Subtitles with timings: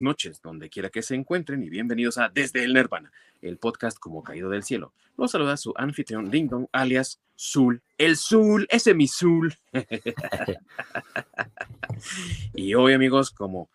[0.00, 3.12] noches, donde quiera que se encuentren, y bienvenidos a Desde el Nirvana,
[3.42, 4.94] el podcast como caído del cielo.
[5.16, 9.54] Los saluda su anfitrión Ding alias Zul, el Zul, ese mi Zul.
[12.54, 13.68] y hoy, amigos, como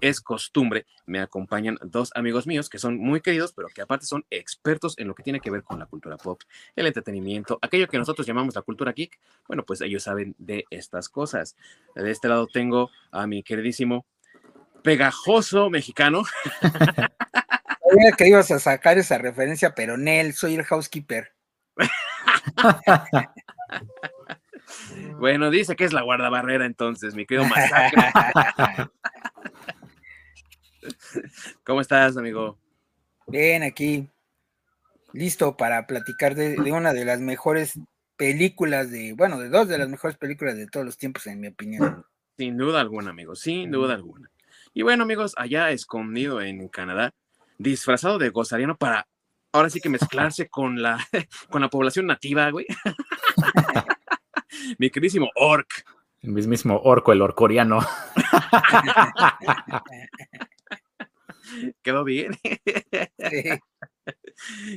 [0.00, 4.24] es costumbre, me acompañan dos amigos míos que son muy queridos, pero que aparte son
[4.30, 6.40] expertos en lo que tiene que ver con la cultura pop,
[6.74, 9.18] el entretenimiento, aquello que nosotros llamamos la cultura geek.
[9.46, 11.56] Bueno, pues ellos saben de estas cosas.
[11.94, 14.06] De este lado tengo a mi queridísimo
[14.82, 16.24] pegajoso mexicano.
[16.60, 21.32] Sabía que ibas a sacar esa referencia, pero Nel, soy el housekeeper.
[25.18, 28.12] bueno, dice que es la guardabarrera entonces, mi querido Masacre.
[31.64, 32.58] ¿Cómo estás, amigo?
[33.26, 34.08] Bien, aquí.
[35.12, 37.78] Listo para platicar de, de, una de las mejores
[38.16, 41.48] películas de, bueno, de dos de las mejores películas de todos los tiempos, en mi
[41.48, 42.04] opinión.
[42.36, 44.30] Sin duda alguna, amigo, sin duda alguna.
[44.74, 47.12] Y bueno, amigos, allá escondido en Canadá,
[47.58, 49.06] disfrazado de gozariano para
[49.52, 50.98] ahora sí que mezclarse con la,
[51.50, 52.66] con la población nativa, güey.
[54.78, 55.84] Mi queridísimo orc.
[56.20, 57.80] El mismísimo orco, el orcoriano.
[61.82, 62.36] Quedó bien.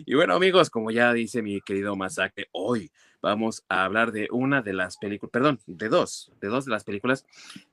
[0.05, 4.61] Y bueno, amigos, como ya dice mi querido Masacre, hoy vamos a hablar de una
[4.61, 7.25] de las películas, perdón, de dos, de dos de las películas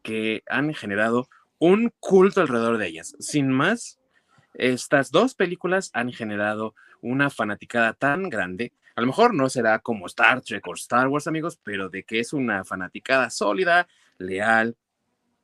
[0.02, 1.28] que han generado
[1.58, 3.14] un culto alrededor de ellas.
[3.18, 3.98] Sin más,
[4.54, 8.72] estas dos películas han generado una fanaticada tan grande.
[8.96, 12.20] A lo mejor no será como Star Trek o Star Wars, amigos, pero de que
[12.20, 13.86] es una fanaticada sólida,
[14.18, 14.76] leal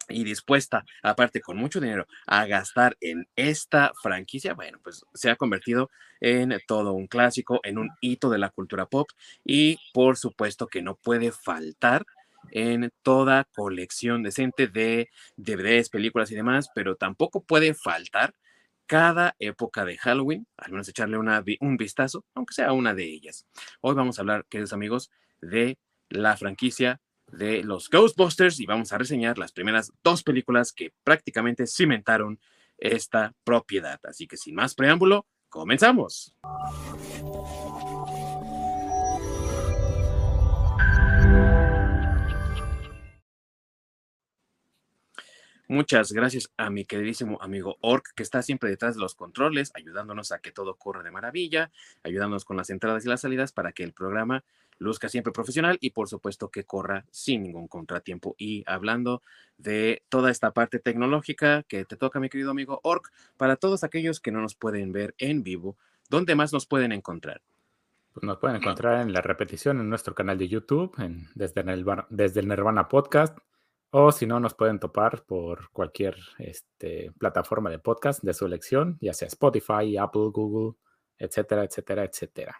[0.08, 5.36] y dispuesta, aparte con mucho dinero, a gastar en esta franquicia, bueno, pues se ha
[5.36, 5.90] convertido
[6.20, 9.08] en todo un clásico, en un hito de la cultura pop
[9.44, 12.04] y por supuesto que no puede faltar
[12.50, 18.34] en toda colección decente de DVDs, películas y demás, pero tampoco puede faltar
[18.86, 23.46] cada época de Halloween, al menos echarle un vistazo, aunque sea una de ellas.
[23.80, 25.78] Hoy vamos a hablar, queridos amigos, de
[26.10, 31.66] la franquicia de los Ghostbusters y vamos a reseñar las primeras dos películas que prácticamente
[31.66, 32.38] cimentaron
[32.78, 34.00] esta propiedad.
[34.04, 36.34] Así que sin más preámbulo, comenzamos.
[45.66, 50.30] Muchas gracias a mi queridísimo amigo Orc, que está siempre detrás de los controles, ayudándonos
[50.30, 51.70] a que todo corra de maravilla,
[52.02, 54.44] ayudándonos con las entradas y las salidas para que el programa
[54.78, 58.34] luzca siempre profesional y por supuesto que corra sin ningún contratiempo.
[58.36, 59.22] Y hablando
[59.56, 64.20] de toda esta parte tecnológica que te toca, mi querido amigo Orc, para todos aquellos
[64.20, 65.78] que no nos pueden ver en vivo,
[66.10, 67.40] ¿dónde más nos pueden encontrar?
[68.12, 71.86] Pues nos pueden encontrar en la repetición en nuestro canal de YouTube, en, desde, el,
[72.10, 73.38] desde el Nirvana Podcast
[73.96, 78.98] o si no, nos pueden topar por cualquier este, plataforma de podcast de su elección,
[79.00, 80.76] ya sea Spotify, Apple, Google,
[81.16, 82.56] etcétera, etcétera, etcétera.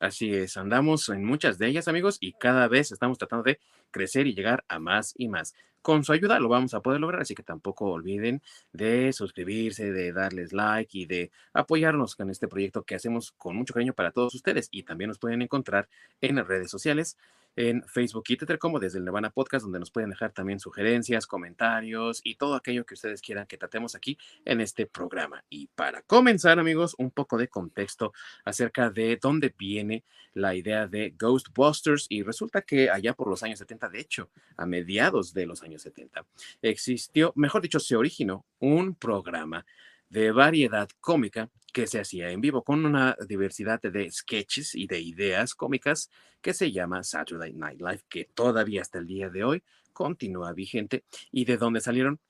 [0.00, 3.60] Así es, andamos en muchas de ellas, amigos, y cada vez estamos tratando de
[3.92, 5.54] crecer y llegar a más y más.
[5.80, 8.42] Con su ayuda lo vamos a poder lograr, así que tampoco olviden
[8.72, 13.74] de suscribirse, de darles like y de apoyarnos con este proyecto que hacemos con mucho
[13.74, 14.66] cariño para todos ustedes.
[14.72, 15.88] Y también nos pueden encontrar
[16.20, 17.16] en las redes sociales
[17.56, 21.26] en Facebook y Twitter como desde el Nirvana Podcast, donde nos pueden dejar también sugerencias,
[21.26, 25.44] comentarios y todo aquello que ustedes quieran que tratemos aquí en este programa.
[25.48, 28.12] Y para comenzar, amigos, un poco de contexto
[28.44, 32.06] acerca de dónde viene la idea de Ghostbusters.
[32.08, 35.82] Y resulta que allá por los años 70, de hecho, a mediados de los años
[35.82, 36.26] 70,
[36.62, 39.64] existió, mejor dicho, se originó un programa
[40.08, 45.00] de variedad cómica que se hacía en vivo con una diversidad de sketches y de
[45.00, 46.08] ideas cómicas
[46.40, 49.62] que se llama Saturday Night Live, que todavía hasta el día de hoy
[49.92, 52.20] continúa vigente y de donde salieron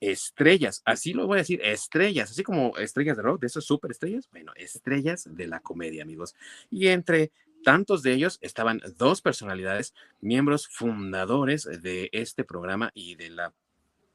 [0.00, 4.28] estrellas, así lo voy a decir, estrellas, así como estrellas de rock, de esas superestrellas,
[4.30, 6.34] bueno, estrellas de la comedia, amigos.
[6.70, 7.32] Y entre
[7.64, 13.54] tantos de ellos estaban dos personalidades, miembros fundadores de este programa y de la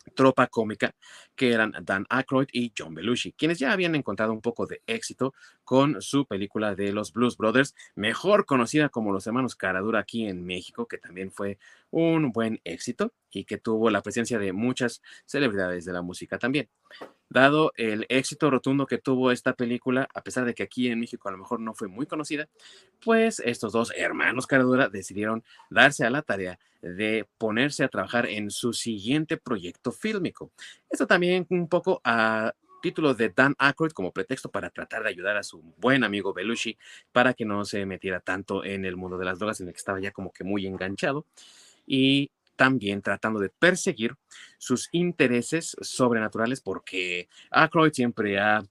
[0.09, 0.95] tropa cómica,
[1.35, 5.33] que eran Dan Aykroyd y John Belushi, quienes ya habían encontrado un poco de éxito
[5.63, 10.45] con su película de los Blues Brothers, mejor conocida como Los Hermanos Caradura aquí en
[10.45, 11.57] México, que también fue
[11.91, 16.69] un buen éxito y que tuvo la presencia de muchas celebridades de la música también.
[17.29, 21.29] Dado el éxito rotundo que tuvo esta película, a pesar de que aquí en México
[21.29, 22.49] a lo mejor no fue muy conocida,
[23.03, 28.49] pues estos dos hermanos Caradura decidieron darse a la tarea de ponerse a trabajar en
[28.49, 30.51] su siguiente proyecto fílmico.
[30.89, 35.37] Esto también un poco a título de Dan Aykroyd como pretexto para tratar de ayudar
[35.37, 36.77] a su buen amigo Belushi
[37.11, 39.79] para que no se metiera tanto en el mundo de las drogas en el que
[39.79, 41.25] estaba ya como que muy enganchado.
[41.85, 44.17] Y también tratando de perseguir
[44.57, 48.61] sus intereses sobrenaturales, porque Aykroyd siempre ha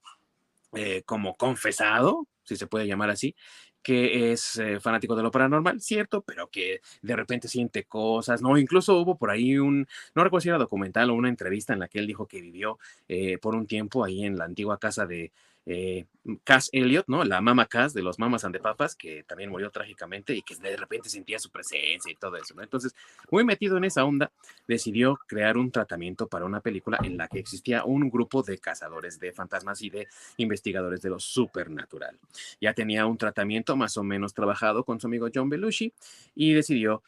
[0.73, 3.35] eh, como confesado, si se puede llamar así,
[3.81, 8.59] que es eh, fanático de lo paranormal, cierto, pero que de repente siente cosas, ¿no?
[8.59, 11.87] Incluso hubo por ahí un, no recuerdo si era documental o una entrevista en la
[11.87, 12.77] que él dijo que vivió
[13.07, 15.31] eh, por un tiempo ahí en la antigua casa de
[15.65, 16.05] eh,
[16.43, 17.23] Cass Elliot, ¿no?
[17.23, 20.55] La mamá Cass de los Mamas and the Papas, que también murió trágicamente y que
[20.55, 22.63] de repente sentía su presencia y todo eso, ¿no?
[22.63, 22.95] Entonces,
[23.31, 24.31] muy metido en esa onda,
[24.67, 29.19] decidió crear un tratamiento para una película en la que existía un grupo de cazadores
[29.19, 30.07] de fantasmas y de
[30.37, 32.17] investigadores de lo supernatural.
[32.59, 35.93] Ya tenía un tratamiento más o menos trabajado con su amigo John Belushi
[36.35, 37.03] y decidió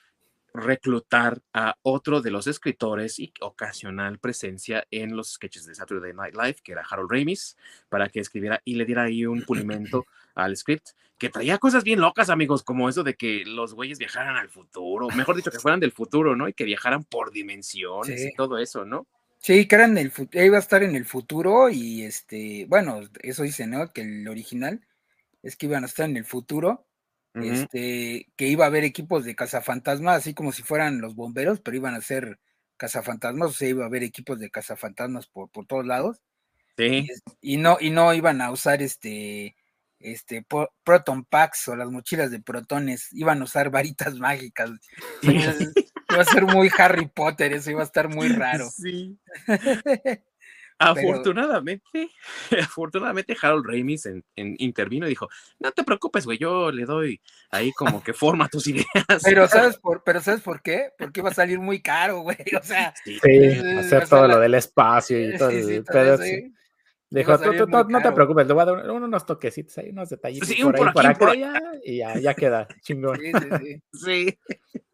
[0.54, 6.36] reclutar a otro de los escritores y ocasional presencia en los sketches de Saturday Night
[6.36, 7.58] Live, que era Harold Ramis,
[7.90, 10.06] para que escribiera y le diera ahí un pulimento
[10.36, 14.38] al script, que traía cosas bien locas, amigos, como eso de que los güeyes viajaran
[14.38, 16.48] al futuro, mejor dicho, que fueran del futuro, ¿no?
[16.48, 19.06] Y que viajaran por dimensiones y todo eso, ¿no?
[19.38, 23.68] Sí, que eran el iba a estar en el futuro y este, bueno, eso dice,
[23.68, 23.92] ¿no?
[23.92, 24.82] Que el original
[25.42, 26.86] es que iban a estar en el futuro
[27.34, 31.78] este, que iba a haber equipos de cazafantasmas, así como si fueran los bomberos, pero
[31.78, 32.40] iban a ser
[32.78, 36.22] cazafantasmas, o sea, iba a haber equipos de cazafantasmas por, por todos lados.
[36.78, 37.08] Sí.
[37.42, 39.56] Y, no, y no iban a usar este,
[40.00, 40.46] este
[40.84, 44.72] proton packs o las mochilas de protones, iban a usar varitas mágicas.
[45.22, 48.70] iba a ser muy Harry Potter, eso iba a estar muy raro.
[48.70, 49.18] Sí.
[50.82, 52.10] Afortunadamente,
[52.62, 55.30] afortunadamente Harold Ramis en, intervino y dijo,
[55.60, 58.86] no te preocupes, güey, yo le doy ahí como que forma tus ideas.
[59.24, 60.90] Pero ¿sabes por, pero ¿sabes por qué?
[60.98, 62.94] Porque iba a salir muy caro, güey, o sea.
[63.04, 63.20] Sí,
[63.78, 65.52] hacer todo lo del espacio y todo.
[65.52, 66.54] Sí, sí,
[67.12, 70.76] Dijo, no te preocupes, le voy a dar unos toquecitos ahí, unos detallitos sí, por,
[70.76, 71.34] ahí, por, acá,
[71.84, 73.20] y ya, ya queda chingón.
[73.20, 74.40] Sí, sí, sí.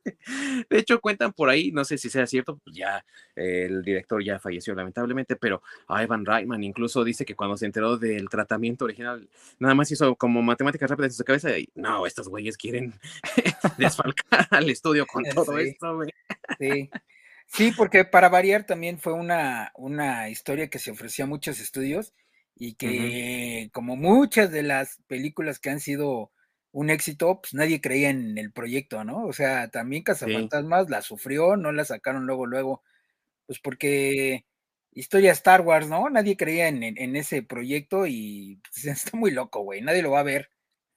[0.70, 3.06] De hecho, cuentan por ahí, no sé si sea cierto, pues ya
[3.36, 8.30] el director ya falleció lamentablemente, pero Ivan Reitman incluso dice que cuando se enteró del
[8.30, 9.28] tratamiento original,
[9.60, 12.94] nada más hizo como matemáticas rápidas en su cabeza y no, estos güeyes quieren
[13.78, 16.10] desfalcar al estudio con todo esto, güey.
[16.60, 16.90] Sí.
[17.48, 22.14] Sí, porque para variar también fue una, una historia que se ofrecía a muchos estudios
[22.56, 26.32] y que como muchas de las películas que han sido
[26.72, 29.26] un éxito, pues nadie creía en el proyecto, ¿no?
[29.26, 32.84] O sea, también Cazafantasmas la sufrió, no la sacaron luego, luego,
[33.46, 34.46] pues porque
[34.92, 36.10] historia Star Wars, ¿no?
[36.10, 40.20] Nadie creía en, en, ese proyecto y pues, está muy loco, güey, nadie lo va
[40.20, 40.50] a ver.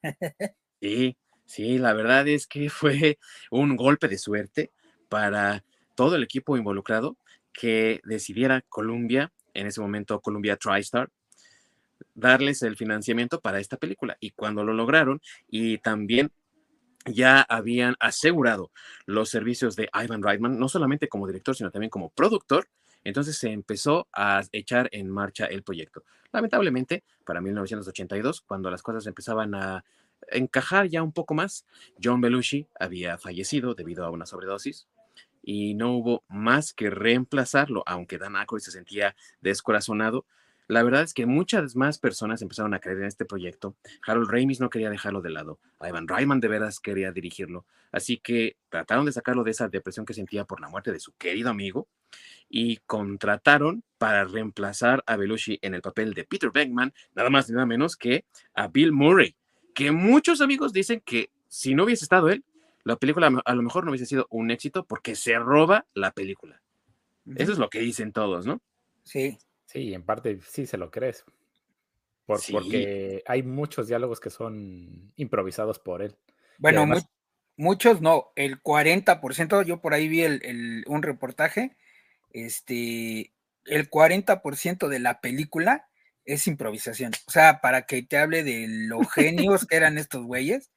[0.81, 1.17] sí,
[1.47, 3.19] sí, la verdad es que fue
[3.50, 4.73] un golpe de suerte
[5.08, 5.64] para
[6.00, 7.19] todo el equipo involucrado
[7.52, 11.11] que decidiera Columbia, en ese momento Columbia TriStar,
[12.14, 14.17] darles el financiamiento para esta película.
[14.19, 16.32] Y cuando lo lograron, y también
[17.05, 18.70] ya habían asegurado
[19.05, 22.70] los servicios de Ivan Reitman, no solamente como director, sino también como productor,
[23.05, 26.05] entonces se empezó a echar en marcha el proyecto.
[26.32, 29.85] Lamentablemente, para 1982, cuando las cosas empezaban a
[30.31, 31.67] encajar ya un poco más,
[32.02, 34.88] John Belushi había fallecido debido a una sobredosis,
[35.43, 40.27] y no hubo más que reemplazarlo, aunque Dan Aykroyd se sentía descorazonado.
[40.69, 43.75] La verdad es que muchas más personas empezaron a creer en este proyecto.
[44.07, 45.59] Harold Ramis no quería dejarlo de lado.
[45.81, 47.67] Ivan Reitman de veras quería dirigirlo.
[47.91, 51.13] Así que trataron de sacarlo de esa depresión que sentía por la muerte de su
[51.15, 51.89] querido amigo
[52.49, 57.53] y contrataron para reemplazar a Belushi en el papel de Peter Beckman, nada más y
[57.53, 58.25] nada menos que
[58.55, 59.35] a Bill Murray,
[59.75, 62.45] que muchos amigos dicen que si no hubiese estado él,
[62.85, 66.61] la película a lo mejor no hubiese sido un éxito porque se roba la película.
[67.37, 68.61] Eso es lo que dicen todos, ¿no?
[69.05, 69.39] Sí.
[69.67, 71.25] Sí, en parte sí se lo crees.
[72.27, 76.17] Porque hay muchos diálogos que son improvisados por él.
[76.59, 76.87] Bueno,
[77.57, 81.77] muchos no, el 40%, yo por ahí vi el, un reportaje,
[82.33, 83.33] este,
[83.65, 85.89] el 40% de la película
[86.25, 87.13] es improvisación.
[87.27, 90.71] O sea, para que te hable de lo genios que eran estos güeyes,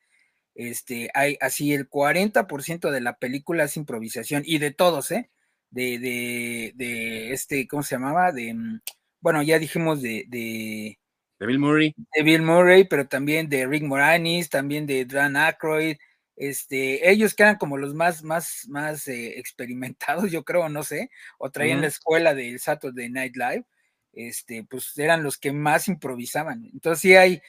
[0.56, 5.30] este, hay así el 40% de la película es improvisación y de todos, ¿eh?
[5.72, 8.32] De, de, de este, ¿cómo se llamaba?
[8.32, 8.82] De, mm,
[9.22, 11.00] bueno, ya dijimos de, de,
[11.40, 11.94] de Bill Murray.
[12.16, 15.98] De Bill Murray, pero también de Rick Moranis, también de Dan Aykroyd,
[16.36, 21.10] este, ellos que eran como los más, más, más eh, experimentados, yo creo, no sé,
[21.38, 23.66] o traían la escuela del Saturday Night Live,
[24.14, 26.70] este, pues eran los que más improvisaban.
[26.74, 27.42] Entonces sí hay,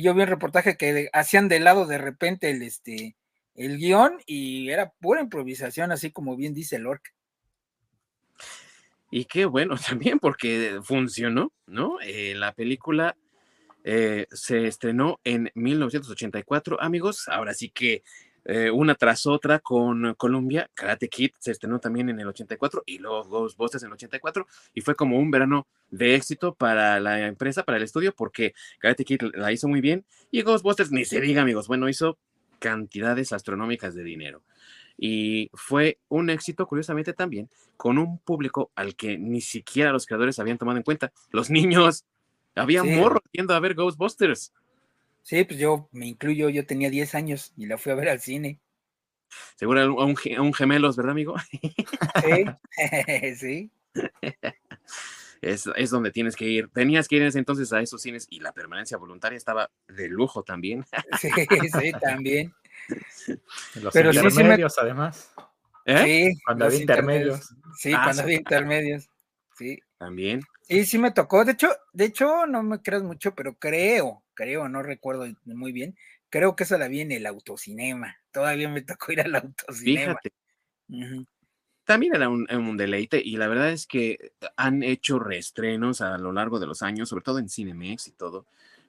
[0.00, 3.16] yo vi un reportaje que hacían de lado de repente el, este,
[3.54, 7.10] el guion y era pura improvisación, así como bien dice Lorca.
[9.10, 11.98] Y qué bueno también, porque funcionó, ¿no?
[12.02, 13.16] Eh, la película
[13.84, 17.28] eh, se estrenó en 1984, amigos.
[17.28, 18.02] Ahora sí que
[18.44, 20.70] eh, una tras otra con Columbia.
[20.74, 24.80] Karate Kid se estrenó también en el 84 y luego Ghostbusters en el 84 y
[24.80, 29.22] fue como un verano de éxito para la empresa, para el estudio, porque Karate Kid
[29.34, 32.18] la hizo muy bien y Ghostbusters, ni se diga amigos, bueno, hizo
[32.58, 34.42] cantidades astronómicas de dinero.
[34.96, 40.38] Y fue un éxito, curiosamente también, con un público al que ni siquiera los creadores
[40.38, 41.12] habían tomado en cuenta.
[41.30, 42.04] Los niños,
[42.54, 44.52] había morro yendo a ver Ghostbusters.
[45.24, 48.20] Sí, pues yo me incluyo, yo tenía 10 años y la fui a ver al
[48.20, 48.60] cine.
[49.56, 51.34] Seguro a un, un gemelos, ¿verdad, amigo?
[52.22, 52.44] Sí,
[53.36, 53.70] sí.
[55.40, 56.70] Es, es, donde tienes que ir.
[56.70, 60.08] Tenías que ir en ese entonces a esos cines y la permanencia voluntaria estaba de
[60.08, 60.86] lujo también.
[61.20, 62.54] Sí, sí, también.
[63.74, 65.34] Los Pero intermedios, además.
[65.84, 66.30] ¿Eh?
[66.32, 67.54] Sí, cuando había intermedios.
[67.76, 69.10] Sí, ah, cuando había intermedios.
[69.58, 69.78] Sí.
[70.04, 70.42] También.
[70.68, 71.46] Sí, sí me tocó.
[71.46, 75.96] De hecho, de hecho, no me creas mucho, pero creo, creo, no recuerdo muy bien.
[76.28, 78.14] Creo que esa la vi en el autocinema.
[78.30, 80.18] Todavía me tocó ir al autocinema.
[80.22, 81.26] Fíjate.
[81.84, 86.32] También era un, un, deleite y la verdad es que han hecho reestrenos a lo
[86.32, 88.46] largo de los años, sobre todo en Cinemex y todo.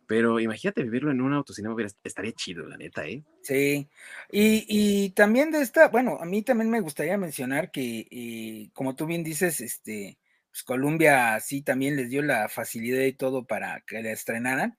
[0.08, 3.24] Pero imagínate vivirlo en un autocinema, estaría chido, la neta, ¿eh?
[3.42, 3.88] Sí.
[4.30, 8.96] Y, y también de esta, bueno, a mí también me gustaría mencionar que, eh, como
[8.96, 10.18] tú bien dices, este,
[10.56, 14.78] pues Columbia sí también les dio la facilidad y todo para que la estrenaran,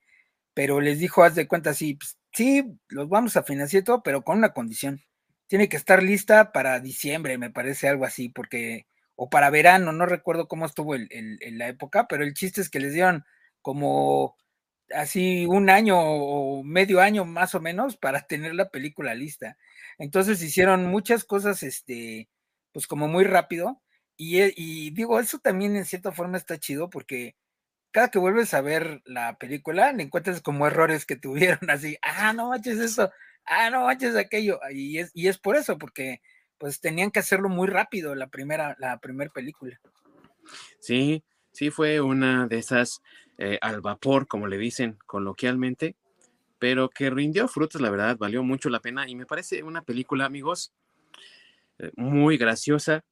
[0.55, 4.23] pero les dijo, haz de cuenta, sí, pues, sí, los vamos a financiar todo, pero
[4.23, 5.03] con una condición.
[5.45, 10.07] Tiene que estar lista para diciembre, me parece algo así, porque, o para verano, no
[10.07, 13.23] recuerdo cómo estuvo el, el, la época, pero el chiste es que les dieron
[13.61, 14.35] como
[14.95, 19.59] así un año o medio año más o menos para tener la película lista.
[19.99, 22.29] Entonces hicieron muchas cosas, este,
[22.71, 23.83] pues como muy rápido,
[24.17, 27.35] e, y, digo, eso también en cierta forma está chido porque
[27.91, 32.33] cada que vuelves a ver la película, le encuentras como errores que tuvieron así, ah,
[32.33, 33.11] no manches eso,
[33.45, 36.21] ah, no manches aquello, y es, y es por eso, porque
[36.57, 39.79] pues tenían que hacerlo muy rápido la primera, la primera película.
[40.79, 43.01] Sí, sí fue una de esas
[43.37, 45.95] eh, al vapor, como le dicen coloquialmente,
[46.59, 50.25] pero que rindió frutos, la verdad, valió mucho la pena y me parece una película,
[50.25, 50.73] amigos,
[51.77, 53.03] eh, muy graciosa,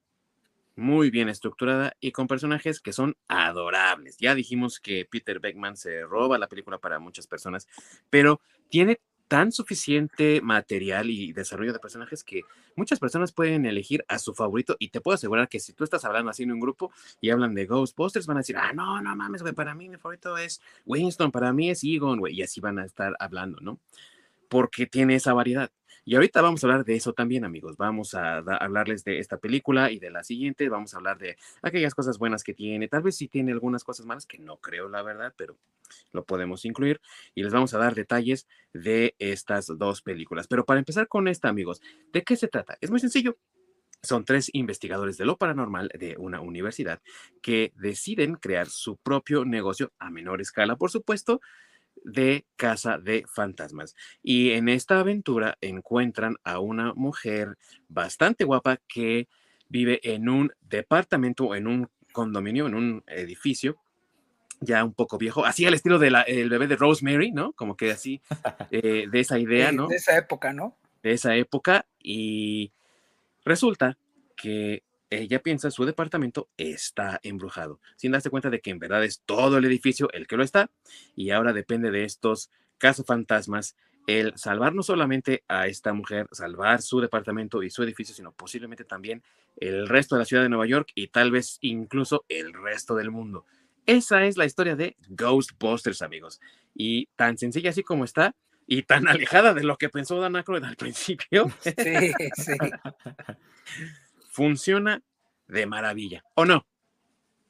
[0.75, 4.17] muy bien estructurada y con personajes que son adorables.
[4.17, 7.67] Ya dijimos que Peter Beckman se roba la película para muchas personas,
[8.09, 12.41] pero tiene tan suficiente material y desarrollo de personajes que
[12.75, 16.05] muchas personas pueden elegir a su favorito y te puedo asegurar que si tú estás
[16.05, 16.91] hablando así en un grupo
[17.21, 19.97] y hablan de Ghostbusters van a decir, ah, no, no mames, güey, para mí mi
[19.97, 23.79] favorito es Winston, para mí es Egon, güey, y así van a estar hablando, ¿no?
[24.47, 25.71] Porque tiene esa variedad.
[26.07, 27.77] Y ahorita vamos a hablar de eso también, amigos.
[27.77, 30.69] Vamos a, hablarles de esta película y de la siguiente.
[30.69, 32.87] Vamos a hablar de aquellas cosas buenas que tiene.
[32.87, 35.57] Tal vez sí tiene algunas cosas malas que no creo, la verdad, pero
[36.11, 37.01] lo podemos incluir.
[37.33, 40.47] Y les vamos a dar detalles de estas dos películas.
[40.47, 41.81] Pero para empezar con esta, amigos,
[42.13, 42.77] ¿de qué se trata?
[42.81, 43.39] Es muy sencillo.
[44.03, 47.01] Son tres investigadores de lo paranormal de una universidad
[47.41, 51.41] que deciden crear su propio negocio a menor escala, por supuesto,
[52.05, 53.95] de Casa de Fantasmas.
[54.23, 57.57] Y en esta aventura encuentran a una mujer
[57.89, 59.27] bastante guapa que
[59.67, 63.77] vive en un departamento, en un condominio, en un edificio
[64.61, 66.15] ya un poco viejo, así al estilo del
[66.49, 67.51] bebé de Rosemary, ¿no?
[67.53, 68.21] Como que así,
[68.71, 69.87] eh, de esa idea, ¿no?
[69.87, 70.77] De esa época, ¿no?
[71.03, 71.85] De esa época.
[72.01, 72.71] Y
[73.43, 73.97] resulta
[74.37, 79.21] que ella piensa su departamento está embrujado, sin darse cuenta de que en verdad es
[79.25, 80.69] todo el edificio el que lo está,
[81.15, 82.49] y ahora depende de estos
[83.05, 83.75] fantasmas
[84.07, 88.83] el salvar no solamente a esta mujer, salvar su departamento y su edificio, sino posiblemente
[88.83, 89.23] también
[89.57, 93.09] el resto de la ciudad de Nueva York y tal vez incluso el resto del
[93.09, 93.45] mundo.
[93.87, 96.39] Esa es la historia de Ghostbusters, amigos.
[96.75, 98.35] Y tan sencilla así como está,
[98.67, 101.51] y tan alejada de lo que pensó Dan Aykroyd al principio.
[101.61, 101.73] Sí,
[102.35, 102.57] sí
[104.35, 105.01] funciona
[105.47, 106.65] de maravilla, ¿o no?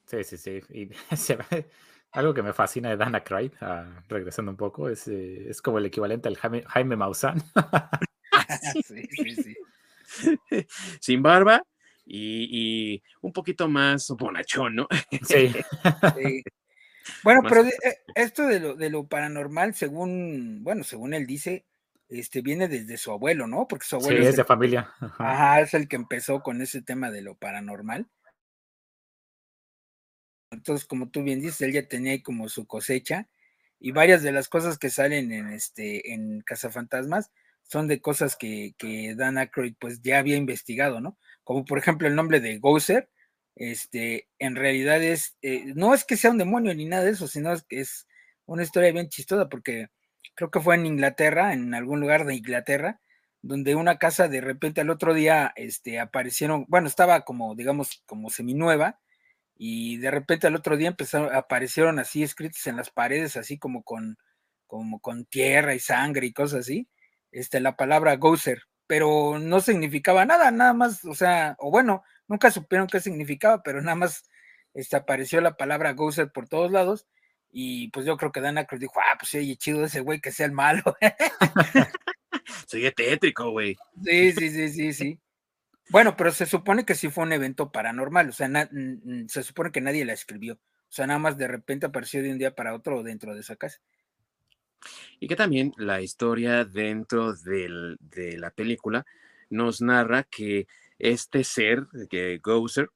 [0.06, 0.62] Sí, sí, sí.
[0.70, 0.89] Y
[2.12, 5.80] algo que me fascina de Dana Craig, ah, regresando un poco, es, eh, es, como
[5.80, 7.42] el equivalente al Jaime, Jaime Maussan.
[8.86, 9.56] sí, sí, sí.
[11.01, 11.63] Sin barba
[12.06, 14.88] y, un poquito más bonachón, ¿no?
[15.27, 15.56] Sí.
[17.24, 21.65] Bueno, pero eh, esto de lo, de lo paranormal, según, bueno, según él dice,
[22.10, 23.68] este, viene desde su abuelo, ¿no?
[23.68, 24.22] Porque su abuelo.
[24.22, 24.94] Sí, es, de familia.
[25.00, 25.62] Ajá.
[25.62, 28.08] es el que empezó con ese tema de lo paranormal.
[30.52, 33.28] Entonces, como tú bien dices, él ya tenía ahí como su cosecha
[33.80, 37.32] y varias de las cosas que salen en este en Cazafantasmas
[37.64, 41.18] son de cosas que, que Dan Aykroyd pues ya había investigado, ¿no?
[41.44, 43.10] Como por ejemplo el nombre de Gozer,
[43.56, 47.28] este, en realidad es, eh, no es que sea un demonio ni nada de eso,
[47.28, 48.08] sino es que es
[48.46, 49.88] una historia bien chistosa porque
[50.36, 53.01] creo que fue en Inglaterra, en algún lugar de Inglaterra,
[53.42, 58.30] donde una casa de repente al otro día este, aparecieron, bueno, estaba como, digamos, como
[58.30, 59.00] seminueva,
[59.58, 63.84] y de repente al otro día empezaron, aparecieron así escritos en las paredes, así como
[63.84, 64.18] con,
[64.68, 66.89] como con tierra y sangre y cosas así,
[67.32, 72.51] este, la palabra Gozer, pero no significaba nada, nada más, o sea, o bueno, nunca
[72.51, 74.30] supieron qué significaba, pero nada más
[74.74, 77.08] este, apareció la palabra Gozer por todos lados,
[77.58, 80.34] y pues yo creo que Dana Cruz dijo, ah, pues sí, chido ese güey que
[80.34, 80.84] sea el malo.
[82.68, 83.78] Soy tétrico, güey.
[84.04, 85.20] Sí, sí, sí, sí, sí.
[85.90, 88.50] Bueno, pero se supone que sí fue un evento paranormal, o sea,
[89.30, 90.60] se supone que nadie la escribió, o
[90.90, 93.80] sea, nada más de repente apareció de un día para otro dentro de esa casa.
[95.22, 97.96] Y que también la historia dentro de
[98.38, 99.06] la película
[99.50, 100.68] nos narra que
[101.00, 102.90] este ser, que Gozer,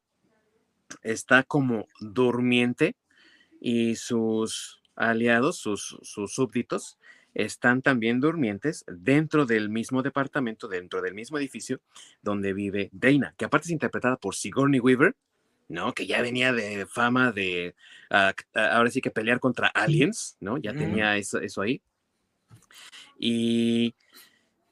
[1.02, 2.98] está como durmiente
[3.60, 6.98] y sus aliados, sus, sus súbditos,
[7.34, 11.80] están también durmientes dentro del mismo departamento, dentro del mismo edificio
[12.22, 15.16] donde vive Dana, que aparte es interpretada por Sigourney Weaver,
[15.68, 15.94] ¿no?
[15.94, 17.76] Que ya venía de fama de,
[18.10, 20.58] ah, ahora sí que pelear contra aliens, ¿no?
[20.58, 21.82] Ya tenía eso, eso ahí.
[23.18, 23.94] Y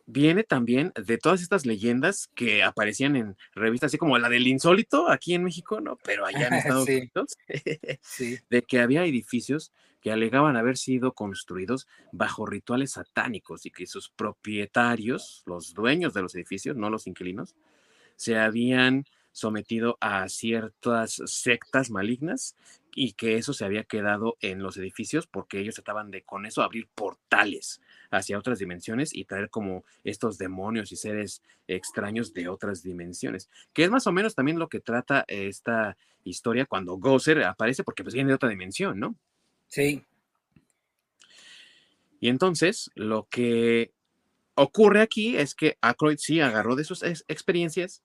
[0.07, 5.09] viene también de todas estas leyendas que aparecían en revistas así como la del insólito
[5.09, 5.97] aquí en México, ¿no?
[6.03, 7.37] Pero allá en Estados Unidos,
[8.49, 9.71] de que había edificios
[10.01, 16.21] que alegaban haber sido construidos bajo rituales satánicos y que sus propietarios, los dueños de
[16.21, 17.55] los edificios, no los inquilinos,
[18.15, 22.55] se habían sometido a ciertas sectas malignas
[22.95, 26.63] y que eso se había quedado en los edificios porque ellos trataban de con eso
[26.63, 32.83] abrir portales hacia otras dimensiones y traer como estos demonios y seres extraños de otras
[32.83, 37.83] dimensiones, que es más o menos también lo que trata esta historia cuando Gozer aparece
[37.83, 39.15] porque pues viene de otra dimensión, ¿no?
[39.67, 40.03] Sí.
[42.19, 43.91] Y entonces lo que
[44.55, 48.03] ocurre aquí es que Aykroyd sí agarró de sus experiencias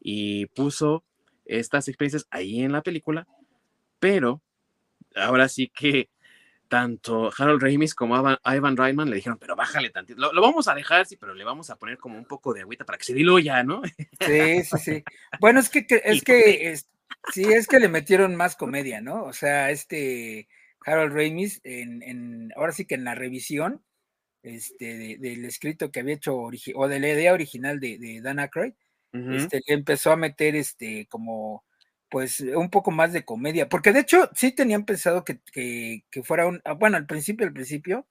[0.00, 1.04] y puso
[1.44, 3.26] estas experiencias ahí en la película,
[4.00, 4.42] pero
[5.14, 6.08] ahora sí que
[6.72, 11.04] tanto Harold Ramis como Ivan Reitman le dijeron, pero bájale tantito, lo, vamos a dejar,
[11.04, 13.62] sí, pero le vamos a poner como un poco de agüita para que se diluya,
[13.62, 13.82] ¿no?
[14.20, 15.04] Sí, sí, sí.
[15.38, 16.74] Bueno, es que, es que,
[17.30, 19.24] sí, es que le metieron más comedia, ¿no?
[19.24, 20.48] O sea, este
[20.86, 23.84] Harold Ramis, en, ahora sí que en la revisión
[24.42, 28.72] este, del escrito que había hecho, o de la idea original de, de Dan Aykroyd,
[29.12, 31.64] este, empezó a meter este como
[32.12, 35.40] pues un poco más de comedia, porque de hecho sí tenían pensado que,
[36.24, 38.06] fuera un, ah, bueno, al principio, al principio,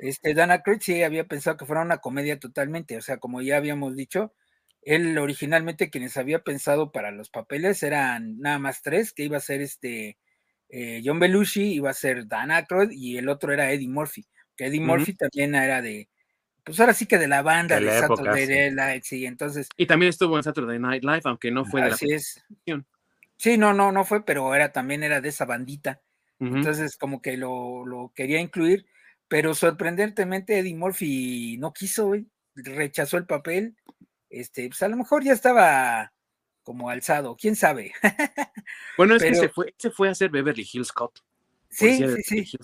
[0.00, 3.56] este Dan Aykroyd sí había pensado que fuera una comedia totalmente, o sea, como ya
[3.56, 4.32] habíamos dicho,
[4.82, 9.40] él originalmente quienes había pensado para los papeles eran nada más tres, que iba a
[9.40, 10.18] ser este
[10.68, 14.24] eh, John Belushi, iba a ser Dan Aykroyd y el otro era Eddie Murphy,
[14.56, 16.08] que Eddie Murphy también era de,
[16.62, 19.26] pues ahora sí que de la banda de, Saturday Night sí.
[19.26, 19.68] entonces.
[19.76, 22.40] Y también estuvo en Saturday Night Live, aunque no fue de así es.
[23.42, 26.00] Sí, no, no, no fue, pero era también era de esa bandita.
[26.38, 28.86] Entonces, como que lo, quería incluir,
[29.26, 32.12] pero sorprendentemente Eddie Murphy no quiso,
[32.54, 33.76] rechazó el papel.
[34.30, 36.12] Este, pues a lo mejor ya estaba
[36.62, 37.92] como alzado, quién sabe.
[38.96, 41.12] bueno, es que se fue, se fue a hacer Beverly Hills Cop.
[41.68, 42.58] Sí, sí, sí.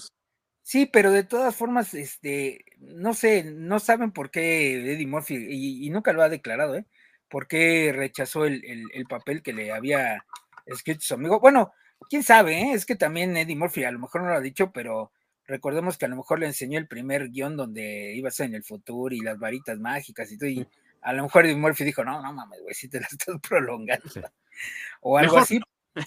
[0.62, 5.90] Sí, pero de todas formas, este, no sé, no saben por qué Eddie Murphy, y,
[5.90, 6.86] nunca lo ha declarado, ¿eh?
[7.28, 8.62] ¿Por qué rechazó el,
[9.08, 10.24] papel que le había
[10.68, 11.40] escrito su amigo?
[11.40, 11.72] Bueno,
[12.08, 12.72] quién sabe, ¿eh?
[12.72, 15.12] Es que también Eddie Murphy a lo mejor no lo ha dicho, pero
[15.46, 18.54] recordemos que a lo mejor le enseñó el primer guion donde iba a ser en
[18.54, 20.66] el futuro y las varitas mágicas y todo, y
[21.02, 24.30] a lo mejor Eddie Murphy dijo, no, no mames, güey, si te la estás prolongando.
[25.00, 25.60] O algo así.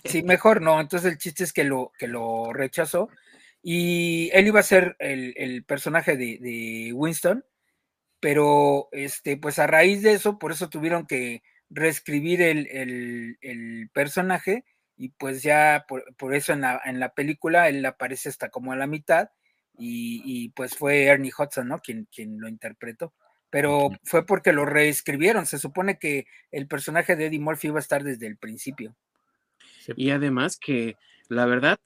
[0.06, 0.80] Sí, mejor no.
[0.80, 3.10] Entonces el chiste es que lo, que lo rechazó
[3.64, 7.46] y él iba a ser el, personaje de, Winston,
[8.20, 14.66] pero este, pues a raíz de eso, por eso tuvieron que reescribir el, personaje
[14.98, 18.76] y pues ya por, eso en la, en la, película él aparece hasta como a
[18.76, 19.30] la mitad
[19.84, 21.80] y, pues fue Ernie Hudson, ¿no?
[21.80, 23.14] Quien, quien lo interpretó.
[23.50, 25.48] Pero fue porque lo reescribieron.
[25.48, 28.96] Se supone que el personaje de Eddie Murphy iba a estar desde el principio.
[29.96, 30.98] Y además que,
[31.30, 31.80] la verdad,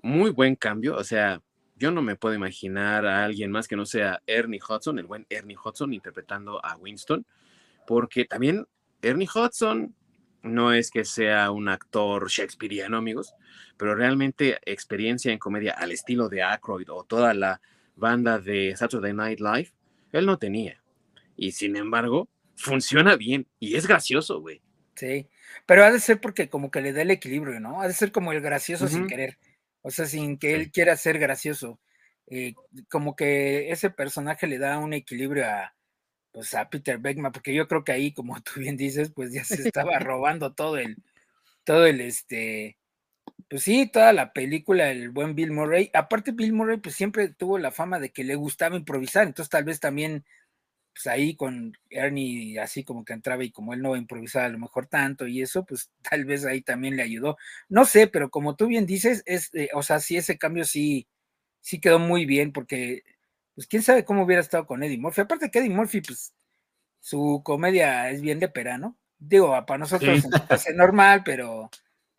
[0.00, 0.96] muy buen cambio.
[0.96, 1.42] O sea,
[1.76, 5.26] yo no me puedo imaginar a alguien más que no sea Ernie Hudson, el buen
[5.28, 7.26] Ernie Hudson, interpretando a Winston,
[7.86, 8.66] porque también
[9.04, 9.94] Ernie Hudson
[10.42, 13.34] no es que sea un actor shakespeariano, amigos,
[13.76, 17.60] pero realmente experiencia en comedia al estilo de Aykroyd o toda la
[17.96, 19.72] banda de Saturday Night Live,
[20.12, 20.82] él no tenía.
[21.36, 24.60] Y sin embargo, funciona bien y es gracioso, güey.
[24.96, 25.28] Sí,
[25.66, 27.80] pero ha de ser porque como que le da el equilibrio, ¿no?
[27.80, 29.38] Ha de ser como el gracioso sin querer.
[29.82, 31.80] O sea, sin que él quiera ser gracioso.
[32.26, 32.54] Eh,
[32.88, 35.74] como que ese personaje le da un equilibrio a,
[36.34, 39.44] pues a Peter Beckman, porque yo creo que ahí, como tú bien dices, pues ya
[39.44, 40.98] se estaba robando todo el,
[41.64, 42.78] todo el, este,
[43.48, 45.90] pues sí, toda la película, el buen Bill Murray.
[45.94, 49.64] Aparte, Bill Murray, pues siempre tuvo la fama de que le gustaba improvisar, entonces tal
[49.64, 50.24] vez también,
[50.94, 54.58] pues ahí con Ernie, así como que entraba y como él no improvisaba a lo
[54.58, 57.38] mejor tanto y eso, pues tal vez ahí también le ayudó.
[57.68, 61.08] No sé, pero como tú bien dices, es, eh, o sea, sí, ese cambio sí,
[61.60, 63.04] sí quedó muy bien, porque,
[63.54, 65.22] pues quién sabe cómo hubiera estado con Eddie Murphy.
[65.22, 66.34] Aparte que Eddie Murphy, pues,
[67.00, 68.96] su comedia es bien de pera, ¿no?
[69.18, 71.70] Digo, para nosotros es normal, pero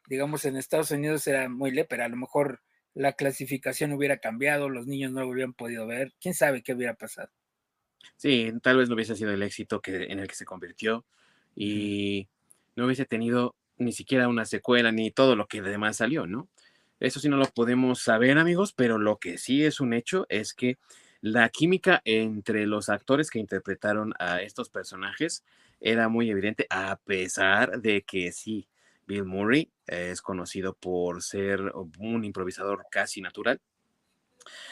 [0.07, 2.61] digamos, en Estados Unidos era muy lépera, a lo mejor
[2.93, 6.93] la clasificación hubiera cambiado, los niños no lo hubieran podido ver, quién sabe qué hubiera
[6.93, 7.29] pasado.
[8.15, 11.05] Sí, tal vez no hubiese sido el éxito que, en el que se convirtió
[11.55, 12.29] y
[12.75, 16.47] no hubiese tenido ni siquiera una secuela ni todo lo que además salió, ¿no?
[16.99, 20.53] Eso sí no lo podemos saber, amigos, pero lo que sí es un hecho es
[20.53, 20.77] que
[21.25, 25.43] la química entre los actores que interpretaron a estos personajes
[25.81, 28.67] era muy evidente, a pesar de que sí,
[29.07, 31.61] Bill Murray es conocido por ser
[31.97, 33.59] un improvisador casi natural,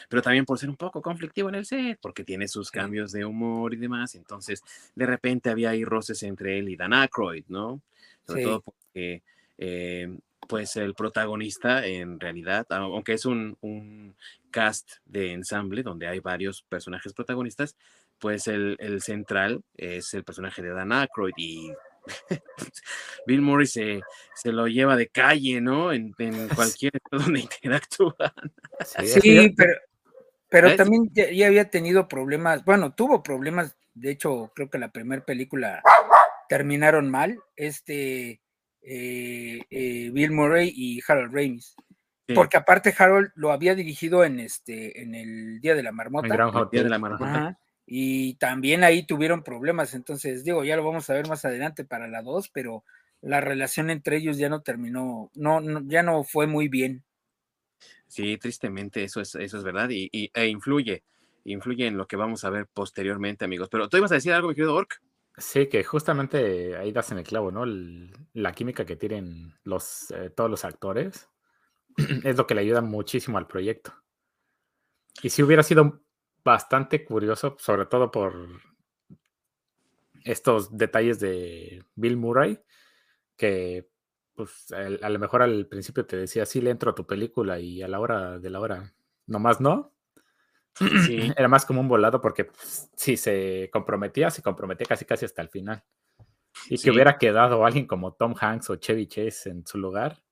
[0.08, 3.24] pero también por ser un poco conflictivo en el set, porque tiene sus cambios de
[3.24, 4.14] humor y demás.
[4.14, 4.62] Entonces,
[4.94, 7.82] de repente había ahí roces entre él y Dan Aykroyd, ¿no?
[8.24, 9.24] Sobre todo porque,
[9.58, 10.16] eh,
[10.48, 14.16] pues, el protagonista, en realidad, aunque es un, un,
[14.50, 17.76] cast de ensamble donde hay varios personajes protagonistas,
[18.20, 21.72] pues el, el central es el personaje de Dan Aykroyd y
[23.26, 24.02] Bill Murray se,
[24.44, 25.92] lo lleva de calle, ¿no?
[25.92, 26.14] En,
[26.54, 28.32] cualquier donde interactúa.
[29.04, 29.74] Sí, pero,
[30.48, 35.24] pero también ya, había tenido problemas, bueno, tuvo problemas, de hecho, creo que la primera
[35.24, 35.82] película
[36.48, 38.40] terminaron mal, este
[38.84, 41.74] eh, eh, Bill Murray y Harold Ramis.
[42.34, 46.26] Porque aparte Harold lo había dirigido en este en el Día de la Marmota.
[46.26, 51.08] El Día de la Marmota y también ahí tuvieron problemas, entonces digo, ya lo vamos
[51.10, 52.84] a ver más adelante para la 2, pero
[53.20, 57.04] la relación entre ellos ya no terminó, no, ya no fue muy bien.
[58.06, 61.02] Sí, tristemente eso es, eso es verdad y, e influye,
[61.44, 63.68] influye en lo que vamos a ver posteriormente, amigos.
[63.70, 65.02] Pero tú ibas a decir algo, mi querido Ork.
[65.36, 67.64] Sí, que justamente ahí das en el clavo, ¿no?
[68.34, 71.28] la química que tienen los, eh, todos los actores
[72.24, 73.92] es lo que le ayuda muchísimo al proyecto.
[75.22, 76.02] Y si hubiera sido
[76.44, 78.34] bastante curioso, sobre todo por
[80.24, 82.60] estos detalles de Bill Murray,
[83.36, 83.88] que
[84.34, 87.82] pues a lo mejor al principio te decía, sí le entro a tu película y
[87.82, 88.94] a la hora de la hora,
[89.26, 89.93] nomás no.
[91.06, 91.32] Sí.
[91.36, 95.42] Era más como un volado porque pues, si se comprometía, se comprometía casi casi hasta
[95.42, 95.82] el final.
[96.68, 100.22] Y que hubiera quedado alguien como Tom Hanks o Chevy Chase en su lugar,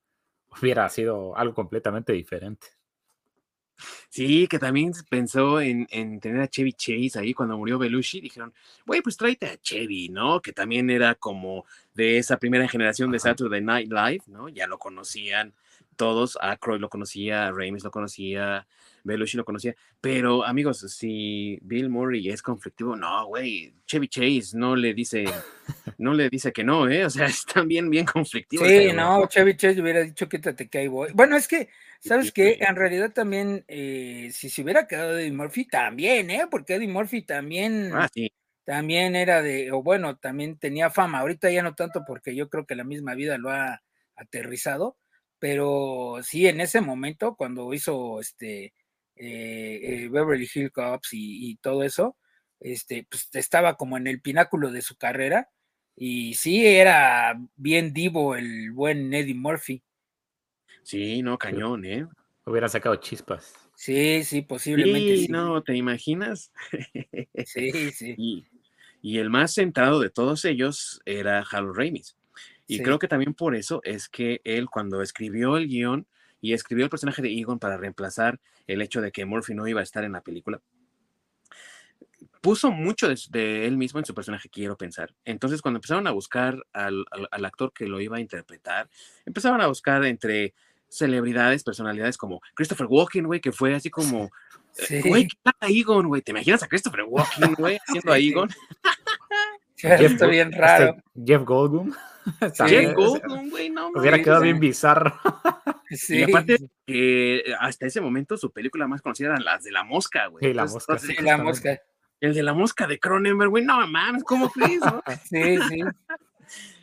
[0.60, 2.68] hubiera sido algo completamente diferente.
[4.08, 5.86] Sí, que también pensó en,
[6.20, 8.20] tener a Chevy Chase ahí cuando murió Belushi.
[8.20, 8.52] Dijeron,
[8.86, 10.40] güey, pues tráete a Chevy, ¿no?
[10.40, 14.48] Que también era como de esa primera generación de Saturday Night Live, ¿no?
[14.48, 15.54] Ya lo conocían
[16.02, 16.36] todos.
[16.40, 18.66] Aykroyd lo conocía, Ramis lo conocía,
[19.04, 19.76] Belushi lo conocía.
[20.00, 25.24] Pero, amigos, si Bill Murray es conflictivo, no, güey, Chevy Chase no le dice,
[25.98, 27.04] no le dice que no, ¿eh?
[27.04, 28.64] O sea, es también bien conflictivo.
[28.64, 31.10] Sí, no, Chevy Chase hubiera dicho quítate que ahí voy.
[31.14, 31.68] Bueno, es que
[32.00, 32.58] ¿Sabes qué?
[32.58, 36.48] En realidad también, eh, si se hubiera quedado Eddie Murphy, también, ¿eh?
[36.50, 38.08] Porque Eddie Murphy también, ah,
[38.64, 41.20] también era de, o bueno, también tenía fama.
[41.20, 43.84] Ahorita ya no tanto porque yo creo que la misma vida lo ha
[44.16, 44.96] aterrizado,
[45.42, 48.66] pero sí, en ese momento, cuando hizo este
[49.16, 52.16] eh, eh, Beverly Hills Cops y, todo eso,
[52.60, 55.48] este, pues estaba como en el pináculo de su carrera
[55.96, 59.82] y sí, era bien divo el buen Eddie Murphy.
[60.84, 62.06] Sí, no, cañón, ¿eh?
[62.46, 63.52] Hubiera sacado chispas.
[63.74, 65.16] Sí, sí, posiblemente.
[65.16, 66.52] Sí, no, ¿te imaginas?
[67.46, 68.46] Sí, sí.
[69.02, 72.16] Y, el más centrado de todos ellos era Harold Ramis.
[72.74, 76.06] Y creo que también por eso es que él cuando escribió el guion
[76.40, 79.80] y escribió el personaje de Egon para reemplazar el hecho de que Murphy no iba
[79.80, 80.60] a estar en la película,
[82.40, 85.14] puso mucho de, él mismo en su personaje, quiero pensar.
[85.24, 88.90] Entonces, cuando empezaron a buscar al, actor que lo iba a interpretar,
[89.24, 90.54] empezaron a buscar entre
[90.88, 94.30] celebridades, personalidades como Christopher Walken, güey, que fue así como,
[95.04, 96.20] güey, ¿qué tal a Egon, güey?
[96.20, 98.50] ¿Te imaginas a Christopher Walken, güey, haciendo a Egon?
[99.98, 100.96] Jeff, está bien raro.
[101.14, 101.92] Jeff Goldblum.
[102.66, 105.14] Jeff Goldblum, güey, no Hubiera quedado bien bizarro.
[105.94, 106.20] Sí.
[106.20, 110.28] Y aparte, que hasta ese momento su película más conocida eran las de la mosca,
[110.28, 110.42] güey.
[110.42, 110.98] Sí, la mosca.
[110.98, 111.82] Sí, la mosca.
[112.18, 114.80] El de la mosca de Cronenberg, güey, no mames, ¿cómo crees?
[115.28, 115.82] sí, sí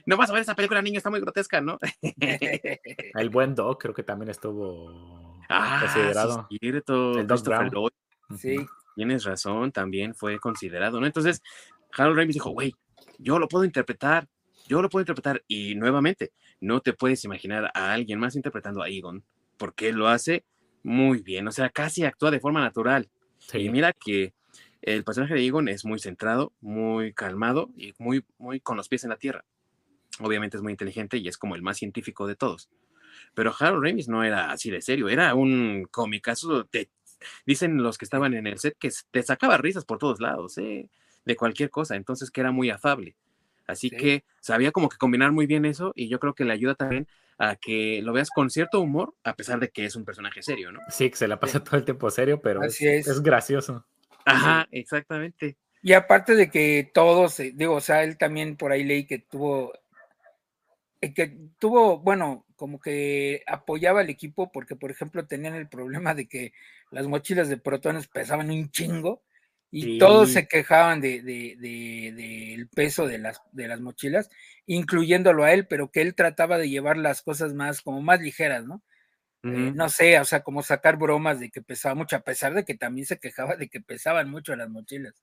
[0.10, 1.78] no vas a ver esa película, niño, está muy grotesca, ¿no?
[2.02, 6.48] El buen Doc creo que también estuvo ah, considerado.
[6.50, 7.20] Sí, cierto.
[7.20, 7.94] El Doc
[8.36, 8.58] Sí.
[8.96, 11.06] Tienes razón, también fue considerado, ¿no?
[11.06, 11.44] Entonces,
[11.96, 12.74] Harold Ramis dijo, güey,
[13.20, 14.28] yo lo puedo interpretar,
[14.68, 15.44] yo lo puedo interpretar.
[15.48, 19.24] Y nuevamente, no te puedes imaginar a alguien más interpretando a Egon,
[19.58, 20.46] porque lo hace
[20.84, 23.10] muy bien, o sea, casi actúa de forma natural.
[23.54, 24.34] Y mira que
[24.82, 29.04] el personaje de Egon es muy centrado, muy calmado y muy, muy con los pies
[29.04, 29.46] en la tierra.
[30.22, 32.70] Obviamente es muy inteligente y es como el más científico de todos.
[33.34, 36.68] Pero Harold Ramis no era así de serio, era un cómicazo.
[37.46, 40.90] dicen los que estaban en el set que te sacaba risas por todos lados, ¿eh?
[41.30, 43.16] De cualquier cosa, entonces que era muy afable.
[43.68, 46.74] Así que sabía como que combinar muy bien eso y yo creo que le ayuda
[46.74, 50.42] también a que lo veas con cierto humor, a pesar de que es un personaje
[50.42, 50.80] serio, ¿no?
[50.90, 53.22] Sí, que se la pasa todo el tiempo serio, pero es, es.
[53.22, 53.86] gracioso.
[54.26, 55.56] Ajá, exactamente.
[55.84, 59.72] Y aparte de que todos, digo, o sea, él también por ahí leí que tuvo,
[61.00, 66.16] eh, que tuvo, bueno, como que apoyaba al equipo porque, por ejemplo, tenían el problema
[66.16, 66.54] de que
[66.90, 69.22] las mochilas de protones pesaban un chingo
[69.72, 74.30] y todos se quejaban de, del peso de las, de las mochilas,
[74.66, 78.66] incluyéndolo a él, pero que él trataba de llevar las cosas más, como más ligeras,
[78.66, 78.82] ¿no?
[79.44, 82.66] Eh, no sé, o sea, como sacar bromas de que pesaba mucho, a pesar de
[82.66, 85.14] que también se quejaba de que pesaban mucho las mochilas.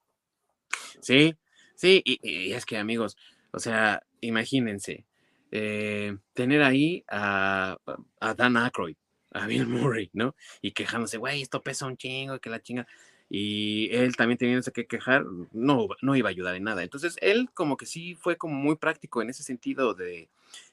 [1.03, 1.37] Sí,
[1.75, 3.19] sí, y, es que amigos,
[3.51, 5.05] o sea, imagínense,
[5.51, 7.77] eh, tener ahí a,
[8.21, 8.97] a Dan Aykroyd,
[9.33, 10.35] a Bill Murray, ¿no?
[10.63, 12.87] Y quejándose, güey, esto pesa un chingo, que la chinga
[13.29, 16.83] y él también teniéndose que quejar, no, no iba a ayudar en nada.
[16.83, 20.29] Entonces, él como que sí fue como muy práctico en ese sentido de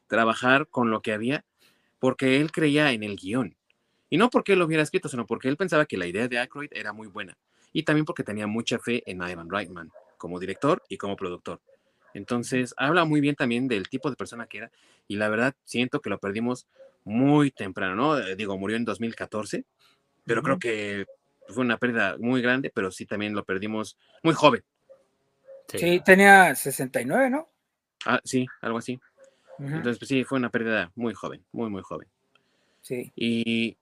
[0.08, 1.44] trabajar con lo que había,
[2.00, 3.56] porque él creía en el guion.
[4.10, 6.38] Y no porque él lo hubiera escrito, sino porque él pensaba que la idea de
[6.38, 7.36] Aykroyd era muy buena.
[7.72, 11.60] Y también porque tenía mucha fe en Ivan Reitman como director y como productor.
[12.14, 14.72] Entonces, habla muy bien también del tipo de persona que era.
[15.08, 16.68] Y la verdad, siento que lo perdimos
[17.04, 18.20] muy temprano, ¿no?
[18.20, 19.66] Eh, digo, murió en 2014,
[20.26, 21.08] pero creo que
[21.48, 24.64] fue una pérdida muy grande, pero sí también lo perdimos muy joven.
[25.68, 27.50] Sí, tenía 69, ¿no?
[28.06, 29.00] Ah, sí, algo así.
[29.60, 32.08] Entonces, pues sí, fue una pérdida muy joven, muy, muy joven.
[32.82, 33.12] Sí.
[33.16, 33.78] Y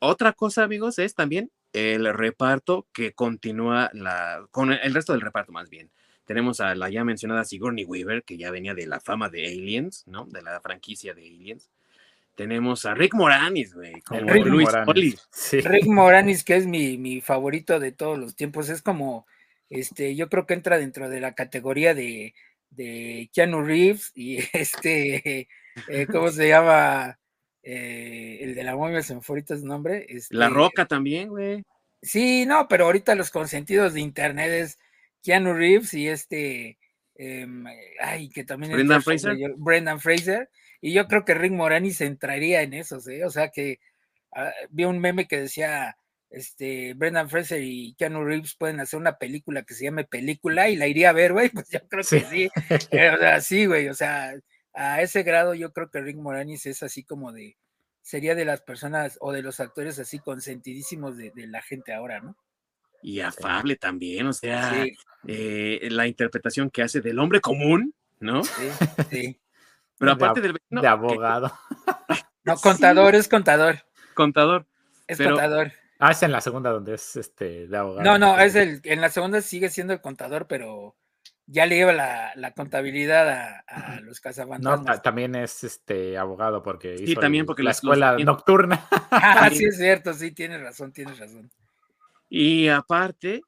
[0.00, 5.52] otra cosa, amigos, es también el reparto que continúa la, con el resto del reparto
[5.52, 5.90] más bien.
[6.24, 10.04] Tenemos a la ya mencionada Sigourney Weaver, que ya venía de la fama de Aliens,
[10.06, 10.26] ¿no?
[10.26, 11.70] De la franquicia de Aliens.
[12.38, 15.28] Tenemos a Rick Moranis, güey, como Rick Luis Moranis.
[15.50, 19.26] Rick Moranis, que es mi, favorito de todos los tiempos, es como,
[19.68, 22.36] este, yo creo que entra dentro de la categoría de,
[22.70, 25.48] de Keanu Reeves y este,
[25.88, 27.18] eh, ¿cómo se llama?
[27.64, 30.06] Eh, el de la momia, se me fue ahorita su nombre.
[30.08, 31.64] la este Roca también, güey.
[32.02, 34.78] Sí, no, pero ahorita los consentidos de internet es
[35.24, 36.78] Keanu Reeves y este,
[37.16, 37.64] em,
[38.00, 39.36] ay, que también Brendan Fraser.
[39.56, 40.48] Brendan Fraser
[40.80, 43.22] y yo creo que Rick Moranis entraría en eso, ¿sí?
[43.22, 43.80] O sea que
[44.34, 45.96] ah, vi un meme que decía,
[46.30, 50.76] este, Brendan Fraser y Keanu Reeves pueden hacer una película que se llame Película y
[50.76, 52.48] la iría a ver, güey, pues yo creo que sí.
[52.90, 54.34] Eh, o sea, sí, güey, o sea,
[54.74, 57.56] a ese grado yo creo que Rick Moranis es así como de,
[58.02, 62.36] sería de las personas o de los actores así consentidísimos de, la gente ahora, ¿no?
[63.00, 64.84] Y afable también, o sea,
[65.26, 68.42] eh, la interpretación que hace del hombre común, ¿no?
[68.42, 68.68] Sí,
[69.10, 69.38] sí.
[69.98, 71.52] Pero aparte de, del De abogado.
[72.44, 73.84] no, contador es contador.
[74.14, 74.66] Contador.
[75.06, 75.72] Es contador.
[75.98, 78.04] Ah, es en la segunda donde es este de abogado.
[78.04, 80.96] No, no, es el, en la segunda sigue siendo el contador, pero
[81.46, 84.96] ya le lleva la, contabilidad a, los cazafantasmas.
[84.96, 88.86] No, también es este abogado porque hizo sí, también porque la escuela nocturna.
[89.10, 91.50] Ah, sí, es cierto, sí, tienes razón, tienes razón.
[92.28, 93.40] Y aparte,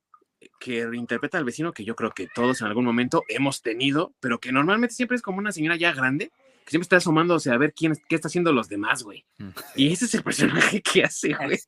[0.58, 4.40] que interpreta al vecino que yo creo que todos en algún momento hemos tenido, pero
[4.40, 6.32] que normalmente siempre es como una señora ya grande,
[6.70, 9.26] que siempre está asomándose a ver quién, qué está haciendo los demás, güey.
[9.38, 9.48] Mm.
[9.74, 11.58] Y ese es el personaje que hace, güey.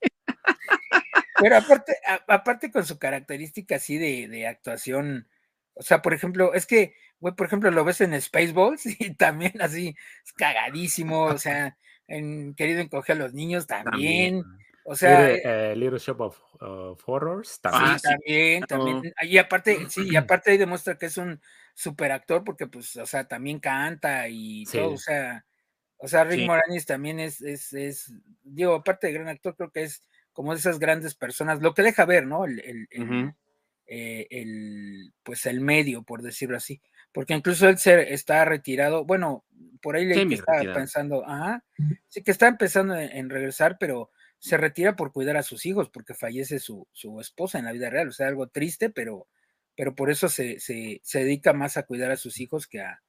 [1.41, 1.97] Pero aparte,
[2.29, 5.29] aparte con su característica así de, actuación,
[5.75, 9.61] o sea, por ejemplo, es que, güey, por ejemplo, lo ves en Spaceballs y también
[9.61, 9.89] así,
[10.25, 14.45] es cagadísimo, o sea, en Querido Encoger a los Niños también.
[14.85, 16.39] O sea, eh, Little, Shop of,
[17.07, 17.99] Horrors también.
[17.99, 19.15] Sí, también, también.
[19.23, 21.41] Y aparte, sí, y aparte ahí demuestra que es un
[21.75, 25.45] super actor porque, pues, o sea, también canta y todo, o sea,
[25.97, 29.85] o sea, Rick Moranis también es, es, es, digo, aparte de gran actor, creo que
[29.85, 32.45] es como de esas grandes personas, lo que deja ver, ¿no?
[32.45, 33.35] El, el, el,
[33.87, 36.81] eh, el pues el medio, por decirlo así.
[37.13, 39.45] Porque incluso él se está retirado, bueno,
[39.83, 41.63] por ahí le estaba pensando, ajá,
[42.09, 46.15] sí que está empezando en regresar, pero se retira por cuidar a sus hijos, porque
[46.15, 46.89] fallece su,
[47.21, 49.29] esposa en la vida real, o sea, algo triste, pero,
[49.77, 50.59] pero por eso se,
[51.13, 53.03] dedica más a cuidar a sus hijos que a,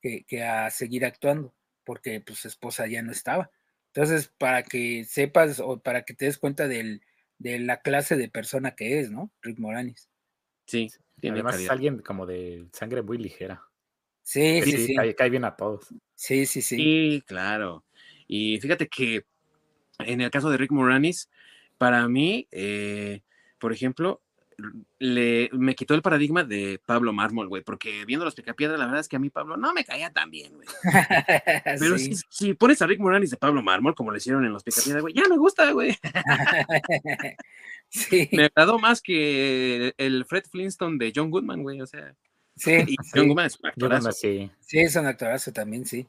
[0.00, 1.54] que, a seguir actuando,
[1.84, 3.50] porque pues su esposa ya no estaba.
[3.88, 7.02] Entonces, para que sepas o para que te des cuenta del,
[7.38, 9.32] de la clase de persona que es, ¿no?
[9.40, 10.10] Rick Moranis.
[10.66, 13.62] Sí, tiene Además es alguien como de sangre muy ligera.
[14.22, 14.94] Sí, Sí, sí, sí.
[14.94, 15.86] Cae, cae bien a todos.
[16.14, 16.76] Sí, sí, sí.
[16.76, 17.84] Sí, claro.
[18.26, 19.24] Y fíjate que
[20.00, 21.30] en el caso de Rick Moranis,
[21.78, 23.22] para mí, eh,
[23.58, 24.22] por ejemplo,
[24.98, 29.00] le, me quitó el paradigma de Pablo Mármol, güey, porque viendo los Picapiedra, la verdad
[29.00, 30.66] es que a mí Pablo no me caía tan bien, güey.
[31.78, 32.14] Pero Sí.
[32.14, 35.00] si, si pones a Rick Moranis de Pablo Mármol, como le hicieron en los Picapiedra,
[35.00, 35.96] güey, ya me gusta, güey.
[37.88, 42.14] sí, Me agradó más que el Fred Flintstone de John Goodman, güey, o sea,
[42.56, 42.96] sí, y sí.
[43.14, 44.12] John Goodman es un actorazo.
[44.12, 44.50] sé.
[44.60, 46.06] Sí, es un actorazo también, sí.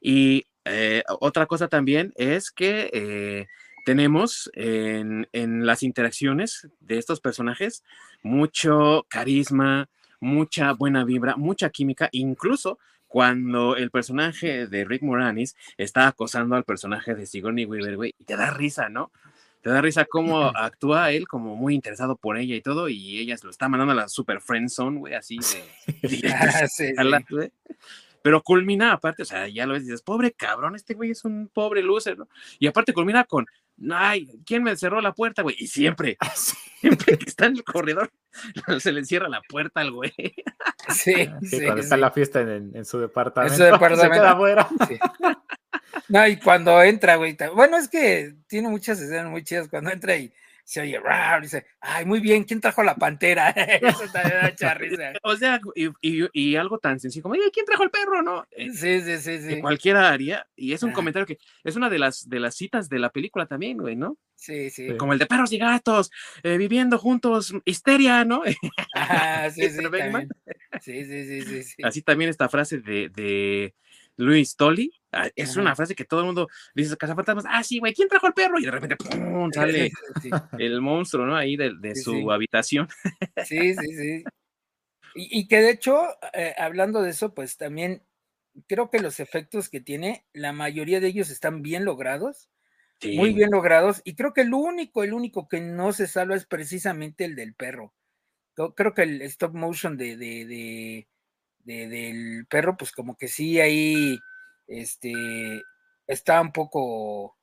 [0.00, 3.46] Y eh, otra cosa también es que eh,
[3.86, 7.84] tenemos en, en las interacciones de estos personajes
[8.20, 16.08] mucho carisma, mucha buena vibra, mucha química, incluso cuando el personaje de Rick Moranis está
[16.08, 19.12] acosando al personaje de Sigourney Weaver, güey, y te da risa, ¿no?
[19.62, 23.36] Te da risa cómo actúa él como muy interesado por ella y todo, y ella
[23.36, 26.28] se lo está mandando a la super friend zone, güey, así de...
[26.34, 26.92] Ah, sí,
[27.30, 27.52] güey.
[28.20, 31.46] Pero culmina aparte, o sea, ya lo ves dices, pobre cabrón, este güey es un
[31.46, 32.28] pobre loser, ¿no?
[32.58, 33.46] Y aparte culmina con,
[33.92, 35.56] ay, ¿quién me cerró la puerta, güey?
[35.58, 36.16] Y siempre,
[36.80, 38.10] siempre que está en el corredor,
[38.80, 40.12] se le cierra la puerta al güey.
[40.88, 41.94] Sí, Sí, sí, cuando está sí.
[41.94, 44.02] en la fiesta en, en su departamento, departamento.
[44.02, 44.68] se queda afuera.
[44.86, 44.98] Sí.
[46.08, 47.36] No, y cuando entra, güey.
[47.54, 49.68] Bueno, es que tiene muchas escenas muy chidas.
[49.68, 50.32] Cuando entra y
[50.66, 53.50] se oye, "Rar", dice, ay, muy bien, ¿quién trajo la pantera?
[53.80, 55.12] Eso también da risa.
[55.22, 58.22] O sea, y, y- y algo tan sencillo como, "Oye, ¿quién trajo el perro?
[58.22, 59.60] No, Eh, Sí, sí, sí, que sí.
[59.60, 60.94] cualquiera haría, y es un Ah.
[60.94, 64.18] comentario que es una de las, de las citas de la película también, güey, ¿no?
[64.34, 64.88] Sí, sí.
[64.90, 64.96] Sí.
[64.98, 66.10] Como el de perros y gatos,
[66.42, 68.42] eh, viviendo juntos, histeria, ¿no?
[68.92, 69.82] Ajá, sí, sí.
[70.80, 71.82] Sí, sí, sí, sí, sí.
[71.82, 73.74] Así también esta frase de, de
[74.16, 75.60] Luis Tolly, ah, es Ajá.
[75.60, 78.58] una frase que todo el mundo dice, cazafantasmas, ah, sí, güey, ¿quién trajo el perro?
[78.58, 79.50] Y de repente, ¡pum!
[79.52, 79.90] sale
[80.22, 81.36] Sí, el monstruo, ¿no?
[81.36, 82.26] Ahí de, de Sí, su sí.
[82.30, 82.88] habitación.
[83.44, 84.24] sí, sí, sí.
[85.14, 85.98] Y, y que de hecho,
[86.32, 88.02] eh, hablando de eso, pues también
[88.66, 92.48] creo que los efectos que tiene, la mayoría de ellos están bien logrados.
[93.02, 94.00] muy bien logrados.
[94.04, 97.54] Y creo que el único, el único que no se salva es precisamente el del
[97.54, 97.94] perro.
[98.54, 101.08] Creo, creo que el stop motion de, de, de-
[101.66, 104.18] de- del perro, pues como que sí ahí
[104.66, 105.12] este
[106.06, 107.36] está un poco,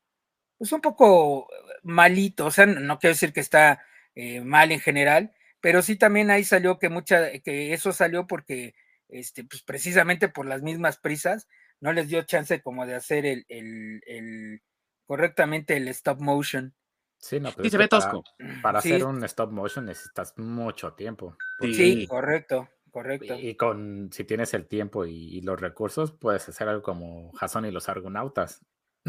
[0.58, 1.48] pues un poco
[1.84, 2.46] malito.
[2.48, 3.84] O sea, no, no quiero decir que está
[4.16, 8.76] eh, mal en general, pero sí también ahí salió que mucha, que eso salió porque
[9.10, 11.48] este, pues precisamente por las mismas prisas,
[11.80, 14.62] no les dio chance como de hacer el, el- el-
[15.06, 16.74] correctamente el stop motion.
[17.18, 18.24] Sí, no, pero Sí, es se que ve para- tosco.
[18.62, 18.94] Para, Sí.
[18.94, 21.36] hacer un stop motion necesitas mucho tiempo.
[21.60, 22.08] porque- Sí.
[22.08, 23.34] correcto, correcto.
[23.38, 27.66] Y con, si tienes el tiempo y, y los recursos, puedes hacer algo como Jason
[27.66, 28.62] y los Argonautas.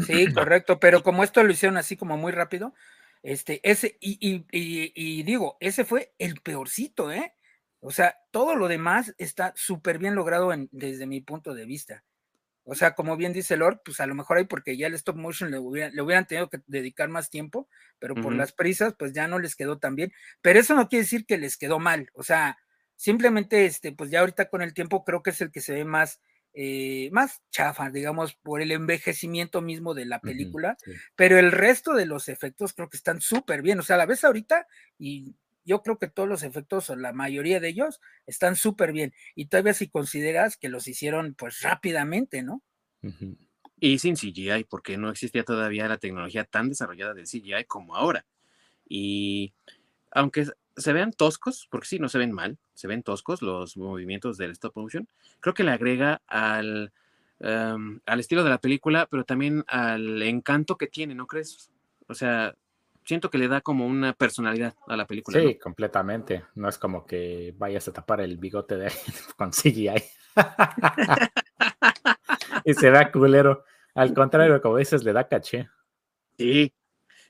[0.05, 2.73] Sí, correcto, pero como esto lo hicieron así como muy rápido,
[3.21, 7.33] este, ese, y, y- digo, ese fue el peorcito, ¿eh?
[7.79, 12.03] O sea, todo lo demás está súper bien logrado en- desde mi punto de vista.
[12.63, 15.15] O sea, como bien dice Lord, pues a lo mejor ahí porque ya el stop
[15.17, 17.69] motion le, hubiera- le hubieran tenido que dedicar más tiempo,
[17.99, 20.11] pero por las prisas, pues ya no les quedó tan bien.
[20.41, 22.09] Pero eso no quiere decir que les quedó mal.
[22.13, 22.57] O sea,
[22.95, 25.85] simplemente, este, pues ya ahorita con el tiempo creo que es el que se ve
[25.85, 26.21] más,
[26.53, 30.77] eh, más chafa, digamos, por el envejecimiento mismo de la película.
[30.83, 30.91] sí.
[31.15, 33.79] Pero el resto de los efectos creo que están súper bien.
[33.79, 37.11] O sea, a la vez ahorita y yo creo que todos los efectos, o la
[37.11, 39.13] mayoría de ellos, están súper bien.
[39.33, 42.61] Y todavía si consideras que los hicieron pues rápidamente, ¿no?
[43.79, 48.25] Y sin CGI, porque no existía todavía la tecnología tan desarrollada del CGI como ahora.
[48.87, 49.53] Y
[50.11, 54.37] aunque se vean toscos, porque sí, no se ven mal, se ven toscos los movimientos
[54.37, 55.07] del stop motion,
[55.39, 56.91] creo que le agrega al,
[57.39, 61.71] em, al estilo de la película, pero también al encanto que tiene, ¿no crees?
[62.07, 62.55] O sea,
[63.05, 65.39] siento que le da como una personalidad a la película.
[65.39, 65.47] ¿no?
[65.47, 66.43] Sí, completamente.
[66.55, 68.91] No es como que vayas a tapar el bigote de
[69.37, 70.03] con CGI.
[72.65, 73.63] y se vea culero.
[73.93, 75.69] Al contrario, como dices, le da caché.
[76.37, 76.73] Sí,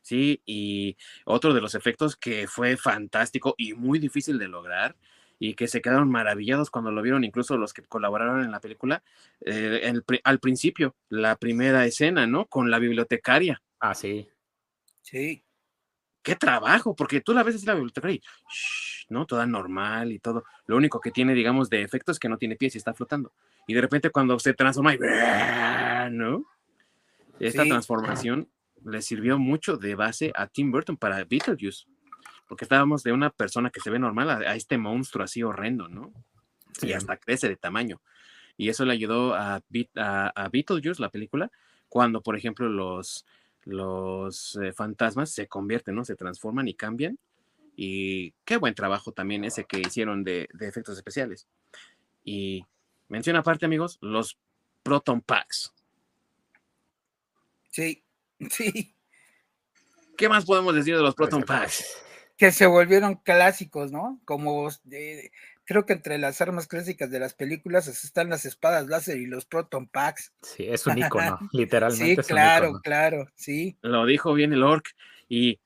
[0.06, 4.96] sí, y otro de los efectos que fue fantástico y muy difícil de lograr
[5.40, 9.02] y que se quedaron maravillados cuando lo vieron, incluso los que colaboraron en la película,
[9.42, 12.46] eh, en el pri- al principio, la primera escena, ¿no?
[12.46, 13.62] Con la bibliotecaria.
[13.80, 14.30] Ah, sí.
[15.02, 15.44] Sí.
[16.22, 16.96] ¡Qué trabajo!
[16.96, 19.26] Porque tú la ves así la bibliotecaria y, shh, ¿no?
[19.26, 20.44] Toda normal y todo.
[20.68, 23.34] Lo único que tiene, digamos, de efecto es que no tiene pies y está flotando.
[23.68, 25.00] Y de repente cuando se transforma y,
[26.12, 26.46] ¿no?
[27.40, 27.70] Esta Sí.
[27.70, 28.48] transformación
[28.86, 31.86] le sirvió mucho de base a Tim Burton para Beetlejuice.
[32.48, 35.90] Porque estábamos de una persona que se ve normal a, a este monstruo así horrendo,
[35.90, 36.14] ¿no?
[36.82, 38.02] Y hasta crece de tamaño.
[38.56, 41.52] Y eso le ayudó a, Beat- a, a Beetlejuice, la película,
[41.90, 43.26] cuando, por ejemplo, los,
[43.64, 46.06] los eh, fantasmas se convierten, ¿no?
[46.06, 47.18] Se transforman y cambian.
[47.76, 51.48] Y qué buen trabajo también ese que hicieron de, de efectos especiales.
[52.24, 52.66] Y
[53.10, 54.38] menciona aparte, amigos, los
[54.84, 55.74] Proton Packs.
[57.72, 58.05] Sí,
[58.50, 58.96] sí.
[60.18, 61.86] ¿Qué más podemos decir de los Proton Packs?
[62.38, 64.20] Que se volvieron clásicos, ¿no?
[64.26, 65.32] Como de-
[65.66, 69.46] creo que entre las armas clásicas de las películas están las espadas láser y los
[69.46, 70.32] Proton Packs.
[70.42, 72.06] Sí, es un icono, literalmente.
[72.06, 73.78] Sí, es un claro, claro, sí.
[73.82, 74.88] Lo dijo bien el Orc.
[75.28, 75.60] Y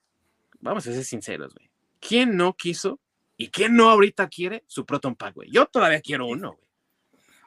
[0.62, 1.70] vamos a ser sinceros, güey.
[2.00, 3.00] ¿Quién no quiso
[3.36, 5.52] y quién no ahorita quiere su Proton Pack, güey?
[5.52, 6.70] Yo todavía quiero uno, güey.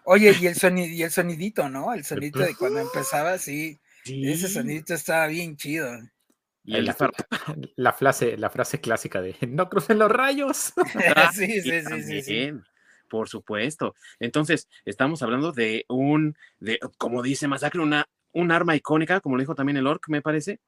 [0.05, 1.95] Oye, y el sonido, y el sonidito, ¿no?
[1.95, 3.81] El sonidito de cuando empezaba, sí.
[4.05, 4.55] Ese Sí.
[4.55, 5.91] sonidito estaba bien chido.
[6.65, 6.87] Y el
[7.77, 10.73] La, frase, la frase clásica de no crucen los rayos.
[11.17, 12.53] Ah, sí, sí, sí, sí,
[13.09, 13.95] Por supuesto.
[14.21, 19.41] Entonces, estamos hablando de un, de, como dice Masacre, una, un arma icónica, como lo
[19.43, 20.61] dijo también el Orc, me parece,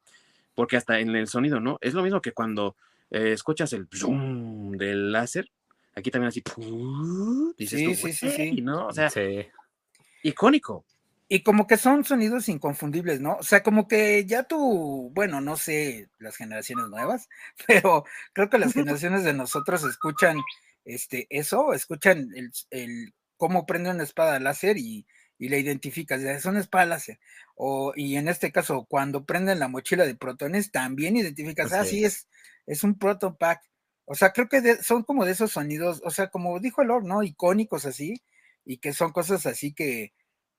[0.54, 1.78] porque hasta en el sonido, ¿no?
[1.80, 2.76] Es lo mismo que cuando
[3.10, 5.48] eh, escuchas el zoom del láser,
[5.94, 6.42] aquí también así,
[7.56, 8.60] dices Sí, tú, sí, sí, sí.
[8.62, 8.88] ¿no?
[8.88, 9.46] O sea, Sí.
[10.22, 10.84] icónico.
[11.28, 13.36] Y como que son sonidos inconfundibles, ¿no?
[13.36, 17.28] O sea, como que ya tú, bueno, no sé las generaciones nuevas,
[17.66, 18.04] pero
[18.34, 20.38] creo que las generaciones de nosotros escuchan
[20.84, 25.06] este eso, escuchan el, el cómo prende una espada láser y,
[25.38, 27.18] y la identificas, es una espada láser.
[27.56, 32.04] O, y en este caso, cuando prenden la mochila de protones, también identificas, ah, Sí.
[32.04, 32.28] es,
[32.66, 33.62] es un proton pack.
[34.04, 36.88] O sea, creo que de- son como de esos sonidos, o sea, como dijo el
[36.88, 37.22] Lord, ¿no?
[37.22, 38.22] Icónicos así,
[38.64, 40.12] y que son cosas así que,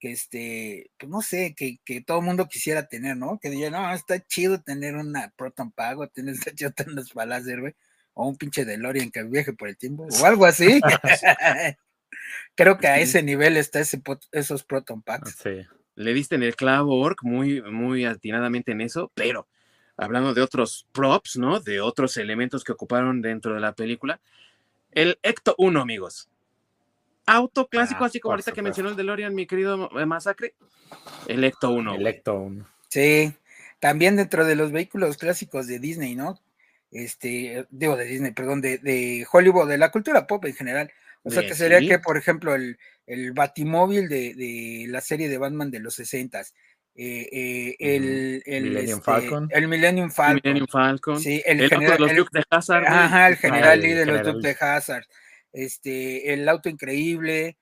[0.05, 3.39] que este, pues no sé, que, que todo el mundo quisiera tener, ¿no?
[3.41, 7.45] Que digan, no, está chido tener una Proton Pack o tener chido tener unas balas
[7.45, 7.73] de güey,
[8.13, 10.79] o un pinche DeLorean que viaje por el tiempo, o algo así.
[12.55, 13.99] Creo que a ese nivel está ese,
[14.31, 15.37] esos Proton Packs.
[15.41, 15.65] Sí.
[15.95, 19.47] Le diste en el clavo, Orc, muy, muy atinadamente en eso, pero
[19.97, 21.61] hablando de otros props, ¿no?
[21.61, 24.19] De otros elementos que ocuparon dentro de la película.
[24.91, 26.29] El Ecto 1, amigos.
[27.27, 30.53] Auto clásico, Ah, así como ahorita que mencionó el DeLorean, mi querido eh, Masacre.
[31.27, 31.91] El Ecto 1.
[31.91, 32.01] güey.
[32.01, 33.33] Electo un- Sí,
[33.79, 36.39] también dentro de los vehículos clásicos de Disney, ¿no?
[36.91, 40.91] Este, digo de Disney, perdón, de, de Hollywood, de la cultura pop en general.
[41.23, 41.87] O sea, que sería sí.
[41.87, 46.41] que, por ejemplo, el, el Batimóvil de, de la serie de Batman de los 60
[46.41, 46.47] eh,
[46.97, 49.49] eh, el, el, Millennium este, Falcon.
[49.51, 50.41] el Millennium Falcon.
[50.43, 51.19] Millennium Falcon.
[51.19, 52.85] Sí, el, el auto de general, los el- Dukes de Hazard.
[52.85, 54.33] ajá, el general el Lee de los general.
[54.35, 55.05] Duke de Hazard.
[55.55, 57.57] Este, el auto increíble.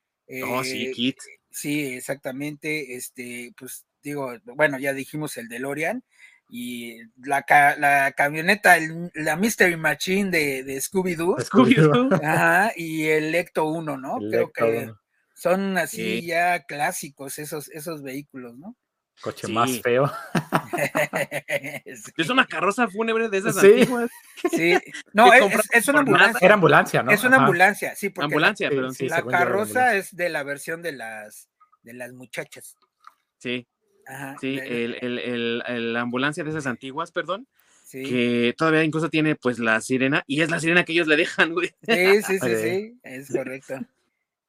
[0.48, 1.18] Oh, sí, eh, Kit.
[1.52, 2.96] Sí, exactamente.
[2.96, 6.04] Este, pues digo, bueno, ya dijimos el DeLorean
[6.50, 11.38] y la, ca- la camioneta, el- la Mystery Machine de, de Scooby-Doo.
[11.38, 12.10] Scooby-Doo.
[12.24, 14.18] Ajá, y el Ecto 1, ¿no?
[14.30, 14.92] Creo que
[15.36, 16.26] son así Sí.
[16.28, 18.76] ya clásicos esos, esos vehículos, ¿no?
[19.22, 19.54] Coche Sí.
[19.54, 20.12] más feo.
[21.96, 23.68] sí, Es una carroza fúnebre de esas Sí.
[23.68, 24.10] antiguas.
[24.52, 24.74] sí.
[25.14, 26.40] No, es, una ambulancia.
[26.46, 27.12] Era ambulancia, ¿no?
[27.12, 27.46] Es una Ajá.
[27.46, 31.50] ambulancia, sí, porque la- Ambulancia, perdón, sí, la, carroza es de la versión de las
[31.84, 32.78] de las muchachas.
[33.38, 33.68] Sí,
[34.08, 37.48] Ajá, sí, de- el, el, el- el- la ambulancia de esas antiguas, perdón,
[37.84, 38.04] sí.
[38.04, 41.54] que todavía incluso tiene pues la sirena, y es la sirena que ellos le dejan,
[41.54, 41.68] güey.
[41.88, 43.80] Sí, sí, sí, sí, es correcto.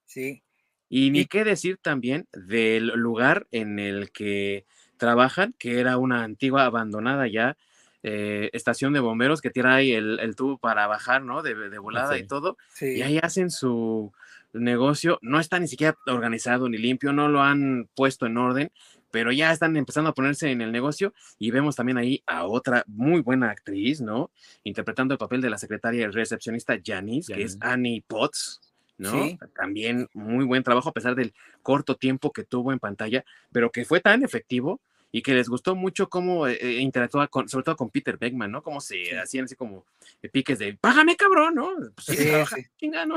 [0.06, 0.42] Sí,
[0.88, 4.64] Y ni Y- qué decir también del lugar en el que
[4.96, 7.56] trabajan, que era una antigua abandonada ya
[8.02, 11.42] eh, estación de bomberos que tiene ahí el, el tubo para bajar, ¿no?
[11.42, 12.58] De, de volada y todo.
[12.68, 12.96] sí.
[12.96, 14.12] Y ahí hacen su
[14.52, 15.18] negocio.
[15.22, 18.70] No está ni siquiera organizado ni limpio, no lo han puesto en orden,
[19.10, 22.84] pero ya están empezando a ponerse en el negocio y vemos también ahí a otra
[22.86, 24.30] muy buena actriz, ¿no?
[24.64, 27.72] Interpretando el papel de la secretaria y recepcionista Janice, que es Janice.
[27.72, 28.60] Annie Potts.
[28.98, 29.10] ¿No?
[29.10, 29.38] Sí.
[29.56, 33.84] También muy buen trabajo a pesar del corto tiempo que tuvo en pantalla, pero que
[33.84, 34.80] fue tan efectivo
[35.10, 38.50] y que les gustó mucho cómo eh, eh, interactuaba con, sobre todo con Peter Beckman,
[38.50, 38.62] ¿no?
[38.62, 39.10] Cómo se Sí.
[39.12, 39.86] hacían así como
[40.32, 41.70] piques de, págame cabrón, ¿no?
[41.94, 43.16] Pues, sí, Sí, chinga, ¿no?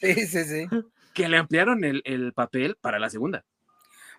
[0.00, 0.66] Sí, sí, sí.
[1.14, 3.44] que le ampliaron el, el papel para la segunda.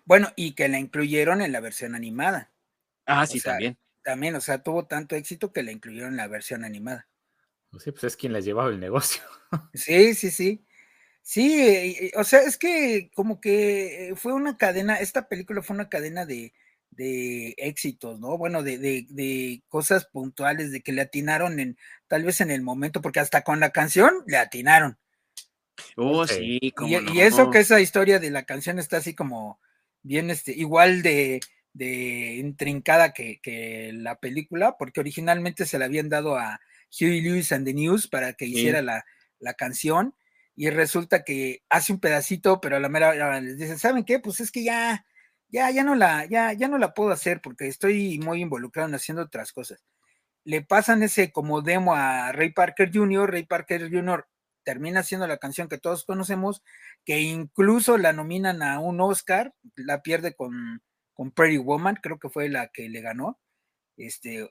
[0.04, 2.50] Bueno, y que la incluyeron en la versión animada.
[3.06, 3.78] Ah, sí, sea, también.
[4.02, 7.06] También, o sea, tuvo tanto éxito que la incluyeron en la versión animada.
[7.78, 9.22] Sí, pues es quien les llevaba el negocio.
[9.74, 10.64] Sí, sí, sí.
[11.22, 15.62] Sí, eh, eh, o sea, es que como que eh, fue una cadena, esta película
[15.62, 16.52] fue una cadena de,
[16.90, 18.36] de éxitos, ¿no?
[18.36, 22.62] Bueno, de, de, de cosas puntuales, de que le atinaron en, tal vez en el
[22.62, 24.98] momento, porque hasta con la canción le atinaron.
[25.96, 26.58] Oh, Sí.
[26.60, 29.60] sí, como Y, y eso que esa historia de la canción está así como
[30.02, 31.40] bien, este, igual de,
[31.74, 36.60] de intrincada que, que la película, porque originalmente se la habían dado a
[36.98, 38.52] Huey Lewis and the News para que Sí.
[38.52, 39.04] hiciera la,
[39.38, 40.14] la canción,
[40.60, 44.18] y resulta que hace un pedacito, pero a la mera les dicen, ¿saben qué?
[44.18, 45.06] Pues es que ya,
[45.48, 48.94] ya, ya no la, ya, ya no la puedo hacer porque estoy muy involucrado en
[48.94, 49.82] haciendo otras cosas.
[50.44, 54.28] le pasan ese como demo a Ray Parker Jr., Ray Parker Jr.
[54.62, 56.62] termina siendo la canción que todos conocemos,
[57.06, 60.82] que incluso la nominan a un Oscar, la pierde con,
[61.14, 63.40] con Pretty Woman, creo que fue la que le ganó.
[63.96, 64.46] Este,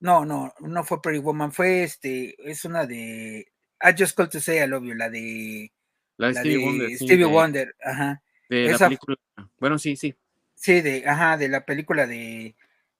[0.00, 3.51] no, no, no fue Pretty Woman, fue este, es una de
[3.82, 5.72] I Just Called to Say I Love You, la de,
[6.16, 6.96] La de la Stevie de Wonder.
[6.96, 8.22] Stevie de- Wonder, ajá.
[8.48, 9.16] de la Esa- película.
[9.58, 10.14] Bueno, sí, sí.
[10.54, 12.54] Sí, de, ajá, de la película de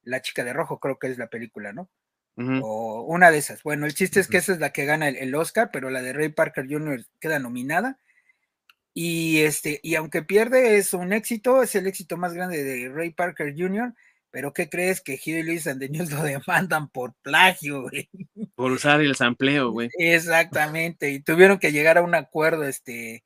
[0.05, 1.89] La chica de rojo, creo que es la película, ¿no?
[2.63, 3.63] O una de esas.
[3.63, 6.01] Bueno, el chiste es que esa es la que gana el, el Oscar, pero la
[6.03, 7.05] de Ray Parker Jr.
[7.21, 7.99] queda nominada.
[8.95, 13.11] Y este, y aunque pierde, es un éxito, es el éxito más grande de Ray
[13.11, 13.95] Parker Jr.,
[14.33, 18.09] pero ¿qué crees que Huey Lewis and the News lo demandan por plagio, güey?
[18.57, 19.91] Por usar el sampleo, güey.
[19.99, 23.23] Exactamente, y tuvieron que llegar a un acuerdo, este,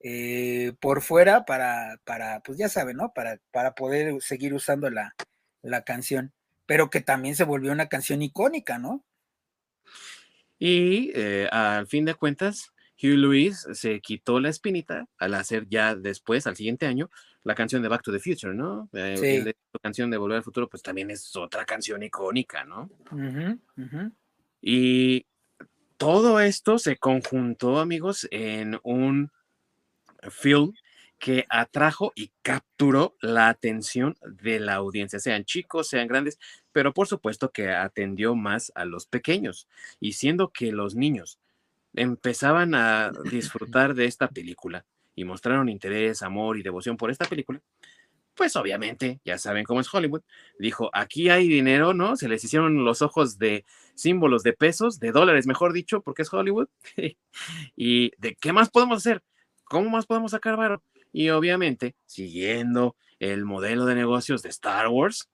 [0.00, 3.12] eh, por fuera para, para, pues ya saben, ¿no?
[3.12, 5.16] Para, para poder seguir usando la,
[5.62, 6.32] la canción,
[6.66, 9.04] pero que también se volvió una canción icónica, ¿no?
[10.58, 12.72] Y eh, al fin de cuentas,
[13.02, 17.10] Hugh Lewis se quitó la espinita al hacer ya después, al siguiente año,
[17.44, 18.88] la canción de Back to the Future, ¿no?
[18.92, 19.26] Eh, Sí.
[19.26, 22.90] el de- la canción de Volver al Futuro, pues también es otra canción icónica, ¿no?
[24.60, 25.26] Y
[25.96, 29.30] todo esto se conjuntó, amigos, en un
[30.30, 30.72] film
[31.18, 36.38] que atrajo y capturó la atención de la audiencia, sean chicos, sean grandes,
[36.72, 39.66] pero por supuesto que atendió más a los pequeños.
[39.98, 41.38] Y siendo que los niños
[41.94, 44.84] empezaban a disfrutar de esta película
[45.14, 47.60] y mostraron interés, amor y devoción por esta película,
[48.34, 50.22] pues obviamente, ya saben cómo es Hollywood,
[50.58, 52.16] dijo, aquí hay dinero, ¿no?
[52.16, 56.32] Se les hicieron los ojos de símbolos de pesos, de dólares, mejor dicho, porque es
[56.32, 56.68] Hollywood.
[57.76, 59.22] y de qué más podemos hacer,
[59.64, 60.82] cómo más podemos sacar varo.
[61.12, 65.28] Y obviamente, siguiendo el modelo de negocios de Star Wars,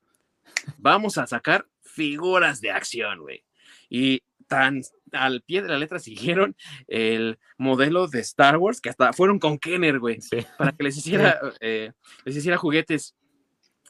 [0.77, 3.45] vamos a sacar figuras de acción, güey.
[3.89, 4.82] Y tan
[5.12, 6.57] al pie de la letra siguieron
[6.88, 10.38] el modelo de Star Wars que hasta fueron con Kenner, güey, Sí.
[10.59, 11.92] para que les hiciera, eh,
[12.24, 13.14] les hiciera juguetes.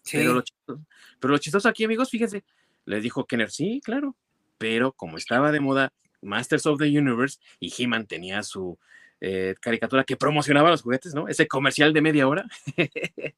[0.03, 0.81] Sí, Pero, lo chistoso,
[1.21, 2.45] pero lo chistoso aquí, amigos, fíjense,
[2.85, 4.15] les dijo Kenner, sí, claro,
[4.59, 5.93] pero como estaba de moda
[6.23, 8.79] Masters of the Universe y He-Man tenía su
[9.21, 11.27] eh, caricatura que promocionaba los juguetes, ¿no?
[11.29, 12.47] Ese comercial de media hora.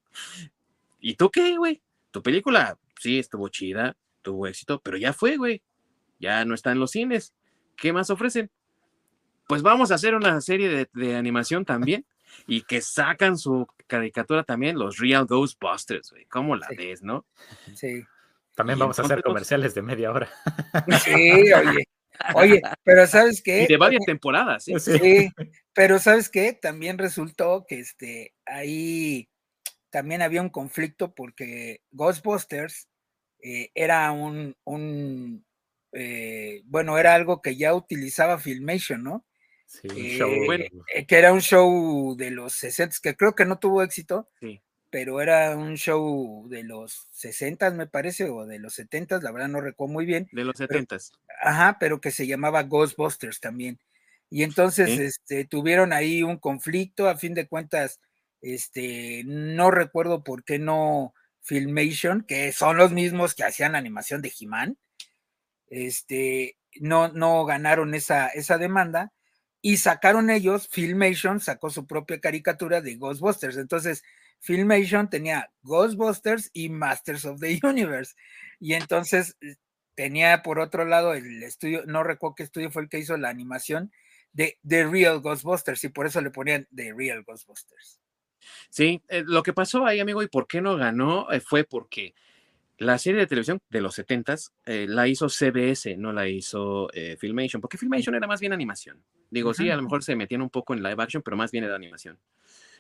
[1.00, 1.80] ¿Y tú qué, güey?
[2.10, 5.62] Tu película, sí, estuvo chida, tuvo éxito, pero ya fue, güey.
[6.18, 7.32] Ya no está en los cines.
[7.76, 8.50] ¿Qué más ofrecen?
[9.46, 12.04] Pues vamos a hacer una serie de, de animación también
[12.46, 16.26] y que sacan su caricatura también, los Real Ghostbusters, güey.
[16.26, 16.76] ¿Cómo la Sí.
[16.76, 17.24] ves, no?
[17.74, 18.04] sí.
[18.54, 20.28] También Y vamos a hacer entonces- comerciales de media hora.
[21.04, 21.88] Sí, oye.
[22.34, 23.62] Oye, pero ¿sabes qué?
[23.62, 24.76] Y de varias temporadas, ¿sí?
[24.80, 24.98] Sí.
[24.98, 25.32] Sí,
[25.72, 26.52] pero ¿sabes qué?
[26.52, 29.28] También resultó que este, ahí
[29.90, 32.88] también había un conflicto porque Ghostbusters
[33.40, 35.46] eh, era un, un
[35.92, 39.24] eh, bueno, era algo que ya utilizaba Filmation, ¿no?
[39.66, 40.30] Sí, Eh, show.
[40.46, 40.64] bueno.
[40.94, 44.62] Eh, que era un show de los 60, que creo que no tuvo éxito, Sí.
[44.90, 49.48] pero era un show de los 60, me parece, o de los 70, la verdad
[49.48, 50.28] no recuerdo muy bien.
[50.32, 51.12] De los setentas.
[51.42, 53.78] Ajá, pero que se llamaba Ghostbusters también.
[54.30, 58.00] Y entonces este, tuvieron ahí un conflicto, a fin de cuentas,
[58.40, 64.20] este, no recuerdo por qué no Filmation, que son los mismos que hacían la animación
[64.22, 64.78] de He-Man,
[65.70, 69.12] este, no, no ganaron esa, esa demanda
[69.60, 73.56] y sacaron ellos, Filmation sacó su propia caricatura de Ghostbusters.
[73.56, 74.04] Entonces,
[74.40, 78.14] Filmation tenía Ghostbusters y Masters of the Universe.
[78.60, 79.56] Y entonces eh,
[79.94, 83.30] tenía por otro lado el estudio, no recuerdo qué estudio fue el que hizo la
[83.30, 83.92] animación
[84.32, 88.00] de The Real Ghostbusters y por eso le ponían The Real Ghostbusters.
[88.70, 92.14] Sí, eh, lo que pasó ahí, amigo, y por qué no ganó eh, fue porque
[92.78, 97.16] la serie de televisión de los 70s eh, la hizo CBS, no la hizo eh,
[97.18, 99.02] Filmation, porque Filmation era más bien animación.
[99.30, 101.64] Digo, sí, a lo mejor se metían un poco en live action, pero más bien
[101.64, 102.18] era animación.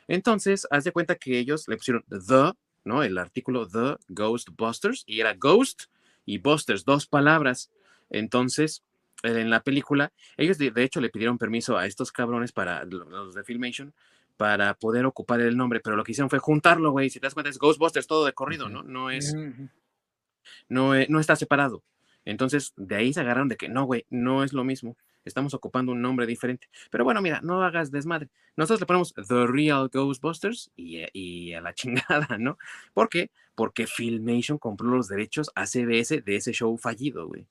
[0.06, 2.52] Entonces, haz de cuenta que ellos le pusieron The,
[2.84, 3.02] ¿no?
[3.02, 5.84] El artículo The Ghostbusters, y era Ghost
[6.24, 7.70] y Busters, dos palabras.
[8.08, 8.84] Entonces,
[9.24, 12.84] eh, en la película, ellos de, de hecho le pidieron permiso a estos cabrones para
[12.84, 13.92] los de Filmation
[14.38, 17.10] para poder ocupar el nombre, pero lo que hicieron fue juntarlo, güey.
[17.10, 18.68] Si te das cuenta, es Ghostbusters todo de corrido.
[18.68, 18.84] ¿no?
[18.84, 19.34] No es.
[20.68, 21.82] No, e- no está separado.
[22.24, 24.96] Entonces, de ahí se agarraron de que no, güey, no es lo mismo.
[25.24, 26.68] Estamos ocupando un nombre diferente.
[26.90, 28.28] Pero bueno, mira, no hagas desmadre.
[28.56, 32.58] Nosotros le ponemos The Real Ghostbusters y, eh, y a la chingada, ¿no?
[32.94, 33.30] ¿Por qué?
[33.54, 37.46] Porque Filmation compró los derechos a CBS de ese show fallido, güey.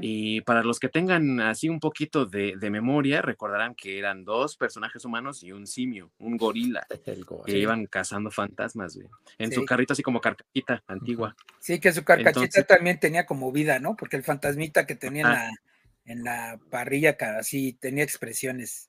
[0.00, 5.04] Y para los que tengan así un poquito de, memoria, recordarán que eran dos personajes
[5.04, 6.86] humanos y un simio, un gorila,
[7.46, 9.08] que iban cazando fantasmas, güey.
[9.38, 11.36] En su carrito así como carcachita antigua.
[11.60, 13.94] Sí, que su carcachita también tenía como vida, ¿no?
[13.96, 15.50] Porque el fantasmita que tenía en, la,
[16.06, 18.88] en la parrilla así tenía expresiones.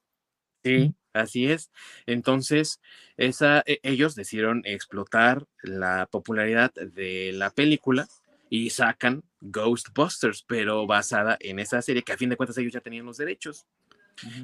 [0.64, 1.72] Sí, así es.
[2.06, 2.80] Entonces,
[3.18, 8.08] esa, e, ellos decidieron explotar la popularidad de la película
[8.50, 12.82] y sacan Ghostbusters, pero basada en esa serie que a fin de cuentas ellos ya
[12.82, 13.66] tenían los derechos.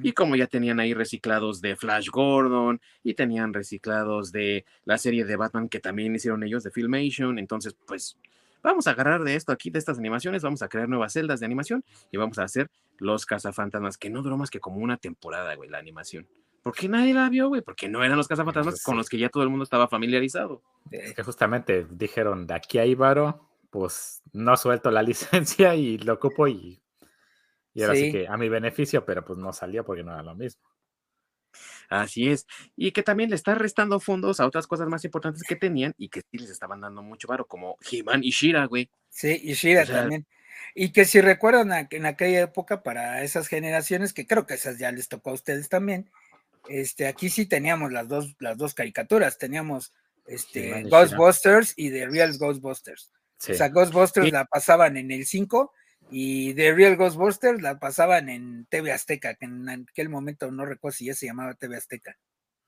[0.03, 5.25] Y como ya tenían ahí reciclados de Flash Gordon y tenían reciclados de la serie
[5.25, 8.17] de Batman que también hicieron ellos de Filmation, entonces pues
[8.63, 11.45] vamos a agarrar de esto aquí, de estas animaciones, vamos a crear nuevas celdas de
[11.45, 15.55] animación y vamos a hacer los cazafantasmas, que no duró más que como una temporada,
[15.55, 16.27] güey, la animación.
[16.63, 17.61] ¿Por qué nadie la vio, güey?
[17.61, 20.63] Porque no eran los cazafantasmas con los que ya todo el mundo estaba familiarizado.
[20.89, 26.13] Es que justamente dijeron, de aquí a Ibaro, pues no suelto la licencia y lo
[26.13, 26.81] ocupo y,
[27.73, 28.09] y ahora sí.
[28.09, 30.63] que a mi beneficio, pero pues no salía porque no era lo mismo.
[31.89, 32.47] Así es.
[32.77, 36.07] Y que también le está restando fondos a otras cosas más importantes que tenían y
[36.07, 38.89] que sí les estaban dando mucho varo, como He-Man y Shira, güey.
[39.09, 40.25] Sí, y Shira también.
[40.73, 44.91] Y que si recuerdan en aquella época para esas generaciones, que creo que esas ya
[44.93, 46.09] les tocó a ustedes también,
[46.69, 49.93] este, aquí sí teníamos las dos, las dos caricaturas, teníamos
[50.27, 53.11] este, Ghostbusters y The Real Ghostbusters.
[53.49, 55.71] O sea, Ghostbusters la pasaban en el 5
[56.11, 60.97] y The Real Ghostbusters la pasaban en TV Azteca, que en aquel momento no recuerdo
[60.97, 62.17] si ya se llamaba TV Azteca.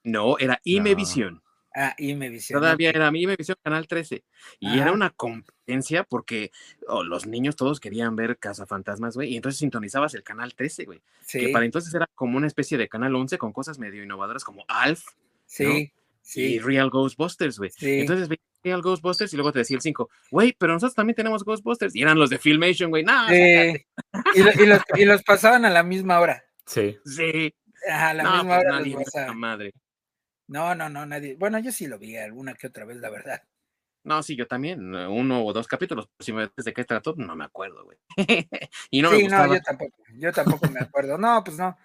[0.04, 1.42] No, era Imevisión.
[1.76, 2.60] Ah, Imevisión.
[2.60, 4.24] Todavía era Imevisión Canal 13.
[4.60, 6.52] Y era una competencia porque
[6.88, 9.34] oh, los niños todos querían ver Cazafantasmas, güey.
[9.34, 11.02] Y entonces sintonizabas el Canal 13, güey.
[11.32, 14.66] Que para entonces era como una especie de Canal 11 con cosas medio innovadoras como
[14.68, 15.04] Alf.
[15.46, 15.92] Sí.
[16.24, 16.56] Sí.
[16.56, 17.70] Y Real Ghostbusters, güey.
[17.80, 18.28] Entonces
[18.68, 21.96] Real Ghostbusters y luego te decía el 5, güey, pero nosotros también tenemos Ghostbusters.
[21.96, 23.04] Y eran los de Filmation, güey.
[23.04, 26.44] No, y, los, y, los, pasaban a la misma hora.
[26.66, 26.98] Sí.
[27.06, 27.54] Sí.
[27.90, 28.62] A la misma
[28.94, 29.34] pues hora.
[29.34, 29.74] madre.
[30.48, 31.36] No, no, no, nadie.
[31.36, 33.42] Bueno, yo sí lo vi alguna que otra vez, la verdad.
[34.04, 34.94] No, sí, yo también.
[34.96, 36.10] Uno o dos capítulos.
[36.20, 37.98] Si me de qué trató, no me acuerdo, güey.
[38.90, 40.04] y no sí, no, yo tampoco.
[40.14, 41.18] Yo tampoco me acuerdo.
[41.18, 41.78] No, pues no.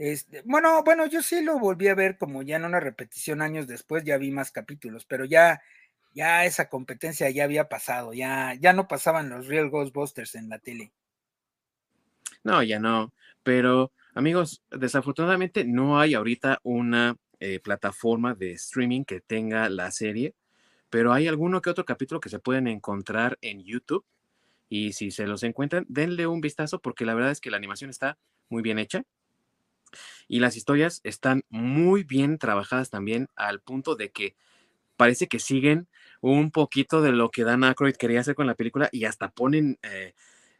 [0.00, 3.66] Este, bueno, bueno, yo sí lo volví a ver como ya en una repetición años
[3.66, 5.60] después, ya vi más capítulos, pero ya,
[6.12, 10.58] ya esa competencia ya había pasado, ya, ya no pasaban los Real Ghostbusters en la
[10.58, 10.92] tele.
[12.44, 13.12] No, ya no.
[13.42, 20.34] Pero, amigos, desafortunadamente no hay ahorita una eh, plataforma de streaming que tenga la serie,
[20.90, 24.04] pero hay alguno que otro capítulo que se pueden encontrar en YouTube.
[24.68, 27.90] Y si se los encuentran, denle un vistazo porque la verdad es que la animación
[27.90, 29.02] está muy bien hecha.
[30.26, 34.36] Y las historias están muy bien trabajadas también al punto de que
[34.98, 35.88] parece que siguen
[36.20, 39.78] un poquito de lo que Dan Aykroyd quería hacer con la película y hasta ponen
[39.82, 40.12] eh,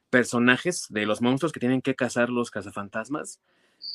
[0.09, 3.41] personajes de los monstruos que tienen que cazar los cazafantasmas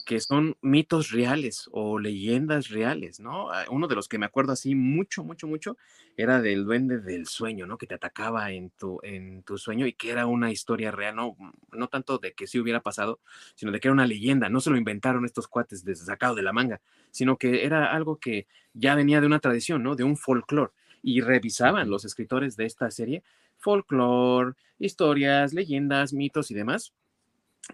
[0.04, 3.52] que son mitos reales o leyendas reales, ¿no?
[3.52, 5.78] Ah, uno de los que me acuerdo así mucho, mucho, mucho
[6.18, 7.78] era del duende del sueño, ¿no?
[7.78, 11.36] Que te atacaba en tu, en tu sueño y que era una historia real, ¿no?
[11.72, 13.20] No tanto de que sí hubiera pasado,
[13.56, 14.50] sino de que era una leyenda.
[14.50, 16.82] No se lo inventaron estos cuates desde sacado de la manga,
[17.12, 19.96] sino que era algo que ya venía de una tradición, ¿no?
[19.96, 20.72] De un folclore.
[21.02, 23.24] Y revisaban los escritores de esta serie
[23.58, 26.94] folclore, historias, leyendas, mitos y demás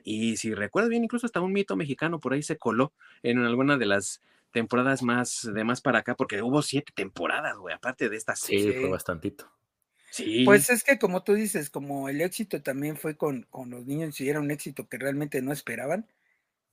[0.04, 3.78] y si recuerdo bien, incluso hasta un mito mexicano por ahí se coló en alguna
[3.78, 4.22] de las
[4.52, 8.74] temporadas más de más para acá, porque hubo siete temporadas, güey, aparte de esta serie.
[8.74, 9.52] Sí, fue bastantito.
[10.12, 10.44] Sí.
[10.44, 14.20] Pues es que como tú dices, como el éxito también fue con, con los niños
[14.22, 16.08] y era un éxito que realmente no esperaban,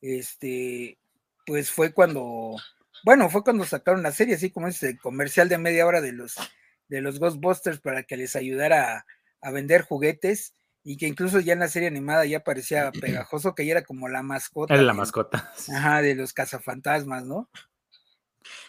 [0.00, 0.98] este,
[1.44, 2.56] pues fue cuando,
[3.04, 6.36] bueno, fue cuando sacaron la serie, así como ese comercial de media hora de los,
[6.88, 9.06] de los Ghostbusters para que les ayudara a,
[9.42, 10.54] a vender juguetes
[10.88, 14.08] y que incluso ya en la serie animada ya parecía pegajoso, que ya era como
[14.08, 14.72] la mascota.
[14.72, 15.52] Era la mascota.
[15.74, 17.50] Ajá, de los cazafantasmas, ¿no?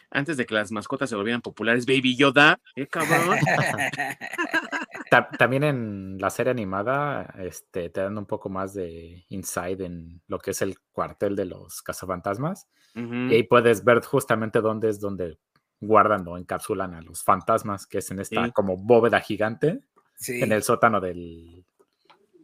[0.09, 3.37] Antes de que las mascotas se volvieran populares, Baby Yoda, ¿eh, cabrón?
[5.37, 10.39] También en la serie animada este, te dan un poco más de insight en lo
[10.39, 12.67] que es el cuartel de los cazafantasmas.
[12.95, 15.37] Y ahí puedes ver justamente dónde es donde
[15.79, 19.81] guardan o encapsulan a los fantasmas, que es en esta como bóveda gigante,
[20.27, 21.56] en el sótano del,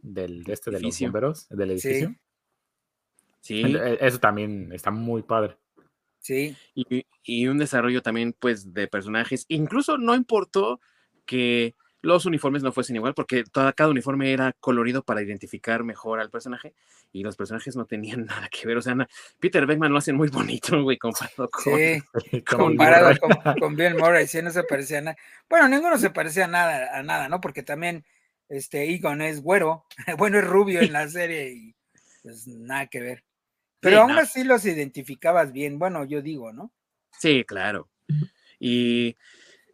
[0.03, 2.15] del este de los bomberos, del edificio.
[3.41, 3.63] Sí.
[3.63, 5.57] E, eso también está muy padre.
[6.19, 6.55] Sí.
[6.75, 9.45] Y, y, un desarrollo también, pues, de personajes.
[9.49, 10.79] Incluso no importó
[11.25, 16.19] que los uniformes no fuesen igual, porque toda, cada uniforme era colorido para identificar mejor
[16.19, 16.73] al personaje,
[17.13, 18.77] y los personajes no tenían nada que ver.
[18.77, 18.95] O sea,
[19.39, 21.63] Peter Beckman lo hacen muy bonito, güey, comparado con.
[21.63, 22.01] Sí,
[22.45, 25.17] comparado con, con, Bill Murray, sí, no se parecía a nada.
[25.49, 27.39] Bueno, ninguno se parecía a nada, a nada, ¿no?
[27.41, 28.05] Porque también
[28.53, 29.85] este Egon es güero,
[30.17, 31.75] bueno, es rubio en la serie y
[32.21, 33.23] pues nada que ver.
[33.79, 36.71] Pero aún así los identificabas bien, bueno, yo digo, ¿no?
[37.19, 37.89] Sí, claro.
[38.57, 39.17] Y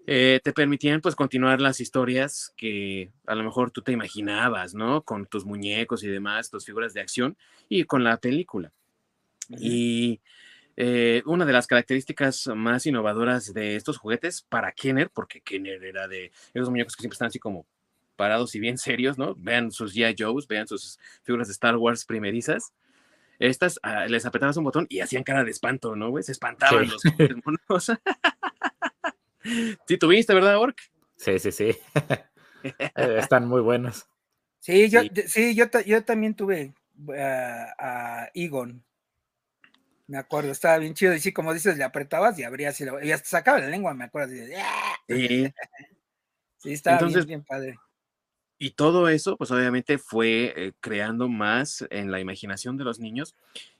[0.08, 5.04] eh, te permitían pues continuar las historias que a lo mejor tú te imaginabas, ¿no?
[5.04, 8.72] Con tus muñecos y demás, tus figuras de acción y con la película.
[9.50, 10.22] Y
[10.76, 16.08] eh, una de las características más innovadoras de estos juguetes para Kenner, porque Kenner era
[16.08, 17.68] de esos muñecos que siempre están así como
[18.20, 19.34] parados y bien serios, ¿no?
[19.36, 20.14] Vean sus G.I.
[20.20, 22.74] Joes, vean sus figuras de Star Wars primerizas.
[23.40, 26.22] Estas ah, les apretabas un botón y hacían cara de espanto, ¿no, güey?
[26.22, 27.02] Se espantaban los
[27.46, 27.94] monos.
[29.88, 30.78] sí, tuviste, ¿verdad, Ork?
[31.16, 31.72] Sí, sí, sí.
[32.62, 34.06] Eh, están muy buenos.
[34.60, 35.56] Sí, yo, sí.
[35.56, 36.74] yo, yo también tuve
[37.18, 38.84] ah, a Egon.
[40.08, 41.14] Me acuerdo, estaba bien chido.
[41.14, 44.04] Y sí, como dices, le apretabas y abrías y, y hasta sacaba la lengua, me
[44.04, 44.34] acuerdo.
[45.08, 45.54] Sí,
[46.58, 47.78] sí estaba bien, bien padre.
[48.62, 53.36] Y todo eso, pues obviamente fue eh, creando más en la imaginación de los niños.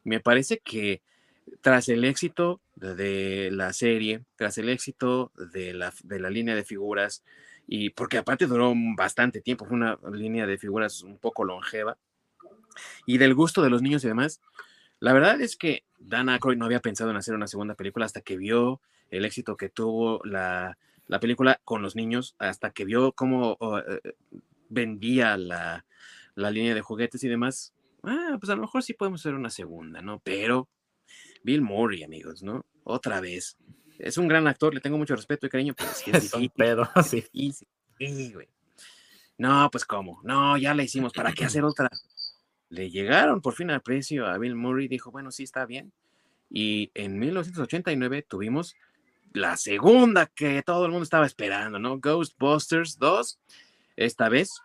[0.06, 1.02] Me parece que
[1.62, 6.64] tras el éxito de la serie, tras el éxito de la, de la línea de
[6.64, 7.24] figuras,
[7.68, 11.98] y porque aparte duró bastante tiempo, fue una línea de figuras un poco longeva,
[13.06, 14.42] y del gusto de los niños y demás,
[15.00, 18.22] la verdad es que Dan Aykroyd no había pensado en hacer una segunda película hasta
[18.22, 18.80] que vio
[19.12, 20.78] el éxito que tuvo la,
[21.08, 23.58] la película con los niños, hasta que vio cómo
[23.88, 24.14] eh,
[24.70, 25.86] vendía la,
[26.36, 30.02] línea de juguetes y demás, ah, pues a lo mejor sí podemos hacer una segunda,
[30.02, 30.20] ¿no?
[30.20, 30.70] Pero
[31.44, 32.66] Bill Murray, amigos, ¿no?
[32.84, 33.58] Otra vez.
[33.98, 36.48] Es un gran actor, le tengo mucho respeto y cariño, pero es que es, un
[36.50, 37.26] pedo, sí.
[37.34, 38.48] sí güey.
[39.38, 41.90] No, pues cómo, no, ya la hicimos, ¿para qué hacer otra?
[42.70, 45.92] Le llegaron por fin al precio a Bill Murray, dijo, bueno, sí está bien.
[46.50, 48.76] Y en 1989 tuvimos
[49.34, 52.00] la segunda que todo el mundo estaba esperando, ¿no?
[52.00, 53.40] Ghostbusters 2
[54.06, 54.62] esta vez,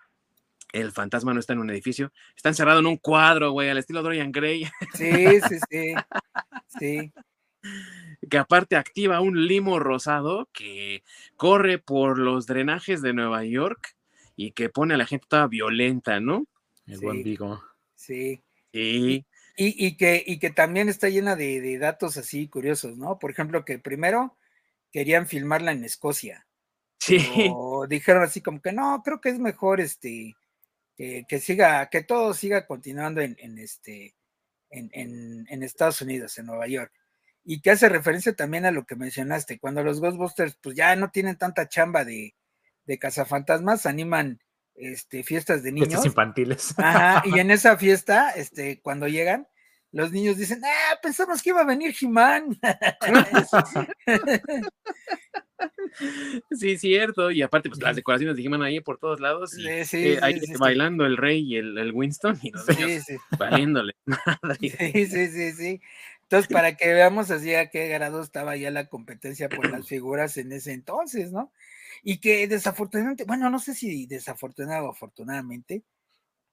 [0.72, 4.02] el fantasma no está en un edificio, está encerrado en un cuadro, güey, al estilo
[4.02, 4.64] Dorian Gray.
[4.94, 5.94] Sí, sí, sí.
[6.78, 7.12] Sí.
[8.28, 11.02] Que aparte activa un limo rosado que
[11.36, 13.96] corre por los drenajes de Nueva York
[14.36, 16.46] y que pone a la gente toda violenta, ¿no?
[16.86, 17.62] El buen Vigo.
[17.94, 18.42] Sí.
[18.72, 19.24] Sí.
[19.56, 23.20] Y, que, y que también está llena de, de, datos así curiosos, ¿no?
[23.20, 24.36] Por ejemplo, que primero
[24.90, 26.46] querían filmarla en Escocia.
[26.98, 27.18] Sí.
[27.88, 30.36] Dijeron así como que no, creo que es mejor este
[30.96, 34.14] que, siga, que todo siga continuando en, este
[34.70, 34.90] en,
[35.48, 36.92] en, Estados Unidos, en Nueva York.
[37.44, 41.10] Y que hace referencia también a lo que mencionaste, cuando los Ghostbusters pues ya no
[41.10, 42.34] tienen tanta chamba de,
[42.86, 44.40] de cazafantasmas, animan
[44.74, 45.88] este, fiestas de niños.
[45.88, 46.74] Fiestas infantiles.
[46.78, 49.46] Ajá, y en esa fiesta, este, cuando llegan,
[49.92, 52.58] los niños dicen, ah, pensamos que iba a venir Jimán.
[56.50, 57.30] Sí, cierto.
[57.30, 59.56] Y aparte, pues las decoraciones de ahí por todos lados.
[59.56, 63.04] Y, eh, ahí bailando el rey y el, Winston y los niños
[63.38, 63.94] valiéndole.
[64.60, 65.80] sí, sí, sí, sí.
[66.22, 70.36] Entonces, para que veamos así a qué grado estaba ya la competencia por las figuras
[70.36, 71.52] en ese entonces, ¿no?
[72.02, 75.84] Y que desafortunadamente, bueno, no sé si desafortunado o afortunadamente,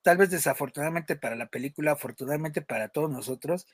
[0.01, 3.66] tal vez desafortunadamente para la película, afortunadamente para todos nosotros,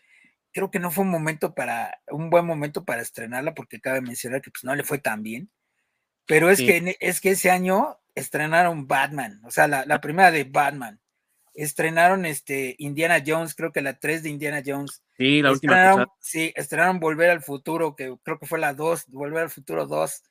[0.52, 4.42] creo que no fue un momento para, un buen momento para estrenarla, porque cabe mencionar
[4.42, 5.50] que pues no le fue tan bien.
[6.26, 11.00] Pero es, que, es que ese año estrenaron Batman, o sea, la, primera de Batman.
[11.54, 15.02] Estrenaron este Indiana Jones, creo que la 3 de Indiana Jones.
[15.18, 16.06] Sí, la última.
[16.20, 20.24] Sí, estrenaron Volver al Futuro, que creo que fue la 2, Volver al Futuro 2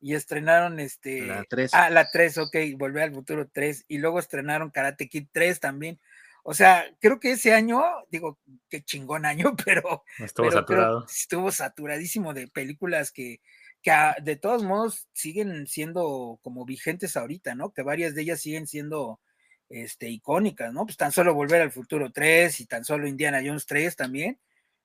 [0.00, 1.26] y estrenaron este.
[1.26, 1.74] La 3.
[1.74, 6.00] Ah, la 3, ok, Volver al Futuro 3, y luego estrenaron Karate Kid 3 también.
[6.42, 8.38] O sea, creo que ese año, digo,
[8.68, 10.04] qué chingón año, pero.
[10.18, 11.06] Estuvo saturado.
[11.06, 13.40] Estuvo saturadísimo de películas que,
[13.82, 17.72] que de todos modos siguen siendo como vigentes ahorita, ¿no?
[17.72, 19.20] Que varias de ellas siguen siendo
[19.68, 20.84] este, icónicas, ¿no?
[20.84, 24.38] Pues tan solo Volver al Futuro 3 y tan solo Indiana Jones 3 también.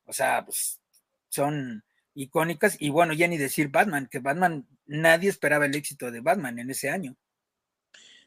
[0.06, 0.80] O sea, pues
[1.30, 1.84] son
[2.14, 2.78] icónicas.
[2.80, 6.70] Y bueno, ya ni decir Batman, que Batman, nadie esperaba el éxito de Batman en
[6.70, 7.16] ese año.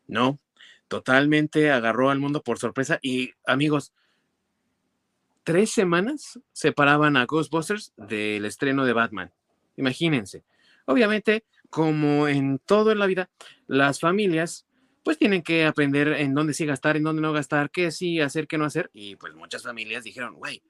[0.06, 0.40] No,
[0.88, 2.98] totalmente agarró al mundo por sorpresa.
[3.02, 3.92] Y amigos,
[5.44, 9.30] tres semanas separaban a Ghostbusters del estreno de Batman.
[9.76, 10.42] Imagínense.
[10.86, 13.30] Obviamente, como en todo en la vida,
[13.66, 14.66] las familias
[15.04, 18.46] pues tienen que aprender en dónde sí gastar, en dónde no gastar, qué sí hacer,
[18.46, 18.90] qué no hacer.
[18.92, 20.62] Y pues muchas familias dijeron, güey,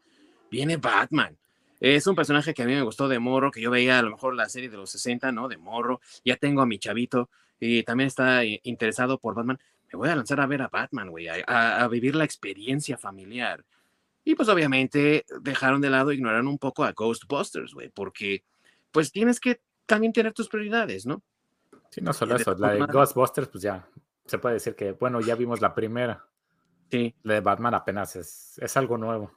[0.51, 1.37] viene Batman.
[1.81, 4.11] Es un personaje que a mí me gustó de morro, que yo veía a lo
[4.11, 5.49] mejor la serie de los 60, ¿no?
[5.49, 6.01] De morro.
[6.25, 9.59] Ya tengo a mi chavito y también está eh, interesado por Batman.
[9.93, 13.65] Me voy a lanzar a ver a Batman, güey, a, vivir la experiencia familiar.
[14.25, 18.45] Y pues obviamente dejaron de lado, ignoraron un poco a Ghostbusters, güey, porque
[18.91, 21.23] pues tienes que también tener tus prioridades, ¿no?
[21.91, 23.89] Sí, no solo eso, la de Ghostbusters, pues ya
[24.27, 26.27] se puede decir que, bueno, ya vimos la primera.
[26.91, 27.15] Sí.
[27.23, 29.33] La de Batman apenas es, es algo nuevo.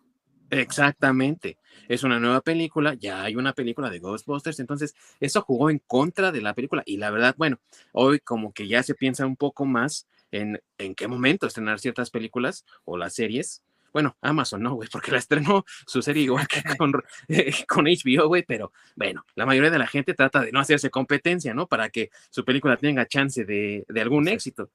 [0.52, 1.58] Exactamente.
[1.88, 6.34] Es una nueva película, ya hay una película de Ghostbusters, entonces eso jugó en contra
[6.34, 7.60] de la película y la verdad, bueno,
[7.94, 12.10] hoy como que ya se piensa un poco más en en qué momento estrenar ciertas
[12.10, 13.62] películas o las series.
[13.94, 16.94] Bueno, Amazon no, güey, porque la estrenó su serie igual que con,
[17.28, 20.90] eh, con HBO, güey, pero bueno, la mayoría de la gente trata de no hacerse
[20.90, 21.68] competencia, ¿no?
[21.68, 24.32] Para que su película tenga chance de, de algún Sí.
[24.34, 24.70] éxito.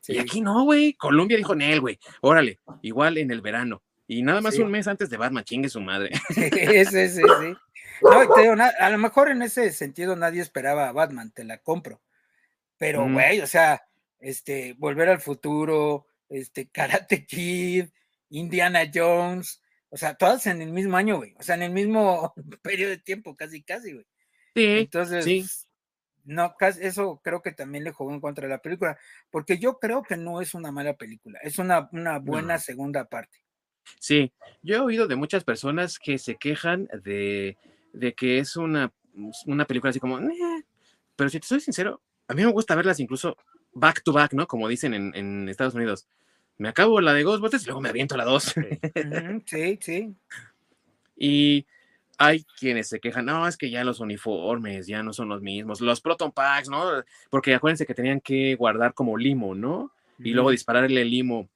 [0.00, 0.12] Sí.
[0.14, 0.94] Y aquí no, güey.
[0.94, 3.82] Colombia dijo, Nel, güey, órale, igual en el verano.
[4.06, 4.62] Y nada más Sí.
[4.62, 6.10] un mes antes de Batman, chingue su madre.
[6.30, 7.22] sí, sí, sí.
[8.02, 11.58] No, te digo, a lo mejor en ese sentido nadie esperaba a Batman, te la
[11.58, 12.00] compro.
[12.78, 13.82] Pero, güey, o sea,
[14.20, 17.86] este, Volver al Futuro, este, Karate Kid,
[18.30, 21.34] Indiana Jones, o sea, todas en el mismo año, güey.
[21.38, 24.06] O sea, en el mismo periodo de tiempo, casi, casi, güey.
[24.54, 25.46] Sí, Entonces, sí.
[26.24, 28.98] no, eso creo que también le jugó en contra de la película,
[29.30, 32.60] porque yo creo que no es una mala película, es una, una buena No.
[32.60, 33.38] segunda parte.
[33.98, 37.56] Sí, yo he oído de muchas personas que se quejan de,
[37.92, 38.92] de que es una,
[39.46, 40.20] una película así como,
[41.16, 43.36] pero si te soy sincero, a mí me gusta verlas incluso
[43.72, 44.46] back to back, ¿no?
[44.46, 46.06] Como dicen en, en Estados Unidos.
[46.58, 48.54] Me acabo la de Ghostbusters y luego me aviento la dos.
[49.46, 49.78] Sí.
[49.80, 50.14] Sí.
[51.16, 51.66] Y
[52.18, 55.80] hay quienes se quejan, no, es que ya los uniformes ya no son los mismos,
[55.80, 57.02] los Proton Packs, ¿no?
[57.30, 59.90] Porque acuérdense que tenían que guardar como limo, ¿no?
[60.18, 61.48] Y luego dispararle el limo.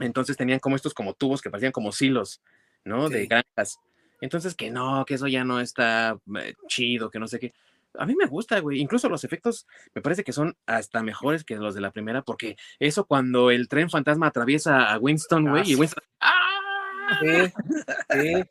[0.00, 2.40] Entonces tenían como estos como tubos que parecían como silos,
[2.84, 3.08] ¿no?
[3.08, 3.78] De granjas.
[4.20, 7.52] Entonces que no, que eso ya no está eh, chido, que no sé qué.
[7.98, 8.80] A mí me gusta, güey.
[8.80, 12.56] Incluso los efectos me parece que son hasta mejores que los de la primera, porque
[12.78, 15.74] eso cuando el tren fantasma atraviesa a Winston, Ah, güey, y.
[15.76, 16.04] Winston.
[16.20, 17.20] ¡Ah!
[17.20, 17.52] Sí,
[18.12, 18.44] sí.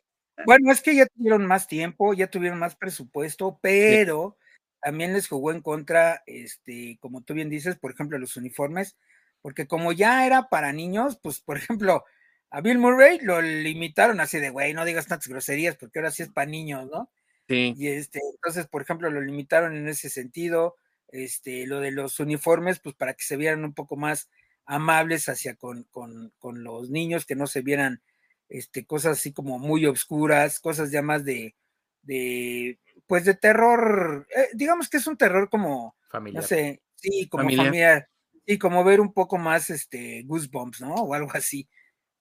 [0.46, 4.36] Bueno, es que ya tuvieron más tiempo, ya tuvieron más presupuesto, pero
[4.82, 8.96] también les jugó en contra, este, como tú bien dices, por ejemplo, los uniformes,
[9.42, 12.04] porque como ya era para niños, pues, por ejemplo,
[12.50, 16.22] a Bill Murray lo limitaron así de, güey, no digas tantas groserías, porque ahora sí
[16.22, 17.10] es para niños, ¿no?
[17.48, 20.76] Sí, Y este, entonces, por ejemplo, lo limitaron en ese sentido,
[21.08, 24.30] este, lo de los uniformes, pues para que se vieran un poco más
[24.66, 28.02] amables hacia con, con, con los niños, que no se vieran
[28.48, 31.56] este, cosas así como muy obscuras, cosas ya más de,
[32.02, 35.96] de pues de terror, eh, digamos que es un terror como,
[36.32, 36.42] no Familiar.
[36.42, 37.66] sé, sí, como Familiar.
[37.66, 38.08] familiar,
[38.46, 40.94] y como ver un poco más este Goosebumps, ¿no?
[40.94, 41.68] O algo así.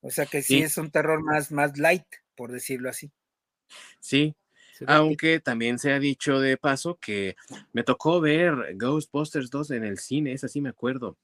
[0.01, 0.63] O sea que sí, Sí.
[0.63, 2.05] es un terror más, más light,
[2.35, 3.11] por decirlo así.
[3.99, 4.35] sí.
[4.87, 7.35] Aunque también se ha dicho de paso que
[7.71, 11.17] me tocó ver Ghostbusters 2 en el cine, esa sí me acuerdo.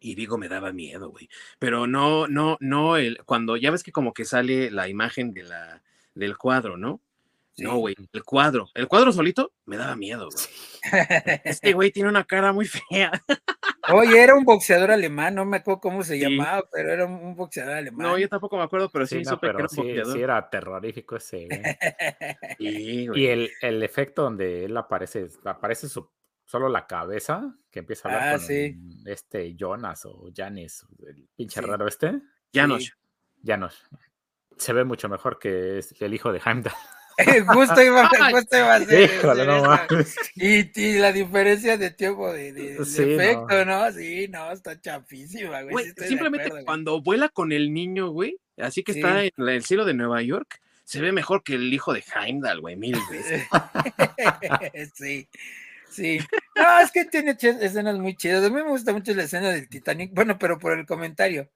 [0.00, 1.28] Y digo, me daba miedo, güey.
[1.58, 5.42] Pero no, no, no, el, cuando ya ves que como que sale la imagen de
[5.42, 5.82] la,
[6.14, 7.00] del cuadro, ¿no?
[7.58, 8.68] No, güey, el cuadro.
[8.74, 10.44] El cuadro solito me daba miedo, güey.
[11.44, 13.10] Este güey tiene una cara muy fea.
[13.92, 16.20] Oye, era un boxeador alemán, no me acuerdo cómo se Sí.
[16.20, 18.06] llamaba, pero era un, boxeador alemán.
[18.06, 19.80] No, yo tampoco me acuerdo, pero sí, Sí, no, supe que pero era un sí,
[19.82, 20.12] boxeador.
[20.14, 21.48] sí era terrorífico ese.
[22.58, 23.08] güey.
[23.22, 26.10] Y el, el efecto donde él aparece, aparece su,
[26.44, 31.60] solo la cabeza, que empieza a hablar Ah, con este Jonas o Janis, el pinche
[31.60, 32.20] raro este,
[32.52, 32.92] Janos.
[33.44, 33.84] Janos.
[34.56, 36.72] Se ve mucho mejor que es el hijo de Heimdall.
[37.48, 40.16] justo iba, justo iba a ser, Híjole, no mames.
[40.36, 43.90] y, y la diferencia de tiempo de, de- de Sí, efecto, ¿no?
[43.92, 45.86] Sí, no, está chapísima, güey.
[45.96, 46.64] Sí simplemente acuerdo, güey.
[46.64, 49.00] cuando vuela con el niño, güey, así que Sí.
[49.00, 52.60] está en el cielo de Nueva York, se ve mejor que el hijo de Heimdall,
[52.60, 53.42] güey, mil veces.
[54.94, 55.28] sí,
[55.90, 56.18] sí.
[56.56, 58.44] No, es que tiene escenas muy chidas.
[58.44, 60.12] A mí me gusta mucho la escena del Titanic.
[60.14, 61.50] Bueno, pero por el comentario.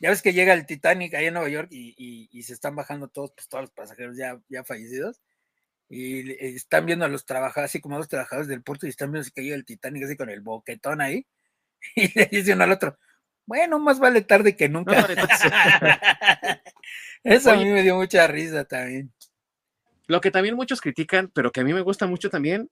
[0.00, 2.76] Ya ves que llega el Titanic ahí en Nueva York y, y- y se están
[2.76, 5.20] bajando todos, pues todos los pasajeros ya, ya fallecidos.
[5.88, 8.90] Y eh, están viendo a los trabajadores, así como a los trabajadores del puerto, y
[8.90, 11.26] están viendo que llega el Titanic así con el boquetón ahí.
[11.96, 12.98] Y le dice uno al otro,
[13.46, 15.06] bueno, más vale tarde que nunca.
[17.24, 19.12] Eso a mí me dio mucha risa también.
[20.06, 22.70] Lo que también muchos critican, pero que a mí me gusta mucho también,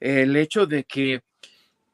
[0.00, 1.22] el hecho de que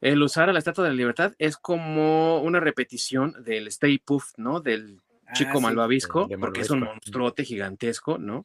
[0.02, 4.36] el usar a la Estatua de la Libertad es como una repetición del Stay Puft,
[4.36, 4.60] ¿no?
[4.60, 4.98] Del
[5.32, 5.62] chico Ah, sí.
[5.62, 8.44] malvavisco, porque es un monstruote gigantesco, ¿no?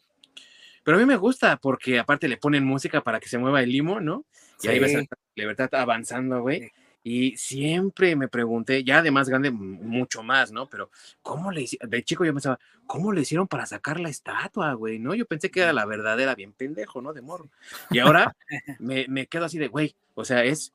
[0.84, 3.70] Pero a mí me gusta porque aparte le ponen música para que se mueva el
[3.72, 4.24] limo, ¿no?
[4.62, 5.10] Y ahí ves a la Sí.
[5.36, 6.62] Libertad avanzando, güey.
[6.62, 6.72] Sí.
[7.04, 10.68] Y siempre me pregunté, ya de más grande, mucho más, ¿no?
[10.68, 10.90] Pero,
[11.22, 11.90] ¿cómo le hicieron?
[11.90, 15.00] De chico yo pensaba, ¿cómo le hicieron para sacar la estatua, güey?
[15.00, 15.14] ¿No?
[15.16, 17.14] Yo pensé que era la verdadera, bien pendejo, ¿no?
[17.14, 17.50] De morro.
[17.92, 18.36] Y ahora
[18.80, 20.74] me, me quedo así de, güey, o sea, es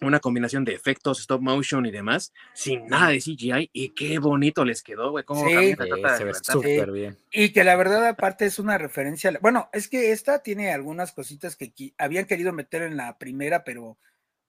[0.00, 4.64] una combinación de efectos, stop motion y demás, sin nada de CGI, y qué bonito
[4.64, 5.24] les quedó, güey.
[5.24, 5.54] ¿Cómo Sí.
[5.54, 7.18] cambian la Sí, Estatua de se ve bien.
[7.32, 9.30] Y que la verdad, aparte, es una referencia.
[9.30, 13.18] a la- Bueno, es que esta tiene algunas cositas que habían querido meter en la
[13.18, 13.98] primera, pero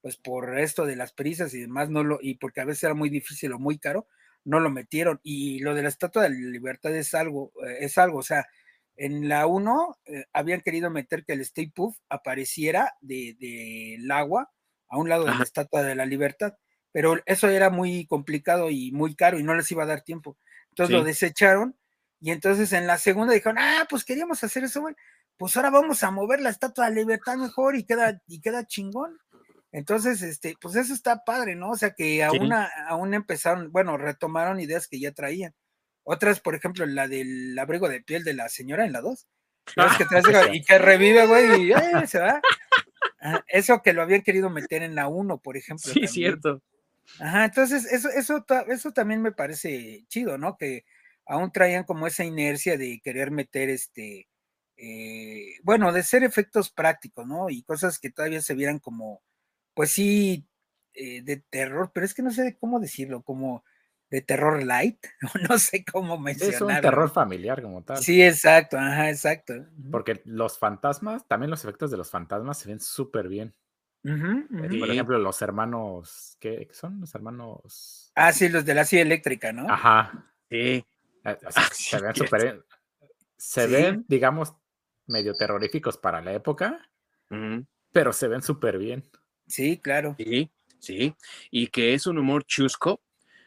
[0.01, 2.93] pues por esto de las prisas y demás, no lo, y porque a veces era
[2.93, 4.07] muy difícil o muy caro,
[4.45, 5.19] no lo metieron.
[5.23, 8.45] Y lo de la Estatua de la Libertad es algo, eh, es algo, o sea,
[8.95, 14.51] en la 1 eh, habían querido meter que el Stay Puff apareciera del de, agua
[14.89, 16.55] a un lado de la Estatua de la Libertad,
[16.91, 20.37] pero eso era muy complicado y muy caro y no les iba a dar tiempo.
[20.69, 21.77] Entonces lo desecharon
[22.19, 24.97] y entonces en la segunda dijeron, ah, pues queríamos hacer eso, bueno,
[25.37, 28.65] pues ahora vamos a mover la Estatua de la Libertad mejor y queda, y queda
[28.65, 29.17] chingón.
[29.71, 31.69] Entonces, este, pues eso está padre, ¿no?
[31.69, 32.51] O sea que aún,
[32.87, 35.53] aún empezaron, bueno, retomaron ideas que ya traían.
[36.03, 39.27] Otras, por ejemplo, la del abrigo de piel de la señora en la 2.
[40.53, 42.41] y que revive, güey, y eh, se va.
[43.47, 45.91] Eso que lo habían querido meter en la 1, por ejemplo.
[45.91, 46.61] Sí, cierto.
[47.19, 50.57] Ajá, entonces eso, eso, eso también me parece chido, ¿no?
[50.57, 50.85] Que
[51.25, 54.27] aún traían como esa inercia de querer meter este,
[54.77, 57.49] eh, bueno, de ser efectos prácticos, ¿no?
[57.49, 59.21] Y cosas que todavía se vieran como,
[59.73, 60.47] pues sí,
[60.93, 63.63] eh, de terror, pero es que no sé cómo decirlo, como
[64.09, 65.05] de terror light,
[65.49, 66.69] no sé cómo mencionarlo.
[66.69, 67.97] Es un terror familiar como tal.
[67.97, 69.53] Sí, exacto, ajá, exacto.
[69.91, 73.53] Porque los fantasmas, también los efectos de los fantasmas se ven súper bien.
[74.03, 77.01] Eh, por ejemplo, los hermanos, ¿qué son?
[77.01, 78.11] Los hermanos.
[78.15, 79.69] Ah, sí, los de la silla eléctrica, ¿no?
[79.69, 80.33] Ajá.
[80.49, 80.85] Sí.
[81.23, 81.37] Ah,
[81.71, 82.63] se ven súper
[83.35, 84.53] Se ven, digamos,
[85.07, 86.89] medio terroríficos para la época,
[87.91, 89.09] pero se ven súper bien.
[89.47, 90.15] Sí, claro.
[90.17, 90.49] Sí,
[90.79, 91.13] sí.
[91.51, 93.01] Y que es un humor chusco,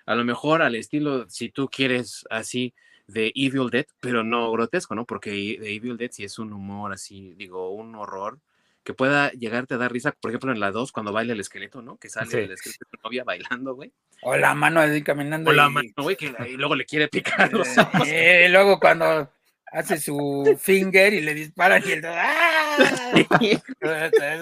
[0.06, 2.74] a lo mejor al estilo, si tú quieres así,
[3.06, 5.04] de Evil Dead, pero no grotesco, ¿no?
[5.04, 8.38] Porque de Evil Dead sí es un humor así, digo, un horror
[8.84, 11.82] que pueda llegarte a dar risa, por ejemplo, en la 2, cuando baila el esqueleto,
[11.82, 11.98] ¿no?
[11.98, 13.92] Que sale el esqueleto de tu novia bailando, güey.
[14.22, 15.50] O la mano ahí caminando.
[15.50, 18.08] O la mano, güey, que y luego le quiere picar los ojos.
[18.08, 19.30] Y luego cuando
[19.66, 22.04] hace su finger y le disparan y el...
[22.06, 22.76] ¡Ah!
[23.40, 23.62] es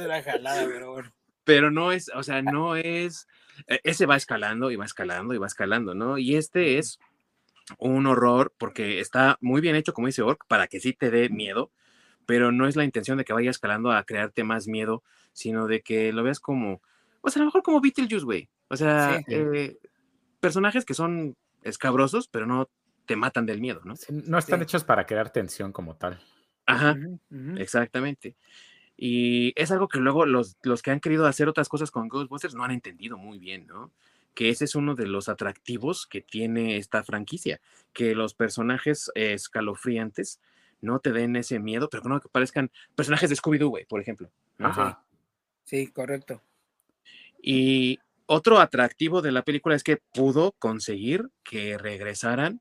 [0.05, 1.13] una jalada, pero bueno.
[1.45, 3.27] Pero no es, o sea, no es
[3.67, 6.19] ese va escalando y va escalando y va escalando, ¿no?
[6.19, 6.99] Y este es
[7.79, 11.29] un horror porque está muy bien hecho, como dice Ork, para que sí te dé
[11.29, 11.71] miedo,
[12.27, 15.03] pero no es la intención de que vaya escalando a crearte más miedo,
[15.33, 16.83] sino de que lo veas como,
[17.21, 18.49] pues a lo mejor como Beetlejuice, güey.
[18.69, 19.79] O sea, eh,
[20.41, 22.69] personajes que son escabrosos, pero no
[23.07, 23.95] te matan del miedo, ¿no?
[24.09, 26.21] no están hechos para crear tensión como tal.
[26.67, 26.97] Ajá,
[27.57, 28.37] exactamente.
[29.03, 32.55] Y es algo que luego los, los que han querido hacer otras cosas con Ghostbusters
[32.55, 33.91] no han entendido muy bien, ¿no?
[34.35, 37.63] Que ese es uno de los atractivos que tiene esta franquicia,
[37.95, 40.39] que los personajes escalofriantes
[40.83, 44.31] no te den ese miedo, pero que no que parezcan personajes de Scooby-Doo, por ejemplo.
[44.59, 45.03] Ajá.
[45.65, 46.43] Sí, correcto.
[47.41, 52.61] Y otro atractivo de la película es que pudo conseguir que regresaran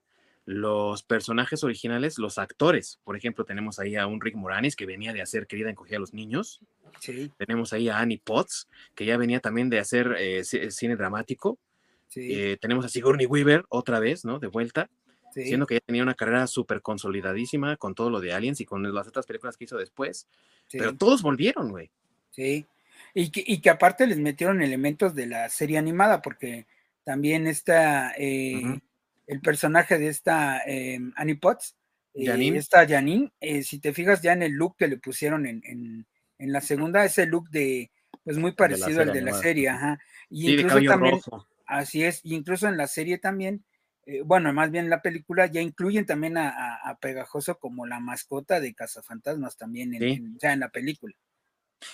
[0.50, 3.00] los personajes originales, los actores.
[3.04, 6.00] Por ejemplo, tenemos ahí a un Rick Moranis que venía de hacer Querida encogida a
[6.00, 6.60] los niños.
[7.00, 7.32] Sí.
[7.38, 11.60] Tenemos ahí a Annie Potts, que ya venía también de hacer eh, cine dramático.
[12.08, 12.34] Sí.
[12.34, 14.40] Eh, tenemos a Sigourney Weaver otra vez, ¿no?
[14.40, 14.90] De vuelta.
[15.32, 18.92] Siendo que ya tenía una carrera súper consolidadísima con todo lo de Aliens y con
[18.92, 20.28] las otras películas que hizo después.
[20.72, 21.92] Pero todos volvieron, güey.
[22.32, 22.66] Sí.
[23.14, 26.66] Y que, y que aparte les metieron elementos de la serie animada, porque
[27.04, 28.82] también está eh,
[29.30, 31.76] el personaje de esta eh, Annie Potts,
[32.16, 35.62] eh, esta Janine, eh, si te fijas ya en el look que le pusieron en,
[35.64, 37.92] en, la segunda, ese look de,
[38.24, 40.00] pues muy parecido al de la serie, ajá.
[40.32, 41.20] Y incluso también,
[41.68, 43.64] así es, y incluso en la serie también,
[44.08, 48.60] eh, bueno, más bien en la película ya incluyen también a, Pegajoso como la mascota
[48.60, 51.14] de Cazafantasmas también, en, ya en la película.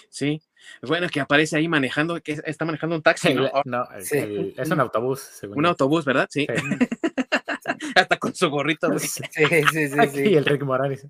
[0.09, 0.41] Sí,
[0.81, 3.49] bueno, que aparece ahí manejando, que está manejando un taxi, ¿no?
[3.95, 5.41] es un autobús.
[5.43, 6.27] un autobús, ¿verdad?
[6.29, 6.47] Sí.
[7.95, 8.97] Hasta con su gorrito.
[8.99, 9.89] Sí, sí, sí.
[10.13, 10.21] sí.
[10.29, 11.07] Y el Rick Morales.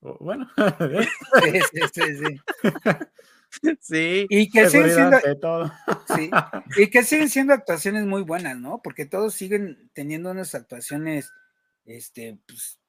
[0.00, 0.50] Bueno.
[0.56, 2.40] sí, sí, sí, sí.
[3.80, 4.26] Sí.
[4.30, 5.72] Y que siguen siendo,
[6.16, 6.30] sí,
[6.78, 8.80] y que siguen siendo actuaciones muy buenas, ¿no?
[8.82, 11.30] Porque todos siguen teniendo unas actuaciones,
[11.84, 12.80] este, pues,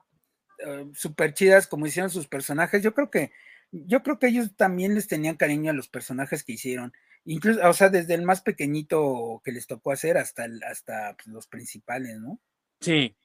[0.66, 2.82] uh, súper chidas, como hicieron sus personajes.
[2.82, 3.32] Yo creo que,
[3.74, 6.94] yo creo que ellos también les tenían cariño a los personajes que hicieron.
[7.26, 11.48] Incluso, o sea, desde el más pequeñito que les tocó hacer hasta, hasta pues, los
[11.48, 12.40] principales, ¿no?
[12.82, 13.16] Sí.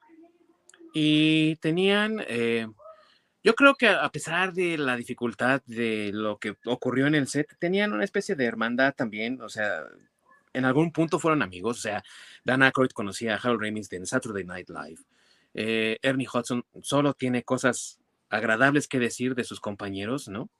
[0.94, 2.66] Y tenían, eh,
[3.44, 7.54] yo creo que a pesar de la dificultad de lo que ocurrió en el set,
[7.58, 9.84] tenían una especie de hermandad también, o sea,
[10.54, 12.02] en algún punto fueron amigos, o sea,
[12.42, 15.02] Dan Aykroyd conocía a Harold Ramis de Saturday Night Live.
[15.52, 20.50] Eh, Ernie Hudson solo tiene cosas agradables que decir de sus compañeros, ¿no?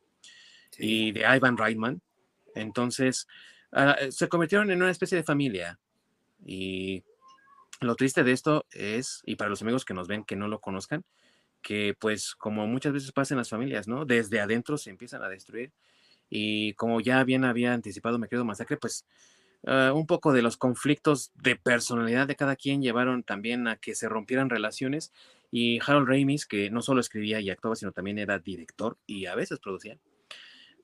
[0.79, 2.03] Y de Ivan Reitman.
[2.55, 3.27] Entonces,
[3.73, 5.79] ah, se convirtieron en una especie de familia.
[6.45, 7.05] Y
[7.81, 10.61] lo triste de esto es, y para los amigos que nos ven que no lo
[10.61, 11.05] conozcan,
[11.63, 14.05] que pues como muchas veces pasa en las familias, ¿no?
[14.05, 15.73] Desde adentro se empiezan a destruir
[16.31, 19.05] Y como ya bien había anticipado, me querido Masacre, pues
[19.63, 23.95] uh, un poco de los conflictos de personalidad de cada quien llevaron también a que
[23.95, 25.13] se rompieran relaciones.
[25.51, 29.35] Y Harold Ramis, que no solo escribía y actuaba, sino también era director y a
[29.35, 29.99] veces producía,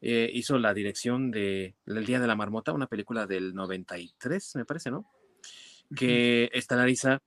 [0.01, 4.65] eh, hizo la dirección de El Día de la Marmota, una película del 93, me
[4.65, 5.11] parece, ¿no?
[5.95, 7.23] Que estalariza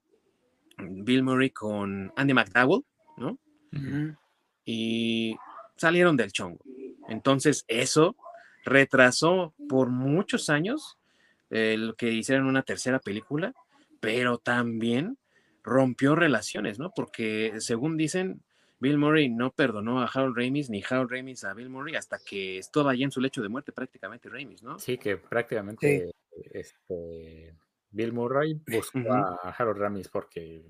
[0.78, 2.84] Bill Murray con Andy McDowell,
[3.16, 3.38] ¿no?
[4.64, 5.36] Y
[5.76, 6.60] salieron del chongo.
[7.08, 8.16] Entonces, eso
[8.64, 10.98] retrasó por muchos años
[11.50, 13.54] el que hicieran una tercera película,
[14.00, 15.18] pero también
[15.68, 16.92] rompió relaciones, ¿no?
[16.94, 18.42] Porque según dicen,
[18.80, 22.58] Bill Murray no perdonó a Harold Ramis ni Harold Ramis a Bill Murray hasta que
[22.58, 24.78] estaba allí en su lecho de muerte prácticamente Ramis, ¿no?
[24.78, 26.10] Sí, que prácticamente
[26.52, 27.54] este,
[27.90, 30.64] Bill Murray buscó a Harold Ramis porque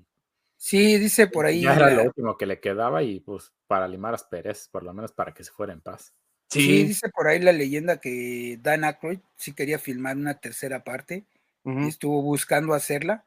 [0.61, 1.61] Sí, dice por ahí.
[1.61, 4.93] Ya era lo último que le quedaba y pues para limar las perezas, por lo
[4.93, 6.13] menos para que se fuera en paz.
[6.49, 6.83] Sí.
[6.83, 11.25] dice por ahí la leyenda que Dan Aykroyd sí quería filmar una tercera parte,
[11.63, 13.23] estuvo buscando hacerla,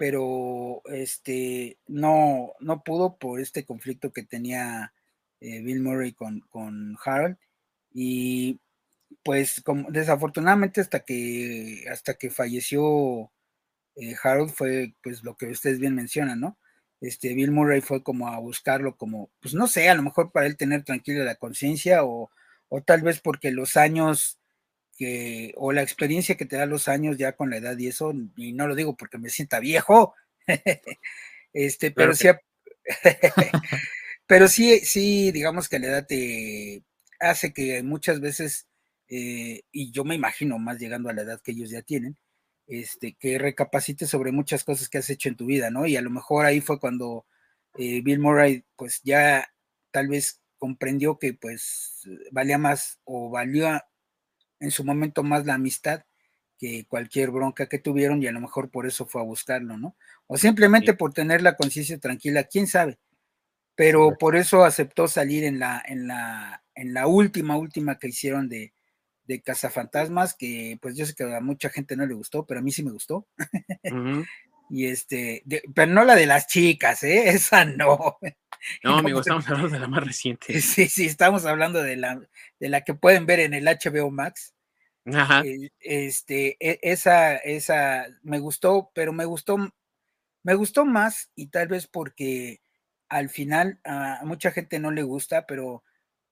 [0.00, 4.94] pero este no, no pudo por este conflicto que tenía
[5.40, 7.36] eh, Bill Murray con, con Harold
[7.92, 8.60] y
[9.22, 13.30] pues como, desafortunadamente hasta que hasta que falleció
[13.96, 16.56] eh, Harold fue pues lo que ustedes bien mencionan, ¿no?
[17.02, 20.46] este, Bill Murray fue como a buscarlo como, pues no sé, a lo mejor para
[20.46, 22.30] él tener tranquila la conciencia o,
[22.70, 24.39] o, tal vez porque los años
[25.00, 28.12] que, o la experiencia que te da los años ya con la edad y eso,
[28.36, 30.14] y no lo digo porque me sienta viejo,
[31.54, 32.28] este, pero sí,
[34.26, 36.84] pero sí, sí, digamos que la edad te
[37.18, 38.68] hace que muchas veces,
[39.08, 42.18] eh, y yo me imagino más llegando a la edad que ellos ya tienen,
[42.66, 45.86] este, que recapacites sobre muchas cosas que has hecho en tu vida, ¿no?
[45.86, 47.24] Y a lo mejor ahí fue cuando
[47.78, 49.50] eh, Bill Murray, pues ya
[49.92, 53.86] tal vez comprendió que pues valía más o valía
[54.60, 56.04] en su momento más la amistad
[56.58, 59.96] que cualquier bronca que tuvieron y a lo mejor por eso fue a buscarlo, ¿no?
[60.26, 62.98] O simplemente por tener la conciencia tranquila, quién sabe.
[63.74, 68.50] Pero por eso aceptó salir en la, en la, en la última, última que hicieron
[68.50, 68.74] de,
[69.24, 72.62] de Cazafantasmas, que pues yo sé que a mucha gente no le gustó, pero a
[72.62, 73.26] mí sí me gustó.
[74.70, 75.44] Y este,
[75.74, 77.28] pero no la de las chicas, ¿eh?
[77.30, 78.18] Esa no.
[78.84, 80.60] No, amigo, estamos hablando de la más reciente.
[80.60, 82.20] Sí, sí, estamos hablando de la,
[82.58, 84.54] de la que pueden ver en el HBO Max.
[85.06, 85.42] Ajá.
[85.44, 89.56] Eh, este, e, esa, esa me gustó, pero me gustó,
[90.42, 92.60] me gustó más y tal vez porque
[93.08, 95.82] al final a mucha gente no le gusta, pero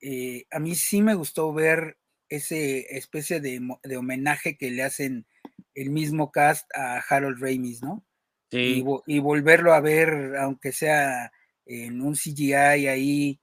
[0.01, 3.61] eh, a mí sí me gustó ver ese especie de,
[3.97, 5.27] homenaje que le hacen
[5.75, 8.05] el mismo cast a Harold Ramis, ¿no?
[8.51, 8.85] Sí.
[9.07, 11.33] Y, volverlo a ver, aunque sea
[11.67, 13.41] en un CGI ahí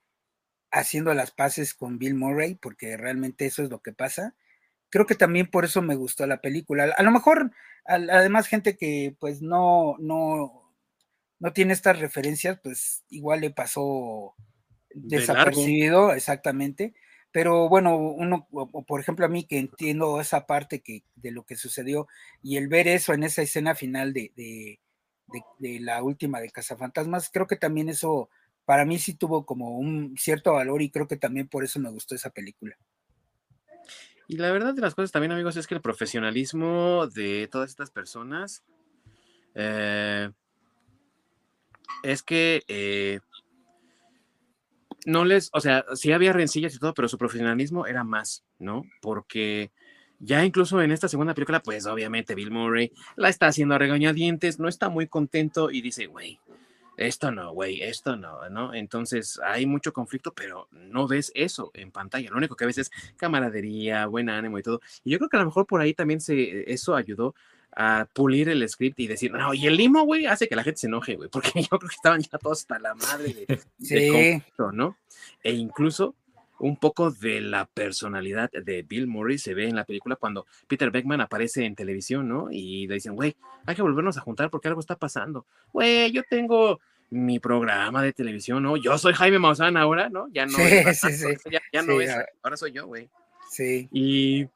[0.72, 4.36] haciendo las paces con Bill Murray, porque realmente eso es lo que pasa.
[4.90, 6.94] Creo que también por eso me gustó la película.
[6.98, 7.52] A lo mejor,
[7.86, 10.74] además, gente que pues no, no,
[11.40, 14.34] no tiene estas referencias, pues igual le pasó
[14.90, 16.96] desapercibido, exactamente
[17.36, 18.48] pero bueno, uno,
[18.88, 22.08] por ejemplo, a mí que entiendo esa parte que, de lo que sucedió
[22.42, 24.80] y el ver eso en esa escena final de, de,
[25.60, 28.30] la última de Cazafantasmas, creo que también eso
[28.66, 31.90] para mí sí tuvo como un cierto valor y creo que también por eso me
[31.90, 32.78] gustó esa película.
[34.28, 37.92] Y la verdad de las cosas también, amigos, es que el profesionalismo de todas estas
[37.92, 38.64] personas
[39.54, 40.32] eh,
[42.02, 43.20] es que eh,
[45.06, 48.84] no les, o sea, sí había rencillas y todo, pero su profesionalismo era más, ¿no?
[49.02, 49.72] Porque
[50.20, 54.60] ya incluso en esta segunda película, pues obviamente Bill Murray la está haciendo a regañadientes,
[54.60, 56.40] no está muy contento y dice, güey,
[56.98, 58.74] esto no, güey, esto no, ¿no?
[58.74, 62.30] Entonces hay mucho conflicto, pero no ves eso en pantalla.
[62.30, 64.82] Lo único que ves es camaradería, buen ánimo y todo.
[65.04, 67.36] Y yo creo que a lo mejor por ahí también se, eso ayudó
[67.76, 70.80] a pulir el script y decir, no, y el limo, güey, hace que la gente
[70.80, 74.42] se enoje, güey, porque yo creo que estaban ya todos hasta la madre de, sí.
[74.74, 74.98] ¿no?
[75.44, 76.16] E incluso
[76.66, 80.90] un poco de la personalidad de Bill Murray se ve en la película cuando Peter
[80.90, 82.48] Beckman aparece en televisión, ¿no?
[82.52, 83.36] Y le dicen, güey,
[83.66, 85.46] hay que volvernos a juntar porque algo está pasando.
[85.72, 86.80] Güey, yo tengo
[87.12, 88.78] mi programa de televisión, ¿no?
[88.78, 90.28] Yo soy Jaime Maussan ahora, ¿no?
[90.30, 91.02] Ya no, es,
[91.72, 92.12] ya, no es,
[92.42, 93.10] ahora soy yo, güey.
[93.52, 93.88] Sí.
[93.92, 94.48] Y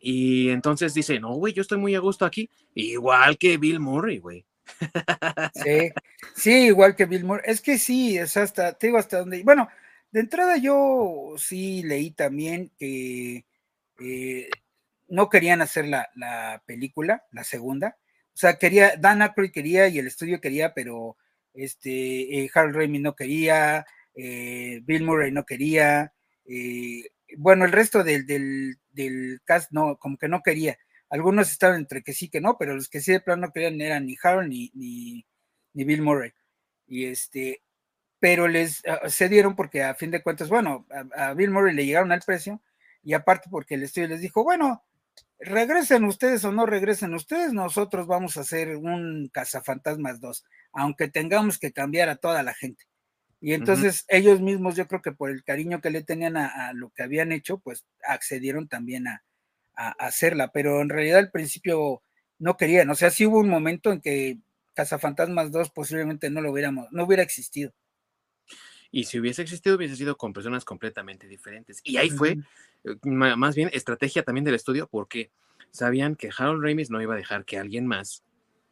[0.00, 4.18] y entonces dice, no, güey, yo estoy muy a gusto aquí, igual que Bill Murray,
[4.18, 4.44] güey.
[5.54, 5.92] Sí,
[6.34, 7.44] sí, igual que Bill Murray.
[7.46, 9.42] Es que sí, es hasta, te digo hasta donde.
[9.44, 9.68] Bueno,
[10.12, 13.46] de entrada yo sí leí también que
[14.00, 14.50] eh,
[15.08, 17.98] no querían hacer la, la, película, la segunda.
[18.28, 21.16] O sea, quería, Dan Aykroyd quería y el estudio quería, pero
[21.54, 26.12] este, eh, Harold Ramis no quería, eh, Bill Murray no quería,
[27.38, 30.78] bueno, el resto del, del, del, cast no, como que no quería.
[31.08, 33.80] Algunos estaban entre que sí que no, pero los que sí de plano no querían
[33.80, 35.26] eran ni Harold ni, ni,
[35.74, 36.32] ni Bill Murray.
[36.86, 37.62] Y este,
[38.22, 40.86] pero les uh, cedieron porque a fin de cuentas, bueno,
[41.16, 42.62] a, a, Bill Murray le llegaron al precio
[43.02, 44.84] y aparte porque el estudio les dijo, bueno,
[45.40, 51.58] regresen ustedes o no regresen ustedes, nosotros vamos a hacer un Cazafantasmas 2, aunque tengamos
[51.58, 52.84] que cambiar a toda la gente.
[53.40, 54.18] Y entonces uh -huh.
[54.18, 57.02] ellos mismos, yo creo que por el cariño que le tenían a, a lo que
[57.02, 59.24] habían hecho, pues accedieron también a,
[59.74, 62.04] a, hacerla, pero en realidad al principio
[62.38, 64.38] no querían, o sea, sí hubo un momento en que
[64.74, 67.74] Cazafantasmas 2 posiblemente no lo hubiéramos, no hubiera existido.
[68.94, 71.80] Y si hubiese existido, hubiese sido con personas completamente diferentes.
[71.82, 72.36] Y ahí fue,
[72.84, 73.36] uh -huh.
[73.36, 75.30] más bien, estrategia también del estudio, porque
[75.70, 78.22] sabían que Harold Ramis no iba a dejar que alguien más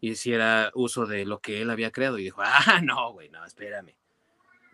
[0.00, 2.18] hiciera uso de lo que él había creado.
[2.18, 3.94] Y dijo, ah, no, güey, no, espérame.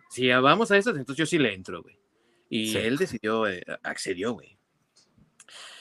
[0.09, 1.97] Si vamos a eso, entonces yo sí le entro, güey.
[2.49, 2.77] Y sí.
[2.79, 4.57] él decidió, eh, accedió, güey.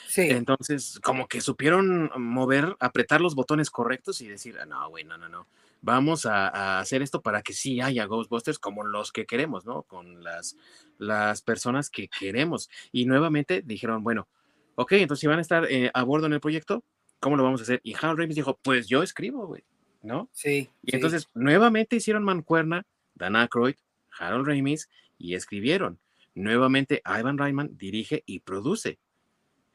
[0.06, 0.22] Sí.
[0.30, 5.18] Entonces, como que supieron mover, apretar los botones correctos y decir, ah, no, güey, no,
[5.18, 5.48] no, no
[5.82, 9.82] vamos a, a, hacer esto para que sí haya Ghostbusters como los que queremos, ¿no?
[9.82, 10.56] Con las,
[10.98, 12.68] las personas que queremos.
[12.92, 14.28] Y nuevamente dijeron, bueno,
[14.74, 16.84] ok, entonces si van a estar eh, a bordo en el proyecto,
[17.20, 17.80] ¿cómo lo vamos a hacer?
[17.82, 19.64] Y Harold Ramis dijo, pues yo escribo, güey,
[20.02, 20.28] ¿no?
[20.32, 20.70] Sí.
[20.82, 20.96] Y sí.
[20.96, 23.76] entonces nuevamente hicieron mancuerna, Dan Aykroyd,
[24.18, 24.88] Harold Ramis,
[25.18, 25.98] y escribieron.
[26.34, 28.98] Nuevamente Ivan Reitman dirige y produce.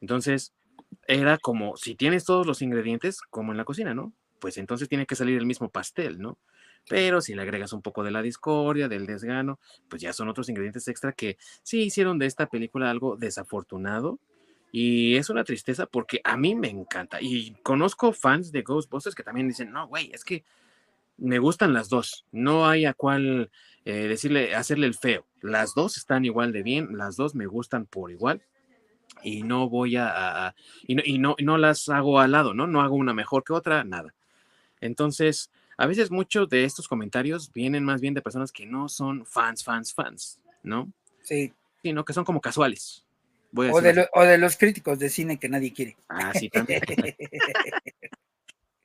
[0.00, 0.52] Entonces,
[1.08, 4.12] era como, si tienes todos los ingredientes, como en la cocina, ¿no?
[4.42, 6.36] Pues entonces tiene que salir el mismo pastel, ¿no?
[6.88, 10.48] Pero si le agregas un poco de la discordia, del desgano, pues ya son otros
[10.48, 14.18] ingredientes extra que sí hicieron de esta película algo desafortunado.
[14.72, 17.18] Y es una tristeza porque a mí me encanta.
[17.20, 20.42] Y conozco fans de Ghostbusters que también dicen, no, güey, es que
[21.18, 22.26] me gustan las dos.
[22.32, 23.52] No hay a cuál
[23.84, 25.24] eh, decirle, hacerle el feo.
[25.40, 28.42] Las dos están igual de bien, las dos me gustan por igual
[29.22, 30.54] y no voy a, a
[30.84, 32.66] y, no, y, no, y no las hago al lado, ¿no?
[32.66, 34.12] No hago una mejor que otra, nada.
[34.82, 39.24] Entonces, a veces muchos de estos comentarios vienen más bien de personas que no son
[39.24, 40.92] fans, fans, fans, ¿no?
[41.22, 41.52] Sí.
[41.82, 43.06] Sino que son como casuales.
[43.54, 45.96] o, de lo, o, de los críticos de cine que nadie quiere.
[46.08, 46.82] Ah, sí, también.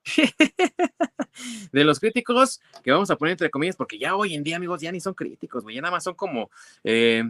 [1.72, 4.80] de los críticos que vamos a poner entre comillas, porque ya hoy en día, amigos,
[4.80, 6.52] ya ni son críticos, güey, ya nada más son como
[6.84, 7.24] eh,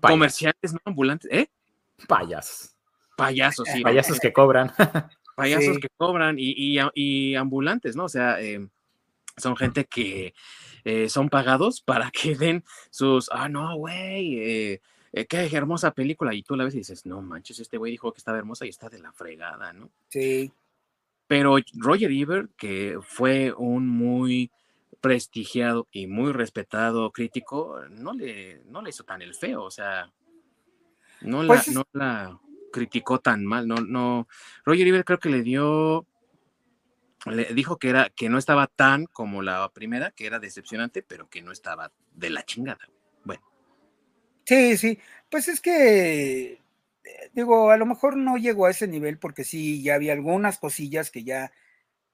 [0.00, 0.80] comerciales, ¿no?
[0.84, 1.48] Ambulantes, ¿eh?
[2.08, 2.76] Payas.
[3.16, 3.82] Payasos, sí.
[3.82, 4.72] Payasos que cobran.
[5.34, 5.80] payasos sí.
[5.80, 8.04] que cobran y, y, y, ambulantes, ¿no?
[8.04, 8.66] O sea, eh,
[9.36, 10.34] son gente que
[10.84, 14.80] eh, son pagados para que den sus, ah, no, güey, eh,
[15.12, 16.34] eh, qué hermosa película.
[16.34, 18.70] Y tú la ves y dices, no manches, este güey dijo que estaba hermosa y
[18.70, 19.90] está de la fregada, ¿no?
[20.08, 20.52] Sí.
[21.26, 24.50] Pero Roger Ebert, que fue un muy
[25.00, 30.12] prestigiado y muy respetado crítico, no le, no le hizo tan el feo, o sea,
[31.22, 32.40] no pues la, no la
[32.72, 34.26] criticó tan mal, no, no,
[34.64, 36.06] Roger Ebert creo que le dio,
[37.26, 41.28] le dijo que era, que no estaba tan como la primera, que era decepcionante, pero
[41.28, 42.88] que no estaba de la chingada.
[43.24, 43.42] Bueno.
[44.44, 44.98] Sí, sí,
[45.30, 46.60] pues es que,
[47.32, 51.10] digo, a lo mejor no llegó a ese nivel porque sí, ya había algunas cosillas
[51.10, 51.52] que ya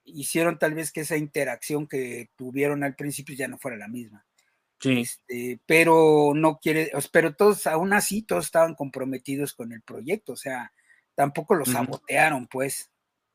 [0.05, 4.27] hicieron tal vez que esa interacción que tuvieron al principio ya no fuera la misma.
[4.81, 5.01] Sí.
[5.01, 10.37] Este, pero no quiere, pero todos, aún así, todos estaban comprometidos con el proyecto, o
[10.37, 10.73] sea,
[11.15, 12.91] tampoco lo sabotearon, pues.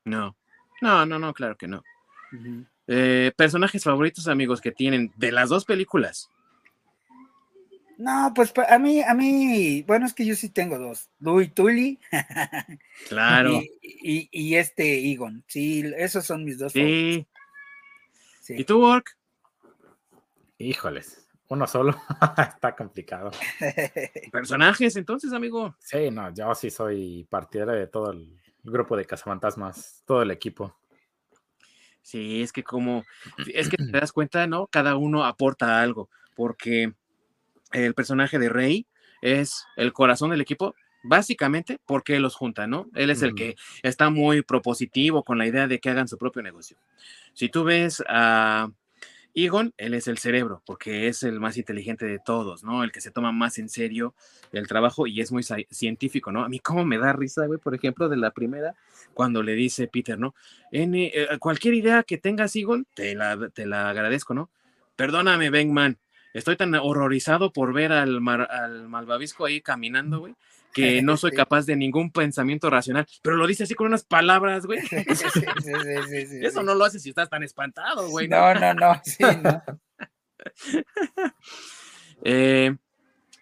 [0.06, 0.38] No,
[0.82, 1.84] no, no, no, claro que no.
[2.32, 2.68] Uh -huh.
[2.88, 6.30] eh, personajes favoritos, amigos, que tienen de las dos películas.
[7.98, 12.00] No, pues a mí, a mí, bueno, es que yo sí tengo dos, Louis Tully.
[13.08, 13.62] claro.
[13.62, 16.80] Y, y, y, este Egon, sí, esos son mis dos sí.
[16.80, 17.28] favoritos.
[18.42, 18.56] Sí.
[18.58, 19.16] ¿Y tú, Work?
[20.58, 21.96] Híjoles, uno solo
[22.38, 23.32] está complicado.
[24.32, 25.76] Personajes, entonces, amigo.
[25.80, 30.76] Sí, no, yo sí soy partidario de todo el grupo de cazafantasmas, todo el equipo.
[32.02, 33.04] Sí, es que como,
[33.54, 34.68] es que te das cuenta, ¿no?
[34.68, 36.94] Cada uno aporta algo, porque
[37.72, 38.88] el personaje de Rey
[39.22, 42.88] es el corazón del equipo, básicamente porque los junta, ¿no?
[42.94, 46.42] Él es el que está muy propositivo con la idea de que hagan su propio
[46.42, 46.78] negocio.
[47.34, 48.70] Si tú ves a
[49.36, 52.84] Egon, él es el cerebro, porque es el más inteligente de todos, ¿no?
[52.84, 54.14] El que se toma más en serio
[54.52, 56.44] el trabajo y es muy científico, ¿no?
[56.44, 58.76] A mí cómo me da risa, güey, por ejemplo, de la primera,
[59.14, 60.36] cuando le dice Peter, ¿no?
[60.72, 64.50] En, eh, cualquier idea que tengas, Egon, te la, te la agradezco, ¿no?
[64.96, 65.98] Perdóname, Bengman,
[66.34, 70.36] estoy tan horrorizado por ver al, mar, al malvavisco ahí caminando, güey,
[70.74, 74.66] que no soy capaz de ningún pensamiento racional, pero lo dice así con unas palabras,
[74.66, 74.80] güey.
[75.14, 75.42] Sí,
[76.10, 78.28] sí, sí, Eso no lo hace si estás tan espantado, güey.
[78.28, 79.62] No, no, no, sí, no.
[82.24, 82.76] eh,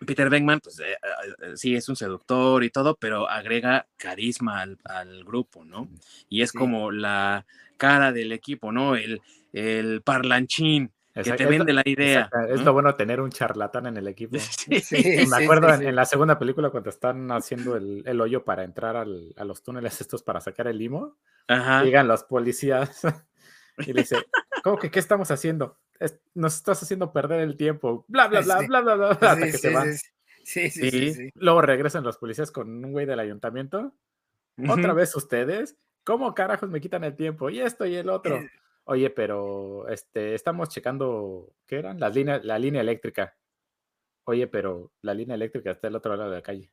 [0.05, 0.97] Peter Venkman, pues eh,
[1.41, 5.87] eh, sí es un seductor y todo, pero agrega carisma al, grupo, ¿no?
[6.29, 7.45] Y es como la
[7.77, 8.95] cara del equipo, ¿no?
[8.95, 9.21] El,
[9.53, 12.29] el parlanchín que te vende la idea.
[12.49, 14.37] Es lo bueno tener un charlatán en el equipo.
[14.81, 19.05] Sí, me acuerdo en, la segunda película cuando están haciendo el, hoyo para entrar a
[19.05, 21.17] los túneles estos para sacar el limo,
[21.47, 23.01] llegan los policías
[23.77, 24.17] y le dice,
[24.63, 25.77] ¿cómo que qué estamos haciendo?
[26.33, 29.73] nos estás haciendo perder el tiempo, bla, bla, bla, bla, bla, bla, hasta que se
[29.73, 29.85] va.
[30.43, 33.93] Sí, sí, sí, Luego regresan los policías con un güey del ayuntamiento.
[34.67, 35.77] Otra vez ustedes.
[36.03, 37.49] ¿Cómo carajos me quitan el tiempo?
[37.49, 38.39] Y esto y el otro.
[38.85, 41.99] Oye, pero este, estamos checando, ¿qué eran?
[41.99, 43.37] Las líneas, la línea eléctrica.
[44.25, 46.71] Oye, pero la línea eléctrica está al otro lado de la calle.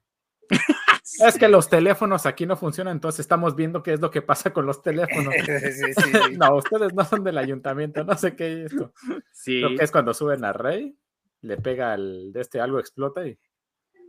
[1.26, 4.52] Es que los teléfonos aquí no funcionan, entonces estamos viendo qué es lo que pasa
[4.52, 5.32] con los teléfonos.
[6.38, 8.92] no, ustedes no son del ayuntamiento, no sé qué es esto.
[9.32, 9.60] Sí.
[9.60, 10.96] Lo que es cuando suben a Rey,
[11.40, 13.38] le pega el de este algo explota y.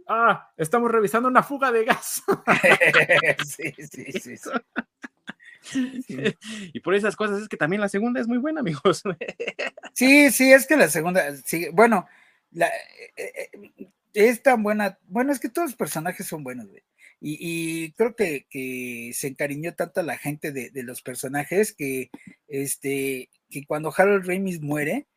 [0.08, 0.52] ¡Ah!
[0.58, 2.24] Estamos revisando una fuga de gas.
[3.46, 4.50] sí, sí, sí.
[6.74, 9.04] Y por esas cosas es que también la segunda es muy buena, amigos.
[9.94, 12.08] Sí, sí, es que la segunda, sí, bueno,
[12.52, 12.68] la,
[13.18, 16.68] eh, eh, es tan buena, bueno, es que todos los personajes son buenos,
[17.20, 22.10] Y, creo que, se encariñó tanto a la gente de, los personajes que,
[22.48, 25.08] este, que cuando Harold Ramis muere,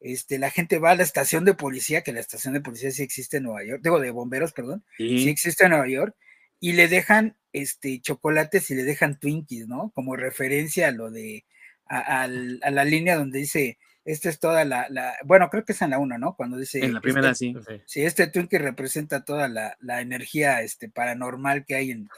[0.00, 3.02] este, la gente va a la estación de policía, que la estación de policía sí
[3.02, 5.28] existe en Nueva York, digo, de bomberos, perdón, sí.
[5.28, 6.16] existe en Nueva York,
[6.58, 9.90] y le dejan este, chocolates y le dejan Twinkies, ¿no?
[9.94, 11.44] Como referencia a lo de,
[11.86, 14.88] a, la línea donde dice, esta es toda la,
[15.24, 16.34] bueno, creo que es en la 1, ¿no?
[16.34, 16.84] Cuando dice...
[16.84, 17.82] En la primera, este, sí.
[17.86, 22.08] Sí, este Twinkie representa toda la, energía este, paranormal que hay en,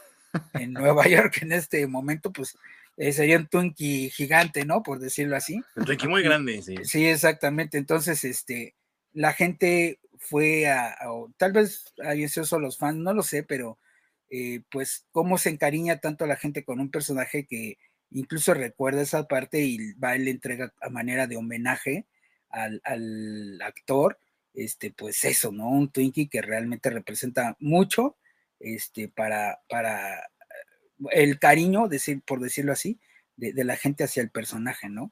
[0.53, 2.57] en Nueva York en este momento, pues
[2.97, 4.81] eh, sería un Twinkie gigante, ¿no?
[4.81, 5.61] Por decirlo así.
[5.75, 6.75] Un Twinkie muy grande, sí.
[6.83, 7.77] Sí, exactamente.
[7.77, 8.75] Entonces, este,
[9.13, 10.95] la gente fue a,
[11.37, 13.77] tal vez hayan sido los fans, no lo sé, pero
[14.29, 17.77] eh, pues cómo se encariña tanto la gente con un personaje que
[18.11, 22.05] incluso recuerda esa parte y va y le entrega a manera de homenaje
[22.49, 24.17] al, actor,
[24.53, 25.69] este, pues eso, ¿no?
[25.69, 28.15] Un Twinkie que realmente representa mucho,
[28.59, 30.29] este, para, para
[31.11, 32.99] el cariño, decir, por decirlo así,
[33.35, 35.11] de, la gente hacia el personaje, ¿no?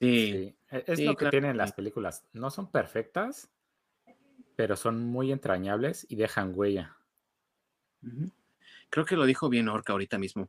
[0.00, 2.24] Sí, e, es lo que tienen las películas.
[2.32, 3.50] No son perfectas,
[4.54, 6.96] pero son muy entrañables y dejan huella
[8.90, 10.48] creo que lo dijo bien Orca ahorita mismo,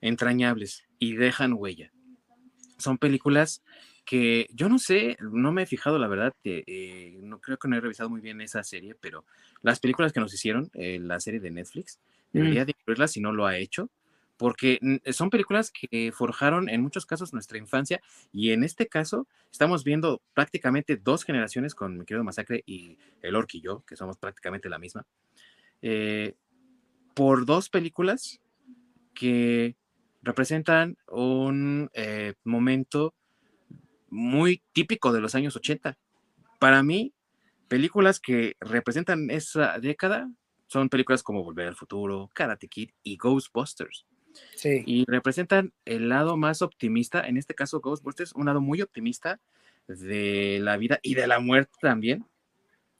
[0.00, 1.92] entrañables y dejan huella.
[2.78, 3.62] Son películas
[4.04, 7.76] que yo no sé, no me he fijado la verdad, eh, no creo que no
[7.76, 9.24] he revisado muy bien esa serie, pero
[9.62, 11.98] las películas que nos hicieron, eh, la serie de Netflix,
[12.32, 12.66] debería mm.
[12.66, 13.90] de incluirla si no lo ha hecho,
[14.36, 14.78] porque
[15.12, 18.00] son películas que forjaron en muchos casos nuestra infancia
[18.32, 23.34] y en este caso estamos viendo prácticamente dos generaciones con mi querido Masacre y el
[23.34, 25.06] Orc y yo, que somos prácticamente la misma.
[25.82, 26.34] Eh,
[27.16, 28.42] por dos películas
[29.14, 29.74] que
[30.20, 33.14] representan un eh, momento
[34.10, 35.96] muy típico de los años 80.
[36.60, 37.14] Para mí,
[37.68, 40.30] películas que representan esa década
[40.66, 44.04] son películas como Volver al Futuro, Karate Kid y Ghostbusters.
[44.54, 44.82] Sí.
[44.84, 49.40] Y representan el lado más optimista, en este caso Ghostbusters, un lado muy optimista
[49.88, 52.26] de la vida y de la muerte también,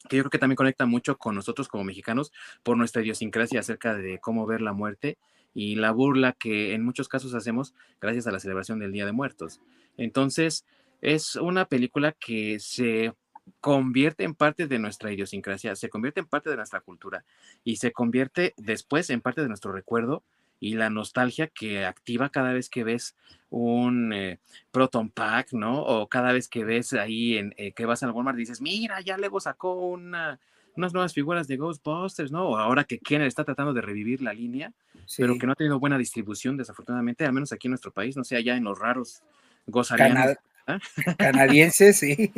[0.08, 3.94] que yo creo que también conecta mucho con nosotros como mexicanos por nuestra idiosincrasia acerca
[3.94, 5.18] de cómo ver la muerte
[5.54, 9.12] y la burla que en muchos casos hacemos gracias a la celebración del Día de
[9.12, 9.60] Muertos.
[9.96, 10.64] Entonces,
[11.00, 13.14] es una película que se
[13.60, 17.24] convierte en parte de nuestra idiosincrasia, se convierte en parte de nuestra cultura
[17.64, 20.24] y se convierte después en parte de nuestro recuerdo
[20.60, 23.14] y la nostalgia que activa cada vez que ves
[23.50, 25.82] un eh, Proton Pack, ¿no?
[25.82, 29.00] O cada vez que ves ahí en, eh, que vas al Walmart y dices, mira,
[29.00, 30.40] ya Lego sacó una,
[30.76, 32.48] unas nuevas figuras de Ghostbusters, ¿no?
[32.48, 34.72] O ahora que Kenner está tratando de revivir la línea,
[35.16, 38.24] pero que no ha tenido buena distribución, desafortunadamente, al menos aquí en nuestro país, no
[38.24, 39.22] sé, allá en los raros
[39.66, 40.36] gozarianos.
[40.66, 40.78] ¿ah?
[41.18, 42.32] Canadienses, sí.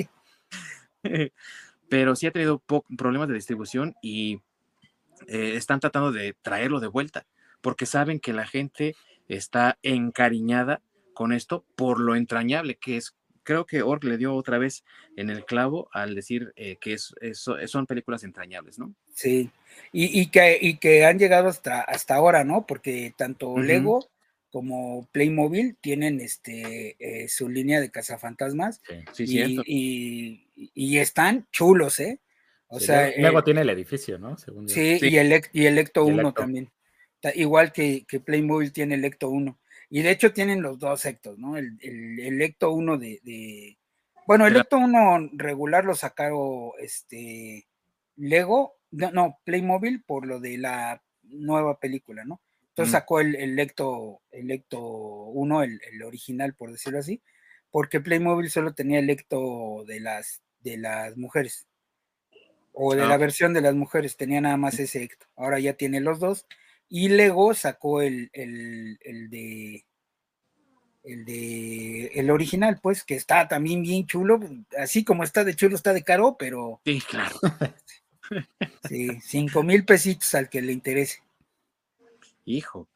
[1.89, 2.63] pero sí ha tenido
[2.97, 4.41] problemas de distribución y
[5.27, 7.27] eh, están tratando de traerlo de vuelta
[7.61, 8.95] porque saben que la gente
[9.29, 10.83] está encariñada
[11.15, 13.15] con esto por lo entrañable que es.
[13.43, 14.85] Creo que Org le dio otra vez
[15.17, 17.15] en el clavo al decir eh, que es,
[17.67, 18.95] son películas entrañables, ¿no?
[19.15, 19.51] Sí,
[19.91, 22.67] y, que, y que han llegado hasta, hasta ahora, ¿no?
[22.67, 24.07] Porque tanto Lego
[24.51, 28.83] como Playmobil tienen este, eh, su línea de cazafantasmas
[29.13, 32.21] sí, sí, y, y, están chulos, ¿eh?
[32.67, 34.37] O sea, Lego tiene el edificio, ¿no?
[34.67, 36.71] sí, Y, el, y Electo 1 también
[37.35, 39.59] igual que, que Playmobil tiene el Ecto 1.
[39.91, 41.57] Y de hecho tienen los dos Ectos, ¿no?
[41.57, 43.79] El, el, Ecto 1 de,
[44.27, 47.67] Bueno, el Ecto 1 regular lo sacaron este,
[48.17, 52.41] Lego no, no, Playmobil por lo de la nueva película, ¿no?
[52.71, 57.21] Entonces sacó el, el Lecto, el Lecto 1, el, el, original, por decirlo así,
[57.71, 61.67] porque Playmobil solo tenía el Lecto de las, de las mujeres,
[62.73, 63.19] o de la Ah.
[63.19, 65.27] versión de las mujeres, tenía nada más ese Ecto.
[65.35, 66.47] Ahora ya tiene los dos,
[66.89, 69.85] y Lego sacó el, el, el de
[71.05, 74.41] el de el original, pues, que está también bien chulo,
[74.79, 77.37] así como está de chulo, está de caro, pero Sí, claro.
[78.89, 81.23] sí, cinco mil pesitos al que le interese.
[82.45, 82.89] Hijo.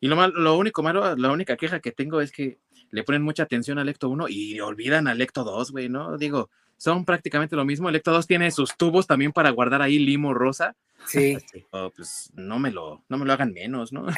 [0.00, 2.58] Y lo, mal, lo único malo, la única queja que tengo es que
[2.90, 6.18] le ponen mucha atención al Ecto 1 y olvidan al Ecto 2, güey, ¿no?
[6.18, 7.88] Digo, son prácticamente lo mismo.
[7.88, 10.74] El Ecto 2 tiene sus tubos también para guardar ahí limo rosa.
[11.06, 11.36] Sí.
[11.70, 14.06] Oh, pues no me lo, no me lo hagan menos, ¿no?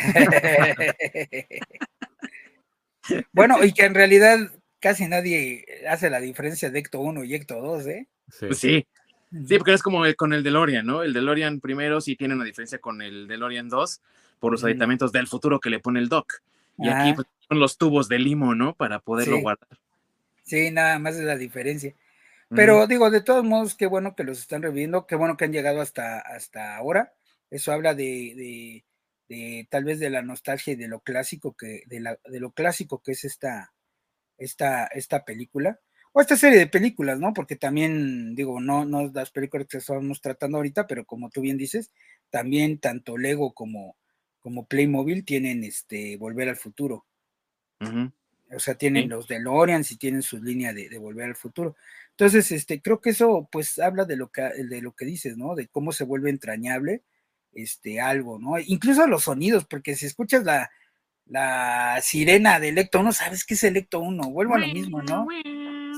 [3.32, 4.38] bueno, y que en realidad
[4.80, 8.06] casi nadie hace la diferencia de Ecto 1 y Ecto 2, ¿eh?
[8.30, 8.46] Sí.
[8.46, 8.86] Pues sí,
[9.46, 11.02] sí, porque es como el- con el DeLorean, ¿no?
[11.02, 14.00] El DeLorean primero sí tiene una diferencia con el DeLorean 2
[14.40, 14.68] por los Ujú.
[14.68, 16.40] aditamentos del futuro que le pone el Doc.
[16.78, 17.14] Y aquí Ajá.
[17.14, 18.74] pues, son los tubos de limo, ¿no?
[18.74, 19.42] Para poderlo Sí.
[19.42, 19.68] guardar.
[20.42, 21.94] Sí, nada más es la diferencia.
[22.54, 25.52] Pero digo, de todos modos, qué bueno que los están reviviendo, qué bueno que han
[25.52, 27.14] llegado hasta, hasta ahora.
[27.50, 28.04] Eso habla de,
[28.36, 28.84] de,
[29.28, 32.52] de tal vez de la nostalgia y de lo clásico que, de, la, de lo
[32.52, 33.74] clásico que es esta,
[34.38, 35.80] esta, esta película.
[36.12, 37.34] O esta serie de películas, ¿no?
[37.34, 41.58] Porque también, digo, no, no las películas que estamos tratando ahorita, pero como tú bien
[41.58, 41.92] dices,
[42.30, 43.96] también tanto Lego como,
[44.40, 47.06] como Playmobil tienen este Volver al Futuro.
[48.54, 49.08] O sea, tienen Sí.
[49.08, 51.76] los DeLoreans y tienen su línea de, de volver al futuro.
[52.18, 55.54] Entonces, este, creo que eso, pues, habla de lo que, de lo que dices, ¿no?
[55.54, 57.02] De cómo se vuelve entrañable,
[57.52, 58.58] este, algo, ¿no?
[58.58, 60.70] Incluso los sonidos, porque si escuchas la,
[61.26, 65.26] la sirena de Electo 1, sabes que es Electo 1, vuelvo a lo mismo, ¿no?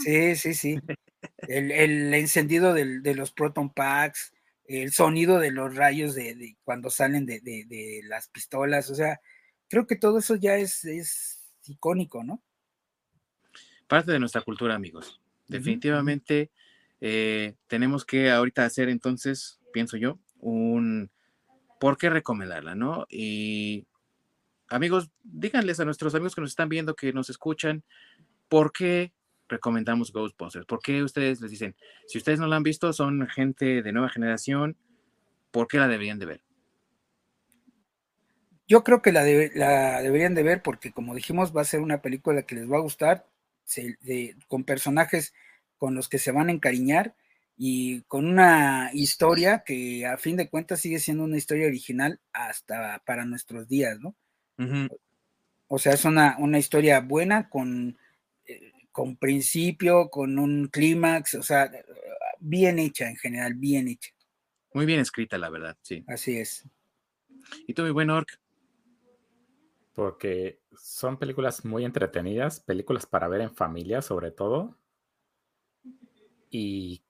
[0.03, 0.81] Sí, sí, sí.
[1.47, 4.33] El, el encendido del- de los proton packs,
[4.65, 8.95] el sonido de los rayos de, de cuando salen de, de- de las pistolas, o
[8.97, 9.21] sea,
[9.69, 12.43] creo que todo eso ya es, es icónico, ¿no?
[13.87, 15.21] Parte de nuestra cultura, amigos.
[15.49, 16.51] Definitivamente
[17.01, 21.11] eh, tenemos que ahorita hacer entonces, pienso yo, un
[21.81, 23.07] por qué recomendarla, ¿no?
[23.09, 23.87] Y
[24.69, 27.83] amigos, díganles a nuestros amigos que nos están viendo, que nos escuchan,
[28.49, 29.13] por qué
[29.49, 31.75] recomendamos Ghostbusters, por qué ustedes les dicen,
[32.07, 34.77] si ustedes no la han visto, son gente de nueva generación,
[35.51, 36.41] ¿por qué la deberían de ver?
[38.67, 41.81] Yo creo que la, de- la deberían de ver porque, como dijimos, va a ser
[41.81, 43.27] una película que les va a gustar,
[43.69, 45.35] se- de- con personajes
[45.77, 47.15] con los que se van a encariñar
[47.57, 53.03] y con una historia que a fin de cuentas sigue siendo una historia original hasta
[53.05, 54.17] para nuestros días, ¿no?
[55.69, 57.99] O sea, es una, una historia buena con,
[58.47, 61.71] eh, con principio, con un clímax, o sea,
[62.41, 64.11] bien hecha en general, bien hecha.
[64.73, 66.05] Muy bien escrita, la verdad, sí.
[66.07, 66.65] Así es.
[67.67, 68.41] Y tú, mi buen Orc,
[69.99, 74.79] Porque son películas muy entretenidas, películas para ver en familia sobre todo,
[76.51, 77.05] y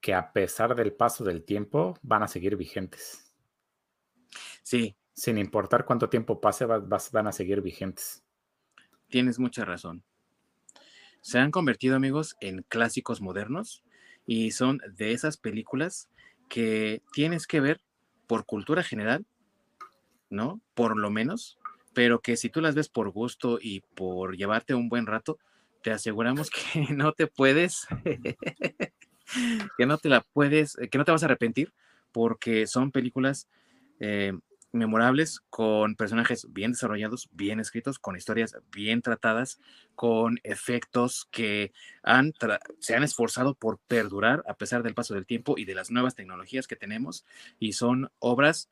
[0.00, 3.34] que a pesar del paso del tiempo van a seguir vigentes.
[4.62, 8.24] sí, Sin importar cuánto tiempo pase, vas- van a seguir vigentes.
[9.08, 10.04] Tienes mucha razón.
[11.20, 13.84] Se han convertido, amigos, en clásicos modernos
[14.26, 16.08] y son de esas películas
[16.48, 17.80] que tienes que ver
[18.26, 19.26] por cultura general,
[20.30, 20.60] ¿no?
[20.74, 21.58] Por lo menos,
[21.96, 25.38] pero que si tú las ves por gusto y por llevarte un buen rato,
[25.82, 27.86] te aseguramos que no te puedes,
[29.78, 31.72] que no te la puedes, que no te vas a arrepentir,
[32.12, 33.48] porque son películas
[33.98, 34.34] eh,
[34.72, 39.58] memorables, con personajes bien desarrollados, bien escritos, con historias bien tratadas,
[39.94, 42.34] con efectos que han
[42.78, 46.14] se han esforzado por perdurar a pesar del paso del tiempo y de las nuevas
[46.14, 47.24] tecnologías que tenemos.
[47.58, 48.68] Y son obras,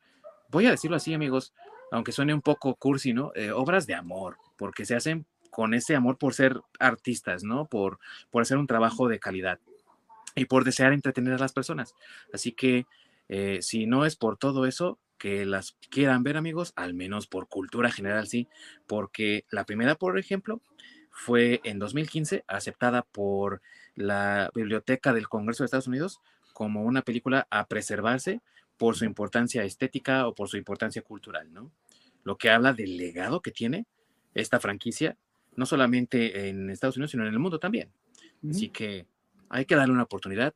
[0.51, 1.55] voy a decirlo así, amigos,
[1.91, 3.31] aunque suene un poco cursi, ¿no?
[3.35, 7.65] Eh, obras de amor, porque se hacen con ese amor por ser artistas, ¿no?
[7.65, 7.99] Por,
[8.29, 9.59] por hacer un trabajo de calidad
[10.35, 11.95] y por desear entretener a las personas.
[12.33, 12.85] Así que
[13.29, 17.47] eh, si no es por todo eso, que las quieran ver, amigos, al menos por
[17.47, 18.47] cultura general, sí,
[18.85, 20.61] porque la primera, por ejemplo,
[21.09, 23.61] fue en 2015 aceptada por
[23.95, 26.19] la Biblioteca del Congreso de Estados Unidos
[26.53, 28.41] como una película a preservarse
[28.77, 31.71] por su importancia estética o por su importancia cultural, ¿no?
[32.23, 33.85] Lo que habla del legado que tiene
[34.33, 35.17] esta franquicia,
[35.55, 37.89] no solamente en Estados Unidos, sino en el mundo también.
[38.41, 38.51] Uh -huh.
[38.51, 39.05] Así que
[39.49, 40.53] hay que darle una oportunidad.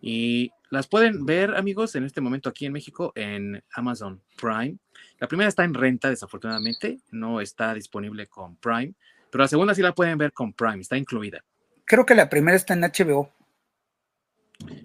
[0.00, 4.76] Y las pueden ver, amigos, en este momento aquí en México en Amazon Prime.
[5.18, 8.94] La primera está en renta, desafortunadamente, no está disponible con Prime,
[9.30, 11.42] pero la segunda sí la pueden ver con Prime, está incluida.
[11.84, 13.32] Creo que la primera está en HBO.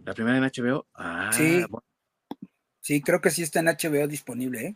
[0.06, 0.88] La primera en HBO.
[0.94, 1.64] Ah, sí.
[1.70, 1.84] Bueno.
[2.82, 4.76] Sí, creo que sí está en HBO disponible, ¿eh?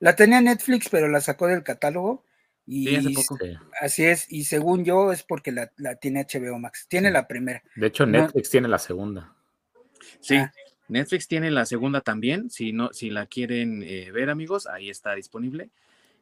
[0.00, 2.24] La tenía Netflix, pero la sacó del catálogo.
[2.66, 3.38] Y Sí, hace poco.
[3.40, 3.52] Sí.
[3.80, 6.86] así es, y según yo es porque la, la tiene HBO Max.
[6.88, 7.12] Tiene Sí.
[7.14, 7.62] la primera.
[7.76, 8.18] De hecho, No.
[8.20, 9.32] Netflix tiene la segunda.
[10.20, 10.52] Sí, Ah.
[10.88, 12.50] Netflix tiene la segunda también.
[12.50, 15.70] Si no, si la quieren eh, ver, amigos, ahí está disponible.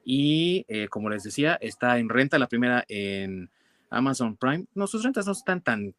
[0.05, 3.51] Y eh, como les decía, está en renta la primera en
[3.91, 4.67] Amazon Prime.
[4.75, 5.95] No, sus rentas no están tan,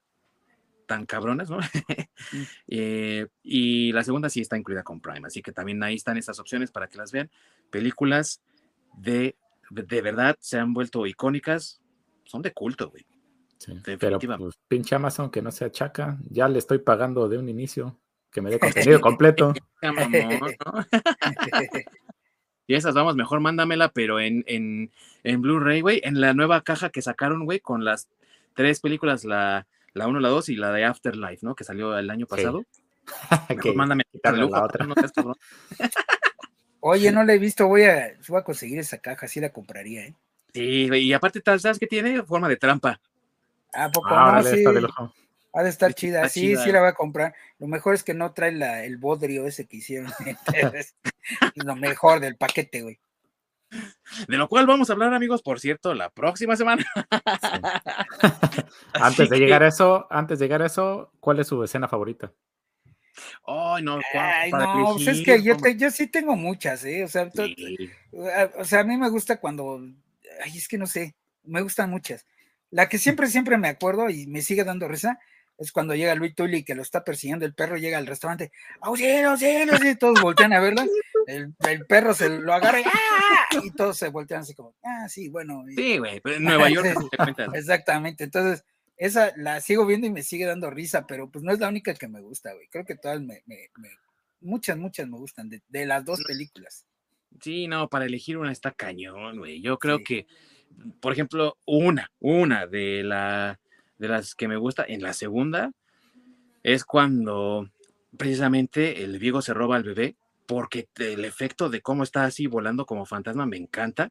[0.85, 1.59] tan cabronas, ¿no?
[2.67, 5.27] Eh, y la segunda sí está incluida con Prime.
[5.27, 7.29] Así que también ahí están estas opciones para que las vean.
[7.69, 8.41] Películas
[8.97, 9.35] de,
[9.69, 11.81] de verdad se han vuelto icónicas.
[12.23, 13.05] Son de culto, güey.
[13.57, 13.73] Sí.
[13.99, 17.99] Pero pues, pinche Amazon que no se achaca, ya le estoy pagando de un inicio
[18.31, 19.53] que me dé contenido completo.
[22.67, 24.91] Y esas, vamos, mejor mándamela, pero en, en,
[25.23, 28.09] en Blu-ray, güey, en la nueva caja que sacaron, güey, con las
[28.55, 31.55] tres películas, la, la 1, la 2 y la de Afterlife, ¿no?
[31.55, 32.30] Que salió el año Sí.
[32.35, 32.63] pasado.
[33.49, 34.85] Mejor Que mándame quitarle de lujo, la otra.
[34.85, 34.95] no.
[36.81, 40.05] Oye, no la he visto, voy a, voy a conseguir esa caja, sí la compraría,
[40.05, 40.13] ¿eh?
[40.53, 42.22] Sí, y aparte, tal, ¿sabes qué tiene?
[42.23, 43.01] Forma de trampa.
[43.73, 44.43] ¿A poco Ah, no?
[44.49, 45.13] Sí, está de lujo.
[45.53, 46.30] ha de estar Está chida.
[46.30, 46.63] Sí, chida.
[46.63, 47.34] sí la voy a comprar.
[47.59, 50.11] Lo mejor es que no trae la, el bodrio ese que hicieron.
[50.76, 50.95] Entonces,
[51.55, 52.99] es lo mejor del paquete, güey.
[54.27, 56.85] De lo cual vamos a hablar, amigos, por cierto, la próxima semana.
[58.93, 61.87] Antes de que- llegar a eso, antes de llegar a eso, ¿cuál es su escena
[61.87, 62.31] favorita?
[63.45, 63.97] Ay, no,
[64.51, 67.03] no, pues es que yo, te- yo sí tengo muchas, ¿eh?
[67.03, 67.89] O sea, Sí.
[68.57, 69.79] o sea, a mí me gusta cuando,
[70.43, 72.25] ay, es que no sé, me gustan muchas.
[72.71, 75.19] La que siempre, siempre me acuerdo y me sigue dando risa
[75.57, 78.52] es cuando llega Luis Tully que lo está persiguiendo el perro, llega al restaurante,
[78.82, 80.86] auxilio, auxilio, auxilio", todos voltean a verla,
[81.27, 83.60] el, el perro se lo agarra y, ¡ah!
[83.64, 85.64] y todos se voltean así como, ah, sí, bueno.
[85.69, 86.88] y- Sí, güey, pero en Nueva York.
[87.53, 88.64] Exactamente, entonces
[88.98, 91.94] esa la sigo viendo y me sigue dando risa, pero pues no es la única
[91.94, 92.68] que me gusta, güey.
[92.69, 93.90] Creo que todas me, me- me-
[94.41, 96.86] muchas, muchas me gustan de, de las dos películas.
[97.41, 99.61] Sí, no, para elegir una está cañón, güey.
[99.61, 100.03] Yo creo Sí.
[100.06, 100.27] que,
[101.02, 103.60] por ejemplo, una, una de la
[103.97, 105.72] de las que me gusta en la segunda
[106.63, 107.69] es cuando
[108.17, 110.15] precisamente el Viego se roba al bebé,
[110.47, 114.09] porque el efecto de cómo está así volando como fantasma me encanta.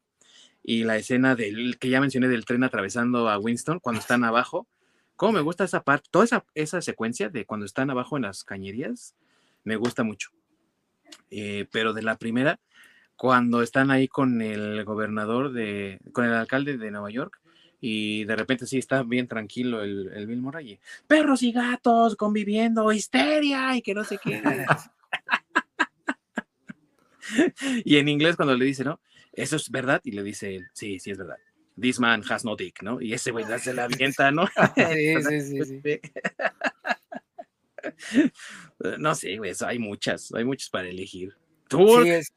[0.62, 4.66] Y la escena del que ya mencioné del tren atravesando a Winston cuando están abajo.
[5.16, 8.42] Cómo me gusta esa parte, toda esa, esa secuencia de cuando están abajo en las
[8.42, 9.14] cañerías,
[9.62, 10.30] me gusta mucho.
[11.30, 12.58] Eh, pero de la primera,
[13.16, 17.40] cuando están ahí con el gobernador de, con el alcalde de Nueva York,
[17.86, 22.90] y de repente sí está bien tranquilo el, el Bill Murray, perros y gatos conviviendo,
[22.90, 24.40] histeria, y que no sé qué.
[27.84, 29.00] y en inglés cuando le dice, ¿no?
[29.34, 31.36] Eso es verdad, y le dice él, sí, sí es verdad.
[31.78, 33.02] This man has no dick, ¿no?
[33.02, 34.46] Y ese güey ya se la avienta, ¿no?
[34.76, 36.00] Sí, sí, sí, sí.
[38.98, 41.34] No sé, güey, eso hay muchas, hay muchas para elegir.
[41.68, 42.32] Tú, Sí, es-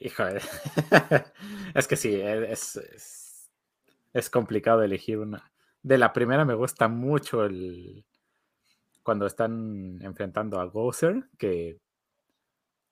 [0.00, 0.42] Híjole.
[1.74, 3.21] es que sí, es, es,
[4.12, 5.52] es complicado elegir una.
[5.82, 8.04] De la primera me gusta mucho el
[9.02, 11.80] cuando están enfrentando a Gozer, que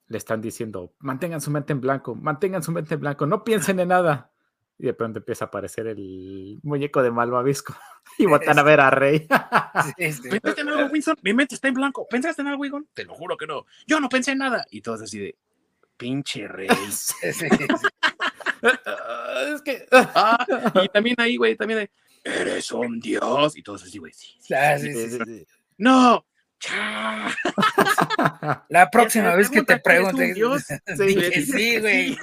[0.09, 3.79] le están diciendo, mantengan su mente en blanco, mantengan su mente en blanco, no piensen
[3.79, 4.33] en nada.
[4.77, 7.77] Y de pronto empieza a aparecer el muñeco de Malvavisco
[8.19, 9.29] y botan a ver a Rey.
[9.99, 10.29] sí, sí.
[10.31, 11.17] ¿Pensaste en algo, Winston?
[11.23, 12.07] Mi mente está en blanco.
[12.09, 12.89] ¿Pensaste en algo, Winston?
[12.95, 13.67] Te lo juro que no.
[13.87, 14.65] Yo no pensé en nada.
[14.71, 15.37] Y todos así de,
[16.01, 16.69] pinche rey.
[17.33, 17.47] Sí.
[18.63, 20.45] Es que Ah,
[20.83, 21.91] y también ahí, güey, también de,
[22.25, 23.57] eres un dios.
[23.57, 24.37] Y todos así, güey, sí.
[24.41, 25.19] sí, Ah, sí, sí, sí.
[25.19, 25.47] sí, sí.
[25.79, 26.25] No.
[28.69, 31.25] La próxima vez que te preguntan, ¿eres un pregunte, dios?
[31.35, 32.19] di Sí, güey.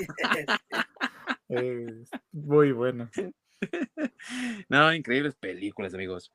[2.31, 3.09] Muy bueno.
[4.69, 6.31] No, increíbles películas, amigos.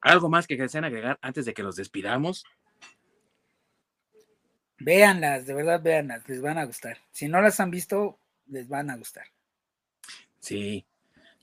[0.00, 2.44] ¿Algo más que desean agregar antes de que los despidamos?
[4.78, 6.98] Véanlas, de verdad, véanlas, les van a gustar.
[7.10, 9.26] Si no las han visto, les van a gustar.
[10.40, 10.86] Sí,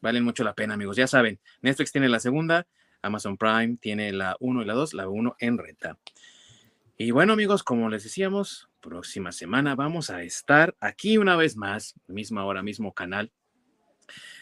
[0.01, 0.95] valen mucho la pena, amigos.
[0.95, 2.67] Ya saben, Netflix tiene la segunda,
[3.01, 5.97] Amazon Prime tiene la 1 y la 2, la 1 en renta.
[6.97, 11.95] Y bueno, amigos, como les decíamos, próxima semana vamos a estar aquí una vez más,
[12.07, 13.31] misma hora, mismo canal,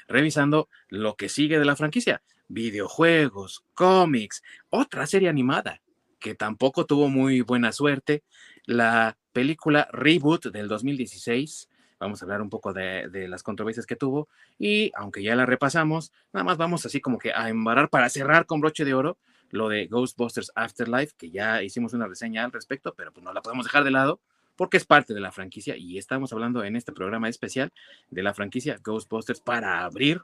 [0.08, 5.82] revisando lo que sigue de la franquicia, videojuegos, cómics, otra serie animada
[6.22, 8.24] que tampoco tuvo muy buena suerte,
[8.66, 11.68] la película Reboot del 2016.
[12.02, 16.12] Vamos a hablar un poco de, las controversias que tuvo y aunque ya la repasamos,
[16.34, 19.20] nada más vamos así como que a embarrar para cerrar con broche de oro
[19.52, 23.44] lo de Ghostbusters Afterlife, que ya hicimos una reseña al respecto, pero pues no la
[23.44, 24.20] podemos dejar de lado
[24.56, 27.72] porque es parte de la franquicia y estamos hablando en este programa especial
[28.10, 30.24] de la franquicia Ghostbusters para abrir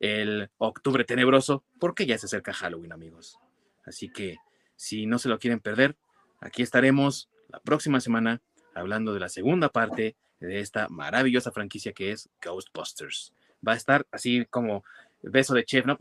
[0.00, 3.38] el octubre tenebroso, porque ya se acerca Halloween, amigos.
[3.84, 4.38] Así que
[4.74, 5.94] si no se lo quieren perder,
[6.40, 8.42] aquí estaremos la próxima semana
[8.74, 10.16] hablando de la segunda parte
[10.46, 13.32] de esta maravillosa franquicia que es Ghostbusters.
[13.66, 14.84] Va a estar así como
[15.22, 15.96] beso de chef, ¿no?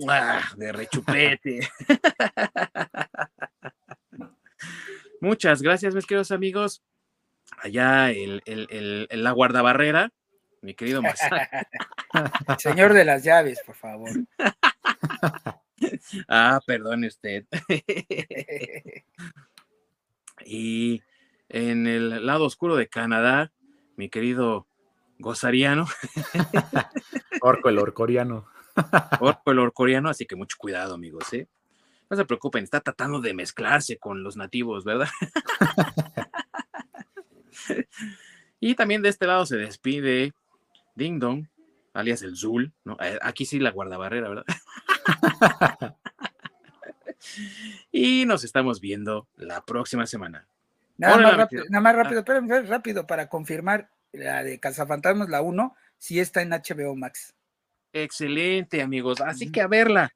[0.57, 1.69] De rechupete.
[5.21, 6.81] Muchas gracias, mis queridos amigos.
[7.57, 10.11] Allá el, el, la guardabarrera,
[10.61, 11.35] mi querido Masaki.
[12.59, 14.09] Señor de las llaves, por favor.
[16.27, 17.45] ah, perdone usted.
[20.45, 21.01] y
[21.49, 23.51] en el lado oscuro de Canadá,
[23.95, 24.67] mi querido
[25.19, 25.87] Gozariano.
[27.41, 28.47] Orco el orcoriano.
[29.19, 31.47] Orco el orcoriano, así que mucho cuidado, amigos, ¿eh?
[32.09, 35.09] No se preocupen, está tratando de mezclarse con los nativos, ¿verdad?
[38.59, 40.33] y también de este lado se despide
[40.95, 41.47] Ding Dong,
[41.93, 42.97] alias el Zul, ¿no?
[43.21, 44.45] Aquí sí la guardabarrera, ¿verdad?
[47.91, 50.47] y nos estamos viendo la próxima semana.
[50.97, 52.61] Nada más, rápido, nada más rápido, ah.
[52.67, 57.33] rápido para confirmar la de Cazafantasmas, la 1, sí está en HBO Max.
[57.91, 59.21] Excelente, amigos.
[59.21, 60.13] Así que a verla,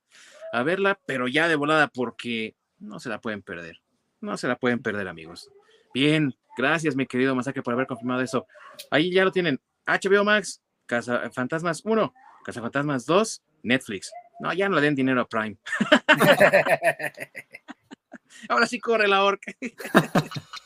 [0.52, 3.82] a verla, pero ya de volada, porque no se la pueden perder.
[4.22, 5.52] No se la pueden perder, amigos.
[5.94, 8.48] Bien, gracias, mi querido Masacre, por haber confirmado eso.
[8.92, 9.60] Ahí ya lo tienen.
[9.86, 12.14] HBO Max, Casa Fantasmas 1,
[12.44, 14.12] Casa Fantasmas 2, Netflix.
[14.40, 15.58] No, ya no le den dinero a Prime.
[18.50, 19.52] Ahora sí corre la orca.